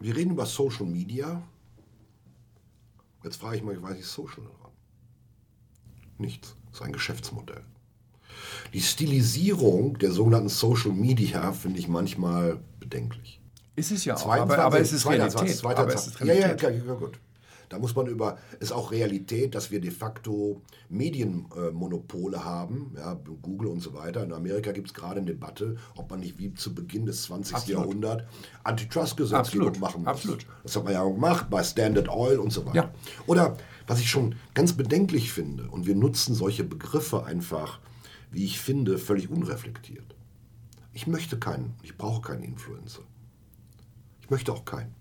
Wir 0.00 0.16
reden 0.16 0.32
über 0.32 0.46
Social 0.46 0.86
Media. 0.86 1.42
Jetzt 3.24 3.36
frage 3.36 3.56
ich 3.56 3.62
mal, 3.62 3.80
was 3.82 3.98
ist 3.98 4.12
Social? 4.12 4.44
Nichts. 6.18 6.54
Das 6.66 6.80
ist 6.80 6.86
ein 6.86 6.92
Geschäftsmodell. 6.92 7.62
Die 8.72 8.80
Stilisierung 8.80 9.98
der 9.98 10.12
sogenannten 10.12 10.48
Social 10.48 10.92
Media 10.92 11.52
finde 11.52 11.78
ich 11.78 11.88
manchmal 11.88 12.60
bedenklich. 12.78 13.40
Ist 13.74 13.90
es 13.90 14.04
ja 14.04 14.16
auch, 14.16 14.26
aber, 14.26 14.58
aber 14.58 14.80
es 14.80 14.92
ist 14.92 15.06
Realität. 15.06 15.64
aber 15.64 15.94
es 15.94 16.06
ist 16.06 16.20
Realität. 16.20 16.62
Ja, 16.62 16.70
ja, 16.70 16.84
ja, 16.84 16.94
gut. 16.94 17.18
Da 17.68 17.78
muss 17.78 17.94
man 17.94 18.06
über, 18.06 18.38
ist 18.60 18.72
auch 18.72 18.92
Realität, 18.92 19.54
dass 19.54 19.70
wir 19.70 19.80
de 19.80 19.90
facto 19.90 20.62
Medienmonopole 20.88 22.44
haben, 22.44 22.92
ja, 22.96 23.14
Google 23.42 23.68
und 23.68 23.80
so 23.80 23.94
weiter. 23.94 24.22
In 24.22 24.32
Amerika 24.32 24.72
gibt 24.72 24.88
es 24.88 24.94
gerade 24.94 25.20
eine 25.20 25.26
Debatte, 25.26 25.76
ob 25.96 26.10
man 26.10 26.20
nicht 26.20 26.38
wie 26.38 26.54
zu 26.54 26.74
Beginn 26.74 27.06
des 27.06 27.24
20. 27.24 27.54
Absolut. 27.54 27.80
Jahrhunderts 27.80 28.24
Antitrust-Gesetzgebung 28.64 29.78
machen 29.80 30.02
muss. 30.02 30.08
Absolut. 30.08 30.46
Das 30.62 30.76
hat 30.76 30.84
man 30.84 30.92
ja 30.92 31.02
auch 31.02 31.12
gemacht 31.12 31.46
bei 31.50 31.62
Standard 31.62 32.08
Oil 32.08 32.38
und 32.38 32.52
so 32.52 32.66
weiter. 32.66 32.76
Ja. 32.76 32.94
Oder 33.26 33.56
was 33.86 34.00
ich 34.00 34.10
schon 34.10 34.34
ganz 34.54 34.72
bedenklich 34.72 35.32
finde, 35.32 35.68
und 35.68 35.86
wir 35.86 35.94
nutzen 35.94 36.34
solche 36.34 36.64
Begriffe 36.64 37.24
einfach, 37.24 37.80
wie 38.30 38.44
ich 38.44 38.60
finde, 38.60 38.98
völlig 38.98 39.30
unreflektiert. 39.30 40.14
Ich 40.92 41.06
möchte 41.06 41.38
keinen, 41.38 41.74
ich 41.82 41.96
brauche 41.96 42.22
keinen 42.22 42.42
Influencer. 42.42 43.02
Ich 44.20 44.30
möchte 44.30 44.52
auch 44.52 44.64
keinen. 44.64 44.95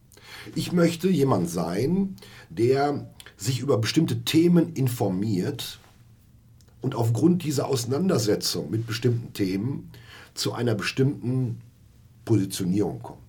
Ich 0.53 0.71
möchte 0.71 1.09
jemand 1.09 1.49
sein, 1.49 2.15
der 2.49 3.09
sich 3.37 3.59
über 3.59 3.77
bestimmte 3.77 4.23
Themen 4.23 4.73
informiert 4.73 5.79
und 6.81 6.95
aufgrund 6.95 7.43
dieser 7.43 7.67
Auseinandersetzung 7.67 8.69
mit 8.69 8.85
bestimmten 8.87 9.33
Themen 9.33 9.91
zu 10.33 10.53
einer 10.53 10.75
bestimmten 10.75 11.61
Positionierung 12.25 13.01
kommt. 13.01 13.19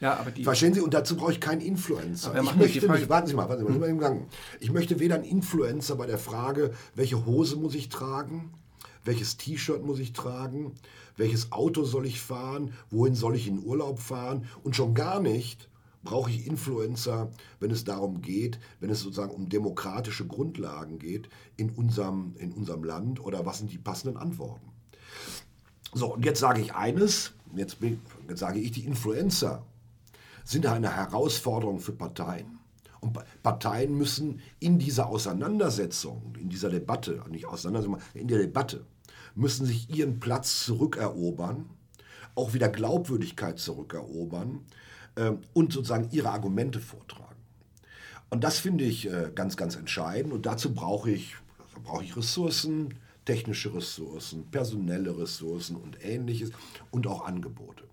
Ja, 0.00 0.16
aber 0.16 0.32
die 0.32 0.42
Verstehen 0.42 0.74
Sie? 0.74 0.80
Und 0.80 0.94
dazu 0.94 1.16
brauche 1.16 1.32
ich 1.32 1.40
keinen 1.40 1.60
Influencer. 1.60 2.34
Ich 2.34 2.54
möchte 2.56 2.90
nicht, 2.90 3.08
warten 3.08 3.28
Sie 3.28 3.34
mal, 3.34 3.48
warten 3.48 3.64
Sie 3.64 3.78
mal, 3.78 3.92
mhm. 3.92 3.98
Gang. 3.98 4.26
Ich 4.58 4.72
möchte 4.72 4.98
weder 4.98 5.14
einen 5.14 5.24
Influencer 5.24 5.94
bei 5.94 6.06
der 6.06 6.18
Frage, 6.18 6.72
welche 6.96 7.24
Hose 7.24 7.54
muss 7.54 7.76
ich 7.76 7.88
tragen, 7.88 8.52
welches 9.04 9.36
T-Shirt 9.36 9.84
muss 9.84 10.00
ich 10.00 10.12
tragen, 10.12 10.72
welches 11.16 11.52
Auto 11.52 11.84
soll 11.84 12.04
ich 12.04 12.20
fahren, 12.20 12.72
wohin 12.90 13.14
soll 13.14 13.36
ich 13.36 13.46
in 13.46 13.64
Urlaub 13.64 14.00
fahren 14.00 14.46
und 14.64 14.74
schon 14.74 14.94
gar 14.94 15.20
nicht 15.20 15.68
brauche 16.02 16.30
ich 16.30 16.46
Influencer, 16.46 17.30
wenn 17.60 17.70
es 17.70 17.84
darum 17.84 18.22
geht, 18.22 18.58
wenn 18.80 18.90
es 18.90 19.00
sozusagen 19.00 19.32
um 19.32 19.48
demokratische 19.48 20.26
Grundlagen 20.26 20.98
geht 20.98 21.28
in 21.56 21.70
unserem, 21.70 22.34
in 22.38 22.52
unserem 22.52 22.84
Land 22.84 23.20
oder 23.20 23.46
was 23.46 23.58
sind 23.58 23.72
die 23.72 23.78
passenden 23.78 24.16
Antworten. 24.16 24.72
So, 25.94 26.14
und 26.14 26.24
jetzt 26.24 26.40
sage 26.40 26.60
ich 26.60 26.74
eines, 26.74 27.32
jetzt, 27.54 27.78
jetzt 28.28 28.38
sage 28.38 28.58
ich, 28.58 28.72
die 28.72 28.84
Influencer 28.84 29.64
sind 30.44 30.66
eine 30.66 30.94
Herausforderung 30.94 31.80
für 31.80 31.92
Parteien. 31.92 32.58
Und 33.00 33.18
Parteien 33.42 33.96
müssen 33.96 34.40
in 34.60 34.78
dieser 34.78 35.08
Auseinandersetzung, 35.08 36.34
in 36.38 36.48
dieser 36.48 36.70
Debatte, 36.70 37.22
nicht 37.30 37.46
Auseinandersetzung, 37.46 37.98
in 38.14 38.28
der 38.28 38.38
Debatte, 38.38 38.86
müssen 39.34 39.66
sich 39.66 39.90
ihren 39.90 40.20
Platz 40.20 40.64
zurückerobern, 40.64 41.68
auch 42.34 42.54
wieder 42.54 42.68
Glaubwürdigkeit 42.68 43.58
zurückerobern 43.58 44.60
und 45.52 45.72
sozusagen 45.72 46.08
ihre 46.10 46.30
Argumente 46.30 46.80
vortragen. 46.80 47.36
Und 48.30 48.44
das 48.44 48.58
finde 48.58 48.84
ich 48.84 49.10
äh, 49.10 49.30
ganz, 49.34 49.58
ganz 49.58 49.76
entscheidend. 49.76 50.32
Und 50.32 50.46
dazu 50.46 50.72
brauche 50.72 51.10
ich, 51.10 51.36
brauche 51.84 52.02
ich 52.02 52.16
Ressourcen, 52.16 52.94
technische 53.26 53.74
Ressourcen, 53.74 54.50
personelle 54.50 55.18
Ressourcen 55.18 55.76
und 55.76 56.02
ähnliches 56.02 56.50
und 56.90 57.06
auch 57.06 57.26
Angebote. 57.26 57.84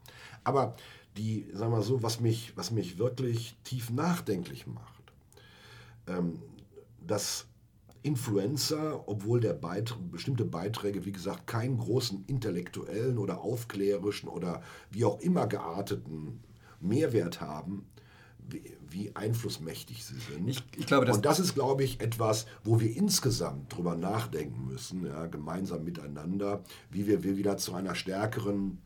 Aber 0.46 0.76
die, 1.18 1.46
sagen 1.54 1.74
wir 1.74 1.82
so, 1.82 2.02
was 2.04 2.22
mich, 2.22 2.54
was 2.56 2.72
mich 2.72 2.98
wirklich 2.98 3.58
tief 3.66 3.90
nachdenklich 3.90 4.66
macht, 4.66 5.04
ähm, 6.08 6.40
dass 7.06 7.46
Influencer, 8.02 9.10
obwohl 9.10 9.42
der 9.42 9.54
Beit 9.54 9.94
bestimmte 10.10 10.46
Beiträge, 10.46 11.06
wie 11.06 11.12
gesagt, 11.12 11.48
keinen 11.48 11.78
großen 11.78 12.24
intellektuellen 12.28 13.18
oder 13.18 13.42
aufklärischen 13.42 14.30
oder 14.30 14.62
wie 14.90 15.04
auch 15.04 15.20
immer 15.20 15.48
gearteten 15.48 16.40
Mehrwert 16.82 17.42
haben, 17.42 17.88
wie, 18.40 18.76
wie 18.90 19.16
einflussmächtig 19.16 20.04
sie 20.04 20.16
sind. 20.16 20.48
Ich, 20.48 20.64
ich 20.76 20.86
glaube, 20.86 21.06
das 21.06 21.18
Und 21.18 21.26
das 21.26 21.40
ist, 21.40 21.54
glaube 21.54 21.84
ich, 21.84 22.02
etwas, 22.02 22.46
wo 22.64 22.80
wir 22.80 22.96
insgesamt 22.96 23.76
drüber 23.76 23.96
nachdenken 23.96 24.66
müssen, 24.66 25.06
ja, 25.06 25.28
gemeinsam 25.28 25.84
miteinander, 25.84 26.64
wie 26.90 27.08
wir, 27.08 27.24
wir 27.24 27.38
wieder 27.38 27.58
zu 27.58 27.74
einer 27.74 27.96
stärkeren 27.96 28.80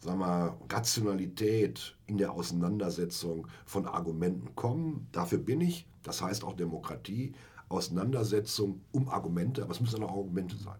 sagen 0.00 0.20
wir, 0.20 0.56
Rationalität 0.70 1.96
in 2.06 2.18
der 2.18 2.32
Auseinandersetzung 2.32 3.48
von 3.64 3.86
Argumenten 3.86 4.54
kommen. 4.54 5.08
Dafür 5.12 5.38
bin 5.38 5.60
ich. 5.60 5.86
Das 6.02 6.22
heißt 6.22 6.44
auch 6.44 6.54
Demokratie. 6.54 7.34
Auseinandersetzung 7.68 8.80
um 8.92 9.08
Argumente, 9.08 9.62
aber 9.62 9.72
es 9.72 9.80
müssen 9.80 10.02
auch 10.02 10.10
Argumente 10.10 10.56
sein. 10.56 10.78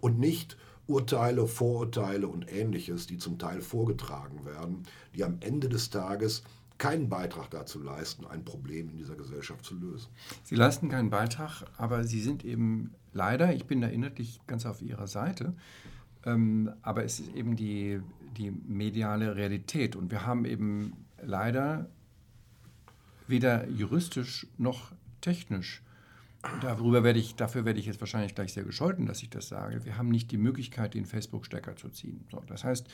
Und 0.00 0.18
nicht 0.18 0.56
Urteile, 0.86 1.46
Vorurteile 1.46 2.28
und 2.28 2.50
ähnliches, 2.52 3.06
die 3.06 3.18
zum 3.18 3.38
Teil 3.38 3.60
vorgetragen 3.60 4.44
werden, 4.44 4.82
die 5.14 5.24
am 5.24 5.38
Ende 5.40 5.68
des 5.68 5.90
Tages 5.90 6.42
keinen 6.78 7.08
Beitrag 7.08 7.50
dazu 7.50 7.80
leisten, 7.80 8.26
ein 8.26 8.44
Problem 8.44 8.90
in 8.90 8.96
dieser 8.96 9.14
Gesellschaft 9.14 9.64
zu 9.64 9.74
lösen. 9.76 10.08
Sie 10.42 10.56
leisten 10.56 10.88
keinen 10.88 11.10
Beitrag, 11.10 11.64
aber 11.78 12.04
Sie 12.04 12.20
sind 12.20 12.44
eben 12.44 12.92
leider, 13.12 13.54
ich 13.54 13.66
bin 13.66 13.80
da 13.80 13.86
inhaltlich 13.86 14.40
ganz 14.46 14.66
auf 14.66 14.82
Ihrer 14.82 15.06
Seite, 15.06 15.54
ähm, 16.26 16.72
aber 16.82 17.04
es 17.04 17.20
ist 17.20 17.34
eben 17.34 17.56
die, 17.56 18.00
die 18.36 18.50
mediale 18.50 19.36
Realität 19.36 19.94
und 19.94 20.10
wir 20.10 20.26
haben 20.26 20.44
eben 20.44 20.92
leider 21.22 21.88
weder 23.28 23.68
juristisch 23.68 24.46
noch 24.58 24.92
technisch 25.20 25.83
darüber 26.60 27.04
werde 27.04 27.18
ich, 27.18 27.34
dafür 27.34 27.64
werde 27.64 27.80
ich 27.80 27.86
jetzt 27.86 28.00
wahrscheinlich 28.00 28.34
gleich 28.34 28.52
sehr 28.52 28.64
gescholten, 28.64 29.06
dass 29.06 29.22
ich 29.22 29.30
das 29.30 29.48
sage. 29.48 29.84
Wir 29.84 29.96
haben 29.96 30.08
nicht 30.08 30.30
die 30.30 30.38
Möglichkeit, 30.38 30.94
den 30.94 31.06
Facebook-Stecker 31.06 31.76
zu 31.76 31.88
ziehen. 31.88 32.24
So, 32.30 32.42
das 32.46 32.64
heißt, 32.64 32.88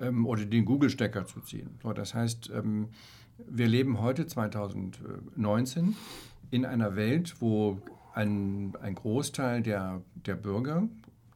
ähm, 0.00 0.26
oder 0.26 0.44
den 0.44 0.64
Google-Stecker 0.64 1.26
zu 1.26 1.40
ziehen. 1.40 1.70
So, 1.82 1.92
das 1.92 2.14
heißt, 2.14 2.50
ähm, 2.54 2.88
wir 3.48 3.68
leben 3.68 4.00
heute 4.00 4.26
2019 4.26 5.96
in 6.50 6.64
einer 6.64 6.96
Welt, 6.96 7.36
wo 7.40 7.78
ein, 8.14 8.74
ein 8.82 8.94
Großteil 8.94 9.62
der, 9.62 10.02
der 10.14 10.34
Bürger, 10.34 10.88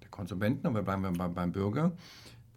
der 0.02 0.08
Konsumenten, 0.08 0.66
aber 0.66 0.82
bleiben 0.82 1.02
wir 1.02 1.12
beim, 1.12 1.34
beim 1.34 1.52
Bürger, 1.52 1.92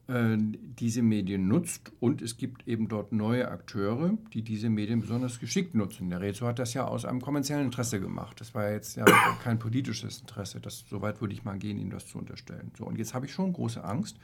diese 0.07 1.01
Medien 1.01 1.47
nutzt 1.47 1.91
und 1.99 2.21
es 2.21 2.37
gibt 2.37 2.67
eben 2.67 2.87
dort 2.87 3.11
neue 3.11 3.49
Akteure, 3.49 4.15
die 4.33 4.43
diese 4.43 4.69
Medien 4.69 5.01
besonders 5.01 5.39
geschickt 5.39 5.73
nutzen. 5.73 6.11
Der 6.11 6.21
Rezo 6.21 6.45
hat 6.45 6.59
das 6.59 6.75
ja 6.75 6.85
aus 6.85 7.05
einem 7.05 7.21
kommerziellen 7.21 7.65
Interesse 7.65 7.99
gemacht. 7.99 8.39
Das 8.39 8.53
war 8.53 8.69
jetzt 8.69 8.97
ja 8.97 9.05
kein 9.43 9.57
politisches 9.57 10.19
Interesse. 10.19 10.59
Das, 10.59 10.85
so 10.87 11.01
weit 11.01 11.21
würde 11.21 11.33
ich 11.33 11.43
mal 11.43 11.57
gehen, 11.57 11.79
Ihnen 11.79 11.89
das 11.89 12.05
zu 12.07 12.19
unterstellen. 12.19 12.71
So, 12.77 12.85
und 12.85 12.99
jetzt 12.99 13.15
habe 13.15 13.25
ich 13.25 13.33
schon 13.33 13.51
große 13.51 13.83
Angst, 13.83 14.17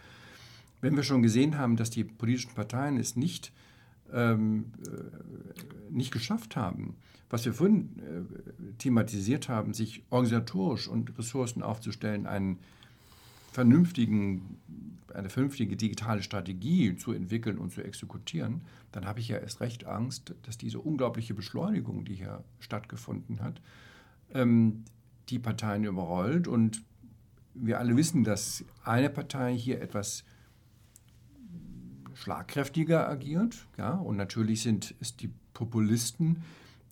wenn 0.81 0.95
wir 0.95 1.03
schon 1.03 1.23
gesehen 1.23 1.57
haben, 1.57 1.77
dass 1.77 1.89
die 1.89 2.03
politischen 2.03 2.53
Parteien 2.53 2.97
es 2.97 3.15
nicht, 3.15 3.51
ähm, 4.13 4.65
äh, 4.85 5.91
nicht 5.91 6.11
geschafft 6.11 6.55
haben, 6.55 6.95
was 7.31 7.43
wir 7.45 7.53
vorhin 7.53 7.89
äh, 7.97 8.73
thematisiert 8.77 9.49
haben, 9.49 9.73
sich 9.73 10.03
organisatorisch 10.11 10.87
und 10.87 11.17
Ressourcen 11.17 11.63
aufzustellen, 11.63 12.27
einen 12.27 12.59
vernünftigen, 13.51 14.57
eine 15.13 15.29
vernünftige 15.29 15.75
digitale 15.75 16.23
Strategie 16.23 16.95
zu 16.95 17.11
entwickeln 17.11 17.57
und 17.57 17.71
zu 17.71 17.83
exekutieren, 17.83 18.61
dann 18.91 19.05
habe 19.05 19.19
ich 19.19 19.27
ja 19.27 19.37
erst 19.37 19.61
recht 19.61 19.85
Angst, 19.85 20.33
dass 20.43 20.57
diese 20.57 20.79
unglaubliche 20.79 21.33
Beschleunigung, 21.33 22.05
die 22.05 22.15
hier 22.15 22.43
stattgefunden 22.59 23.41
hat, 23.41 23.61
ähm, 24.33 24.83
die 25.29 25.39
Parteien 25.39 25.83
überrollt. 25.83 26.47
Und 26.47 26.83
wir 27.53 27.79
alle 27.79 27.95
wissen, 27.97 28.23
dass 28.23 28.63
eine 28.83 29.09
Partei 29.09 29.55
hier 29.55 29.81
etwas 29.81 30.23
schlagkräftiger 32.13 33.09
agiert. 33.09 33.67
Ja? 33.77 33.93
Und 33.93 34.17
natürlich 34.17 34.61
sind 34.61 34.95
es 34.99 35.17
die 35.17 35.29
Populisten, 35.53 36.43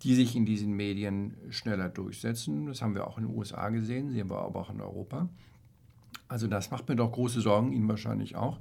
die 0.04 0.16
sich 0.16 0.36
in 0.36 0.46
diesen 0.46 0.74
Medien 0.74 1.36
schneller 1.50 1.90
durchsetzen. 1.90 2.68
Das 2.68 2.82
haben 2.82 2.96
wir 2.96 3.08
auch 3.08 3.18
in 3.18 3.26
den 3.26 3.36
USA 3.36 3.70
gesehen, 3.70 4.12
sehen 4.12 4.30
wir 4.30 4.38
aber 4.38 4.60
auch 4.60 4.70
in 4.70 4.82
Europa. 4.82 5.30
Also 6.30 6.48
das 6.48 6.72
macht 6.72 6.88
mir 6.88 6.96
doch 6.96 7.12
große 7.12 7.42
Sorgen, 7.42 7.74
Ihnen 7.74 7.90
wahrscheinlich 7.90 8.36
auch, 8.38 8.60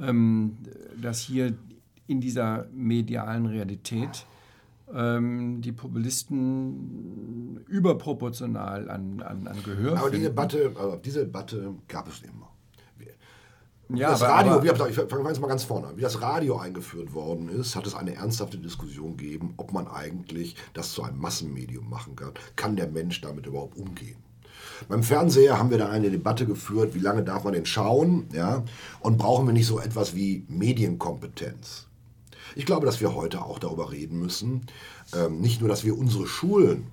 ähm, 0.00 0.56
dass 1.00 1.20
hier 1.20 1.54
in 2.06 2.20
dieser 2.20 2.66
medialen 2.72 3.46
Realität 3.46 4.26
ähm, 4.92 5.60
die 5.60 5.72
Populisten 5.72 7.64
überproportional 7.68 8.90
an, 8.90 9.22
an, 9.22 9.46
an 9.46 9.56
Gehör 9.64 9.98
Aber 9.98 10.10
diese 10.10 10.24
Debatte, 10.24 10.72
also 10.76 10.96
diese 10.96 11.20
Debatte 11.20 11.74
gab 11.88 12.08
es 12.08 12.22
immer. 12.22 12.50
Wie 13.88 13.98
Ja, 14.00 14.10
das 14.10 14.22
aber- 14.22 14.32
Radio, 14.32 14.52
aber- 14.52 14.86
wie, 14.86 14.90
ich 14.90 14.96
fange 14.96 15.28
jetzt 15.28 15.40
mal 15.40 15.46
ganz 15.48 15.64
vorne 15.64 15.88
an. 15.88 15.96
Wie 15.98 16.02
das 16.02 16.20
Radio 16.22 16.56
eingeführt 16.58 17.12
worden 17.12 17.48
ist, 17.50 17.76
hat 17.76 17.86
es 17.86 17.94
eine 17.94 18.14
ernsthafte 18.14 18.56
Diskussion 18.58 19.16
gegeben, 19.18 19.52
ob 19.58 19.72
man 19.72 19.86
eigentlich 19.88 20.56
das 20.72 20.92
zu 20.92 21.02
einem 21.02 21.18
Massenmedium 21.18 21.88
machen 21.90 22.16
kann. 22.16 22.32
Kann 22.56 22.76
der 22.76 22.88
Mensch 22.88 23.20
damit 23.20 23.44
überhaupt 23.46 23.76
umgehen? 23.76 24.16
Beim 24.88 25.02
Fernseher 25.02 25.58
haben 25.58 25.70
wir 25.70 25.78
da 25.78 25.88
eine 25.88 26.10
Debatte 26.10 26.46
geführt, 26.46 26.94
wie 26.94 27.00
lange 27.00 27.22
darf 27.22 27.44
man 27.44 27.52
den 27.52 27.66
schauen, 27.66 28.28
ja? 28.32 28.64
Und 29.00 29.18
brauchen 29.18 29.46
wir 29.46 29.52
nicht 29.52 29.66
so 29.66 29.80
etwas 29.80 30.14
wie 30.14 30.44
Medienkompetenz? 30.48 31.86
Ich 32.56 32.66
glaube, 32.66 32.86
dass 32.86 33.00
wir 33.00 33.14
heute 33.14 33.42
auch 33.42 33.58
darüber 33.58 33.90
reden 33.90 34.18
müssen, 34.18 34.66
ähm, 35.14 35.40
nicht 35.40 35.60
nur, 35.60 35.68
dass 35.68 35.84
wir 35.84 35.98
unsere 35.98 36.26
Schulen 36.26 36.86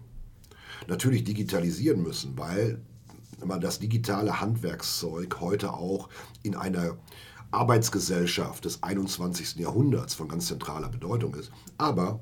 natürlich 0.87 1.23
digitalisieren 1.23 2.01
müssen, 2.01 2.37
weil 2.37 2.81
immer 3.41 3.59
das 3.59 3.79
digitale 3.79 4.39
Handwerkszeug 4.41 5.39
heute 5.39 5.73
auch 5.73 6.09
in 6.43 6.55
einer 6.55 6.97
Arbeitsgesellschaft 7.51 8.65
des 8.65 8.81
21. 8.81 9.57
Jahrhunderts 9.57 10.13
von 10.13 10.27
ganz 10.27 10.47
zentraler 10.47 10.89
Bedeutung 10.89 11.35
ist. 11.35 11.51
Aber 11.77 12.21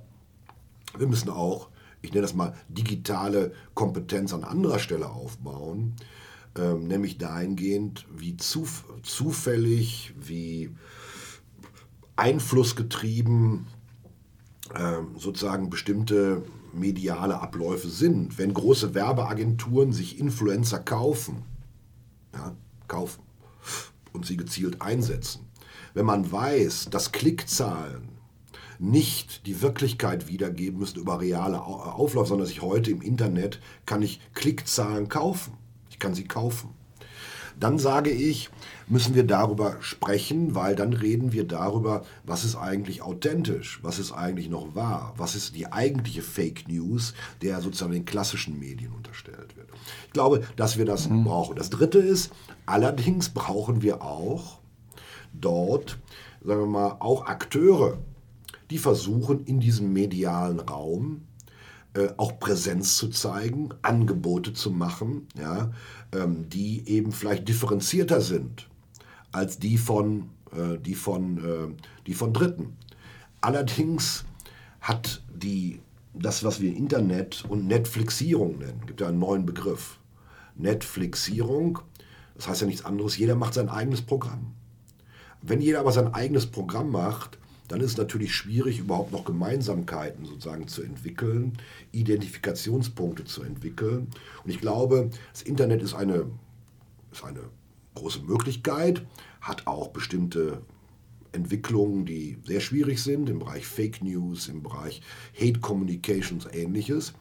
wir 0.98 1.08
müssen 1.08 1.30
auch, 1.30 1.70
ich 2.02 2.12
nenne 2.12 2.22
das 2.22 2.34
mal, 2.34 2.54
digitale 2.68 3.54
Kompetenz 3.74 4.34
an 4.34 4.44
anderer 4.44 4.80
Stelle 4.80 5.10
aufbauen, 5.10 5.96
ähm, 6.58 6.88
nämlich 6.88 7.18
dahingehend, 7.18 8.06
wie 8.16 8.38
zuf 8.38 8.86
zufällig, 9.04 10.14
wie 10.20 10.72
einflussgetrieben 12.16 13.68
ähm, 14.76 15.16
sozusagen 15.18 15.70
bestimmte 15.70 16.44
mediale 16.74 17.40
Abläufe 17.40 17.90
sind. 17.90 18.38
Wenn 18.38 18.54
große 18.54 18.94
Werbeagenturen 18.94 19.94
sich 19.94 20.20
Influencer 20.20 20.80
kaufen, 20.80 21.44
ja, 22.34 22.56
kaufen 22.88 23.24
und 24.14 24.26
sie 24.26 24.38
gezielt 24.38 24.82
einsetzen, 24.82 25.48
wenn 25.94 26.06
man 26.06 26.32
weiß, 26.32 26.90
dass 26.92 27.12
Klickzahlen 27.12 28.19
nicht 28.80 29.46
die 29.46 29.62
Wirklichkeit 29.62 30.28
wiedergeben 30.28 30.80
müssen 30.80 31.00
über 31.00 31.20
reale 31.20 31.62
Au- 31.62 31.82
Auflauf, 31.82 32.28
sondern 32.28 32.48
sich 32.48 32.62
heute 32.62 32.92
im 32.92 33.02
Internet 33.02 33.60
kann 33.86 34.02
ich 34.02 34.20
Klickzahlen 34.34 35.10
kaufen. 35.10 35.54
Ich 35.90 36.00
kann 36.00 36.14
sie 36.16 36.26
kaufen 36.26 36.70
dann 37.60 37.78
sage 37.78 38.10
ich, 38.10 38.50
müssen 38.88 39.16
wir 39.16 39.26
darüber 39.26 39.78
sprechen, 39.82 40.56
weil 40.56 40.76
dann 40.76 40.94
reden 40.94 41.34
wir 41.34 41.46
darüber, 41.46 42.04
was 42.24 42.46
ist 42.46 42.56
eigentlich 42.56 43.02
authentisch, 43.02 43.80
was 43.82 44.00
ist 44.00 44.12
eigentlich 44.14 44.50
noch 44.50 44.76
wahr, 44.76 45.14
was 45.18 45.36
ist 45.36 45.56
die 45.56 45.72
eigentliche 45.72 46.22
Fake 46.22 46.68
News, 46.70 47.14
der 47.42 47.60
sozusagen 47.62 47.92
den 47.92 48.06
klassischen 48.06 48.58
Medien 48.60 48.94
unterstellt 48.94 49.58
wird. 49.58 49.68
Ich 50.08 50.14
glaube, 50.14 50.44
dass 50.56 50.78
wir 50.78 50.86
das 50.86 51.10
brauchen. 51.10 51.56
Das 51.58 51.70
Dritte 51.70 52.00
ist, 52.00 52.32
allerdings 52.66 53.30
brauchen 53.30 53.82
wir 53.82 54.02
auch 54.02 54.60
dort, 55.34 55.98
sagen 56.42 56.62
wir 56.62 56.68
mal, 56.68 56.96
auch 57.00 57.26
Akteure, 57.26 57.98
die 58.70 58.78
versuchen 58.78 59.46
in 59.46 59.60
diesem 59.60 59.94
medialen 59.94 60.60
Raum 60.60 61.22
äh, 61.94 62.10
auch 62.18 62.40
Präsenz 62.40 62.98
zu 62.98 63.10
zeigen, 63.10 63.70
Angebote 63.82 64.54
zu 64.54 64.70
machen, 64.70 65.28
ja, 65.36 65.72
ähm, 66.14 66.48
die 66.48 66.88
eben 66.88 67.12
vielleicht 67.12 67.48
differenzierter 67.48 68.22
sind 68.22 68.70
als 69.32 69.58
die 69.58 69.78
von, 69.78 70.30
äh, 70.52 70.78
die 70.78 70.94
von, 70.94 71.38
äh, 71.38 71.84
die 72.06 72.14
von 72.14 72.32
Dritten. 72.32 72.78
Allerdings 73.42 74.24
hat 74.82 75.24
die, 75.34 75.80
das, 76.14 76.44
was 76.44 76.62
wir 76.62 76.76
Internet 76.76 77.44
und 77.50 77.66
Netflixierung 77.66 78.60
nennen, 78.60 78.84
gibt 78.86 79.02
ja 79.02 79.08
einen 79.08 79.20
neuen 79.20 79.46
Begriff. 79.46 80.00
Netflixierung, 80.56 81.80
das 82.36 82.48
heißt 82.48 82.62
ja 82.62 82.68
nichts 82.68 82.86
anderes, 82.86 83.18
jeder 83.18 83.36
macht 83.36 83.56
sein 83.56 83.70
eigenes 83.70 84.04
Programm. 84.04 84.54
Wenn 85.42 85.62
jeder 85.62 85.80
aber 85.80 85.92
sein 85.92 86.14
eigenes 86.14 86.46
Programm 86.46 86.92
macht, 86.92 87.39
dann 87.70 87.82
ist 87.82 87.92
es 87.92 87.98
natürlich 87.98 88.34
schwierig, 88.36 88.80
überhaupt 88.80 89.12
noch 89.12 89.24
Gemeinsamkeiten 89.24 90.26
sozusagen 90.26 90.68
zu 90.68 90.82
entwickeln, 90.82 91.54
Identifikationspunkte 91.92 93.24
zu 93.26 93.44
entwickeln. 93.44 94.08
Und 94.44 94.50
ich 94.50 94.60
glaube, 94.60 95.12
das 95.32 95.44
Internet 95.44 95.82
ist 95.82 95.94
eine, 95.94 96.26
ist 97.12 97.24
eine 97.24 97.44
große 97.94 98.22
Möglichkeit, 98.24 99.06
hat 99.40 99.68
auch 99.68 99.90
bestimmte 99.90 100.62
Entwicklungen, 101.32 102.06
die 102.06 102.40
sehr 102.44 102.60
schwierig 102.60 103.04
sind 103.04 103.30
im 103.30 103.40
Bereich 103.40 103.68
Fake 103.68 104.04
News, 104.04 104.48
im 104.48 104.64
Bereich 104.64 105.02
Hate 105.40 105.60
Communications, 105.60 106.48
ähnliches. 106.52 107.14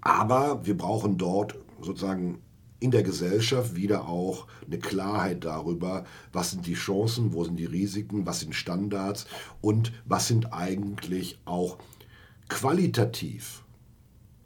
Aber 0.00 0.66
wir 0.66 0.76
brauchen 0.76 1.18
dort 1.18 1.54
sozusagen 1.80 2.40
in 2.80 2.90
der 2.90 3.02
Gesellschaft 3.02 3.76
wieder 3.76 4.08
auch 4.08 4.46
eine 4.66 4.78
Klarheit 4.78 5.44
darüber, 5.44 6.04
was 6.32 6.50
sind 6.50 6.66
die 6.66 6.74
Chancen, 6.74 7.32
wo 7.32 7.44
sind 7.44 7.56
die 7.56 7.66
Risiken, 7.66 8.26
was 8.26 8.40
sind 8.40 8.54
Standards 8.54 9.26
und 9.60 9.92
was 10.06 10.26
sind 10.26 10.52
eigentlich 10.52 11.38
auch 11.44 11.78
qualitativ 12.48 13.62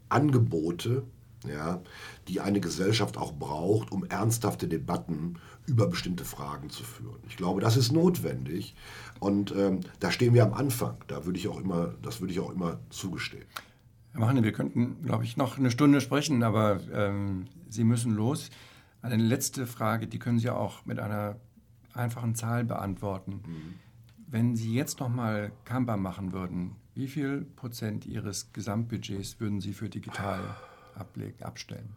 Angebote, 0.08 1.04
ja, 1.48 1.82
die 2.28 2.40
eine 2.40 2.60
Gesellschaft 2.60 3.16
auch 3.16 3.32
braucht, 3.32 3.92
um 3.92 4.04
ernsthafte 4.04 4.68
Debatten 4.68 5.36
über 5.66 5.86
bestimmte 5.86 6.24
Fragen 6.24 6.70
zu 6.70 6.84
führen. 6.84 7.20
Ich 7.28 7.36
glaube, 7.36 7.60
das 7.60 7.76
ist 7.76 7.92
notwendig 7.92 8.74
und 9.20 9.54
ähm, 9.56 9.80
da 10.00 10.10
stehen 10.10 10.34
wir 10.34 10.44
am 10.44 10.54
Anfang. 10.54 10.96
Da 11.06 11.24
würde 11.24 11.38
ich 11.38 11.48
auch 11.48 11.60
immer, 11.60 11.94
das 12.02 12.20
würde 12.20 12.32
ich 12.32 12.40
auch 12.40 12.50
immer 12.50 12.78
zugestehen. 12.90 13.46
Herr 14.12 14.20
Machne, 14.20 14.44
wir 14.44 14.52
könnten, 14.52 15.02
glaube 15.02 15.24
ich, 15.24 15.36
noch 15.36 15.58
eine 15.58 15.70
Stunde 15.70 16.00
sprechen, 16.00 16.42
aber 16.42 16.80
ähm, 16.92 17.46
Sie 17.74 17.84
müssen 17.84 18.14
los. 18.14 18.50
Eine 19.02 19.16
letzte 19.16 19.66
Frage, 19.66 20.06
die 20.06 20.18
können 20.18 20.38
Sie 20.38 20.48
auch 20.48 20.86
mit 20.86 20.98
einer 20.98 21.36
einfachen 21.92 22.34
Zahl 22.34 22.64
beantworten. 22.64 23.42
Mhm. 23.46 23.74
Wenn 24.26 24.56
Sie 24.56 24.74
jetzt 24.74 25.00
nochmal 25.00 25.52
Canva 25.64 25.96
machen 25.96 26.32
würden, 26.32 26.76
wie 26.94 27.08
viel 27.08 27.42
Prozent 27.56 28.06
Ihres 28.06 28.52
Gesamtbudgets 28.52 29.40
würden 29.40 29.60
Sie 29.60 29.72
für 29.72 29.88
digital 29.88 30.56
abstellen? 31.40 31.90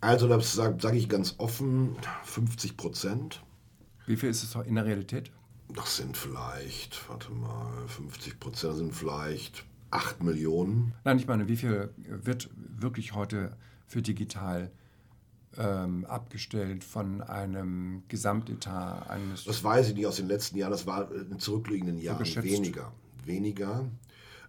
Also 0.00 0.28
das 0.28 0.54
sage 0.54 0.76
sag 0.80 0.94
ich 0.94 1.08
ganz 1.08 1.34
offen, 1.38 1.96
50 2.24 2.76
Prozent. 2.76 3.42
Wie 4.06 4.16
viel 4.16 4.30
ist 4.30 4.42
es 4.42 4.54
in 4.66 4.74
der 4.74 4.86
Realität? 4.86 5.30
Das 5.68 5.96
sind 5.96 6.16
vielleicht, 6.16 7.08
warte 7.08 7.30
mal, 7.30 7.86
50 7.88 8.40
Prozent 8.40 8.76
sind 8.76 8.94
vielleicht 8.94 9.66
8 9.90 10.22
Millionen. 10.22 10.94
Nein, 11.04 11.18
ich 11.18 11.26
meine, 11.26 11.48
wie 11.48 11.56
viel 11.56 11.90
wird 11.96 12.48
wirklich 12.56 13.14
heute 13.14 13.56
für 13.88 14.02
digital 14.02 14.70
ähm, 15.56 16.04
abgestellt 16.04 16.84
von 16.84 17.22
einem 17.22 18.02
Gesamtetat 18.08 19.10
eines. 19.10 19.44
Das 19.44 19.64
weiß 19.64 19.88
ich 19.88 19.94
nicht 19.94 20.06
aus 20.06 20.16
den 20.16 20.28
letzten 20.28 20.56
Jahren, 20.56 20.70
das 20.70 20.86
war 20.86 21.10
in 21.10 21.38
zurückliegenden 21.40 21.98
Jahren 21.98 22.18
geschätzt. 22.18 22.46
weniger. 22.46 22.92
Weniger. 23.24 23.84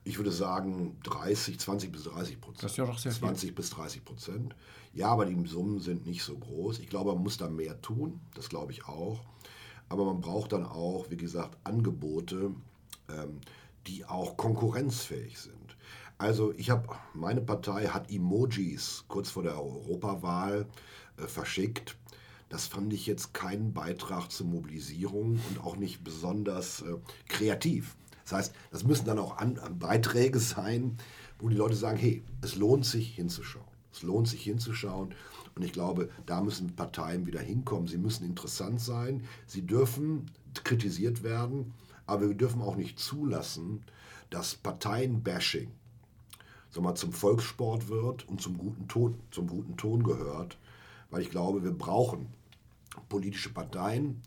Ich 0.03 0.17
würde 0.17 0.31
sagen 0.31 0.97
30, 1.03 1.59
20 1.59 1.91
bis 1.91 2.03
30 2.03 2.39
Prozent. 2.39 2.63
Das 2.63 2.71
ist 2.71 2.77
ja 2.77 2.85
doch 2.85 2.97
sehr 2.97 3.11
viel. 3.11 3.19
20 3.21 3.55
bis 3.55 3.69
30 3.71 4.05
Prozent. 4.05 4.55
Ja, 4.93 5.07
aber 5.09 5.25
die 5.25 5.47
Summen 5.47 5.79
sind 5.79 6.05
nicht 6.05 6.23
so 6.23 6.37
groß. 6.37 6.79
Ich 6.79 6.89
glaube, 6.89 7.13
man 7.13 7.23
muss 7.23 7.37
da 7.37 7.49
mehr 7.49 7.81
tun. 7.81 8.19
Das 8.35 8.49
glaube 8.49 8.71
ich 8.71 8.85
auch. 8.85 9.21
Aber 9.87 10.05
man 10.05 10.21
braucht 10.21 10.51
dann 10.53 10.65
auch, 10.65 11.09
wie 11.09 11.17
gesagt, 11.17 11.57
Angebote, 11.63 12.51
ähm, 13.09 13.41
die 13.87 14.05
auch 14.05 14.37
konkurrenzfähig 14.37 15.37
sind. 15.39 15.59
Also 16.20 16.53
ich 16.57 16.70
habe, 16.70 16.86
meine 17.13 17.39
Partei 17.39 17.88
hat 17.88 18.11
Emojis 18.11 19.05
kurz 19.07 19.30
vor 19.30 19.41
der 19.41 19.57
Europawahl 19.57 20.67
äh, 21.15 21.28
verschickt. 21.28 21.95
Das 22.49 22.67
fand 22.67 22.91
ich 22.91 23.05
jetzt 23.05 23.34
keinen 23.34 23.72
Beitrag 23.72 24.30
zur 24.30 24.47
Mobilisierung 24.47 25.39
und 25.49 25.63
auch 25.63 25.78
nicht 25.78 26.03
besonders 26.03 26.82
äh, 26.82 26.97
kreativ. 27.30 27.95
Das 28.26 28.34
heißt, 28.34 28.55
das 28.70 28.84
müssen 28.84 29.05
dann 29.05 29.17
auch 29.17 29.38
an, 29.38 29.59
an 29.59 29.80
Beiträge 29.80 30.39
sein, 30.39 30.97
wo 31.39 31.47
die 31.47 31.55
Leute 31.55 31.76
sagen, 31.76 31.97
hey, 31.97 32.22
es 32.41 32.57
lohnt 32.57 32.86
sich 32.86 33.15
hinzuschauen. 33.15 33.63
Es 33.93 34.03
lohnt 34.03 34.28
sich 34.28 34.43
hinzuschauen. 34.43 35.15
Und 35.55 35.63
ich 35.63 35.72
glaube, 35.72 36.09
da 36.26 36.41
müssen 36.41 36.76
Parteien 36.76 37.28
wieder 37.28 37.39
hinkommen. 37.39 37.88
Sie 37.88 37.97
müssen 37.97 38.26
interessant 38.26 38.82
sein. 38.82 39.24
Sie 39.47 39.65
dürfen 39.65 40.30
kritisiert 40.65 41.24
werden. 41.24 41.74
Aber 42.07 42.28
wir 42.28 42.36
dürfen 42.36 42.61
auch 42.61 42.76
nicht 42.76 42.99
zulassen, 42.99 43.86
dass 44.30 44.55
Parteienbashing 44.55 45.72
sag 46.70 46.84
mal, 46.84 46.95
zum 46.95 47.13
Volkssport 47.13 47.89
wird 47.89 48.28
und 48.28 48.41
zum 48.41 48.57
guten, 48.57 48.88
Ton, 48.88 49.15
zum 49.32 49.47
guten 49.47 49.78
Ton 49.78 50.03
gehört. 50.03 50.57
Weil 51.09 51.22
ich 51.22 51.32
glaube, 51.32 51.63
wir 51.63 51.72
brauchen 51.72 52.28
politische 53.07 53.49
Parteien, 53.49 54.22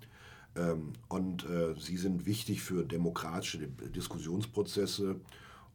ähm, 0.56 0.92
und 1.08 1.48
äh, 1.48 1.74
sie 1.78 1.96
sind 1.96 2.26
wichtig 2.26 2.62
für 2.62 2.84
demokratische 2.84 3.58
Diskussionsprozesse. 3.58 5.16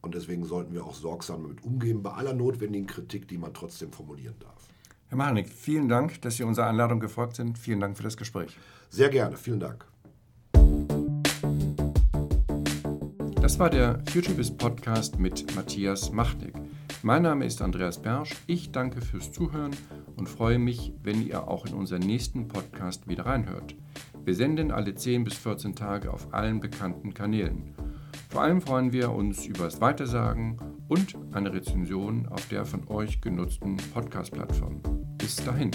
Und 0.01 0.15
deswegen 0.15 0.45
sollten 0.45 0.73
wir 0.73 0.85
auch 0.85 0.93
sorgsam 0.93 1.43
damit 1.43 1.63
umgehen, 1.63 2.03
bei 2.03 2.11
aller 2.11 2.33
notwendigen 2.33 2.85
Kritik, 2.85 3.27
die 3.27 3.37
man 3.37 3.53
trotzdem 3.53 3.91
formulieren 3.91 4.35
darf. 4.39 4.67
Herr 5.07 5.17
Machanik, 5.17 5.49
vielen 5.49 5.87
Dank, 5.87 6.21
dass 6.21 6.35
Sie 6.35 6.43
unserer 6.43 6.67
Einladung 6.67 6.99
gefolgt 6.99 7.37
sind. 7.37 7.57
Vielen 7.57 7.79
Dank 7.79 7.97
für 7.97 8.03
das 8.03 8.17
Gespräch. 8.17 8.57
Sehr 8.89 9.09
gerne, 9.09 9.37
vielen 9.37 9.59
Dank. 9.59 9.85
Das 13.47 13.59
war 13.59 13.69
der 13.69 14.01
Futuribus 14.11 14.51
Podcast 14.51 15.19
mit 15.19 15.55
Matthias 15.55 16.11
Machtig. 16.11 16.53
Mein 17.01 17.21
Name 17.21 17.45
ist 17.45 17.61
Andreas 17.61 17.97
Bersch. 17.97 18.35
Ich 18.45 18.73
danke 18.73 18.99
fürs 18.99 19.31
Zuhören 19.31 19.71
und 20.17 20.27
freue 20.27 20.59
mich, 20.59 20.91
wenn 21.01 21.25
ihr 21.25 21.47
auch 21.47 21.65
in 21.65 21.73
unseren 21.73 22.01
nächsten 22.01 22.49
Podcast 22.49 23.07
wieder 23.07 23.25
reinhört. 23.25 23.73
Wir 24.25 24.35
senden 24.35 24.69
alle 24.69 24.95
10 24.95 25.23
bis 25.23 25.35
14 25.35 25.75
Tage 25.77 26.11
auf 26.11 26.33
allen 26.33 26.59
bekannten 26.59 27.13
Kanälen. 27.13 27.73
Vor 28.27 28.41
allem 28.41 28.59
freuen 28.59 28.91
wir 28.91 29.13
uns 29.13 29.45
über 29.45 29.63
das 29.63 29.79
Weitersagen 29.79 30.57
und 30.89 31.15
eine 31.31 31.53
Rezension 31.53 32.27
auf 32.27 32.49
der 32.49 32.65
von 32.65 32.85
euch 32.89 33.21
genutzten 33.21 33.77
Podcast-Plattform. 33.77 34.81
Bis 35.17 35.37
dahin. 35.37 35.71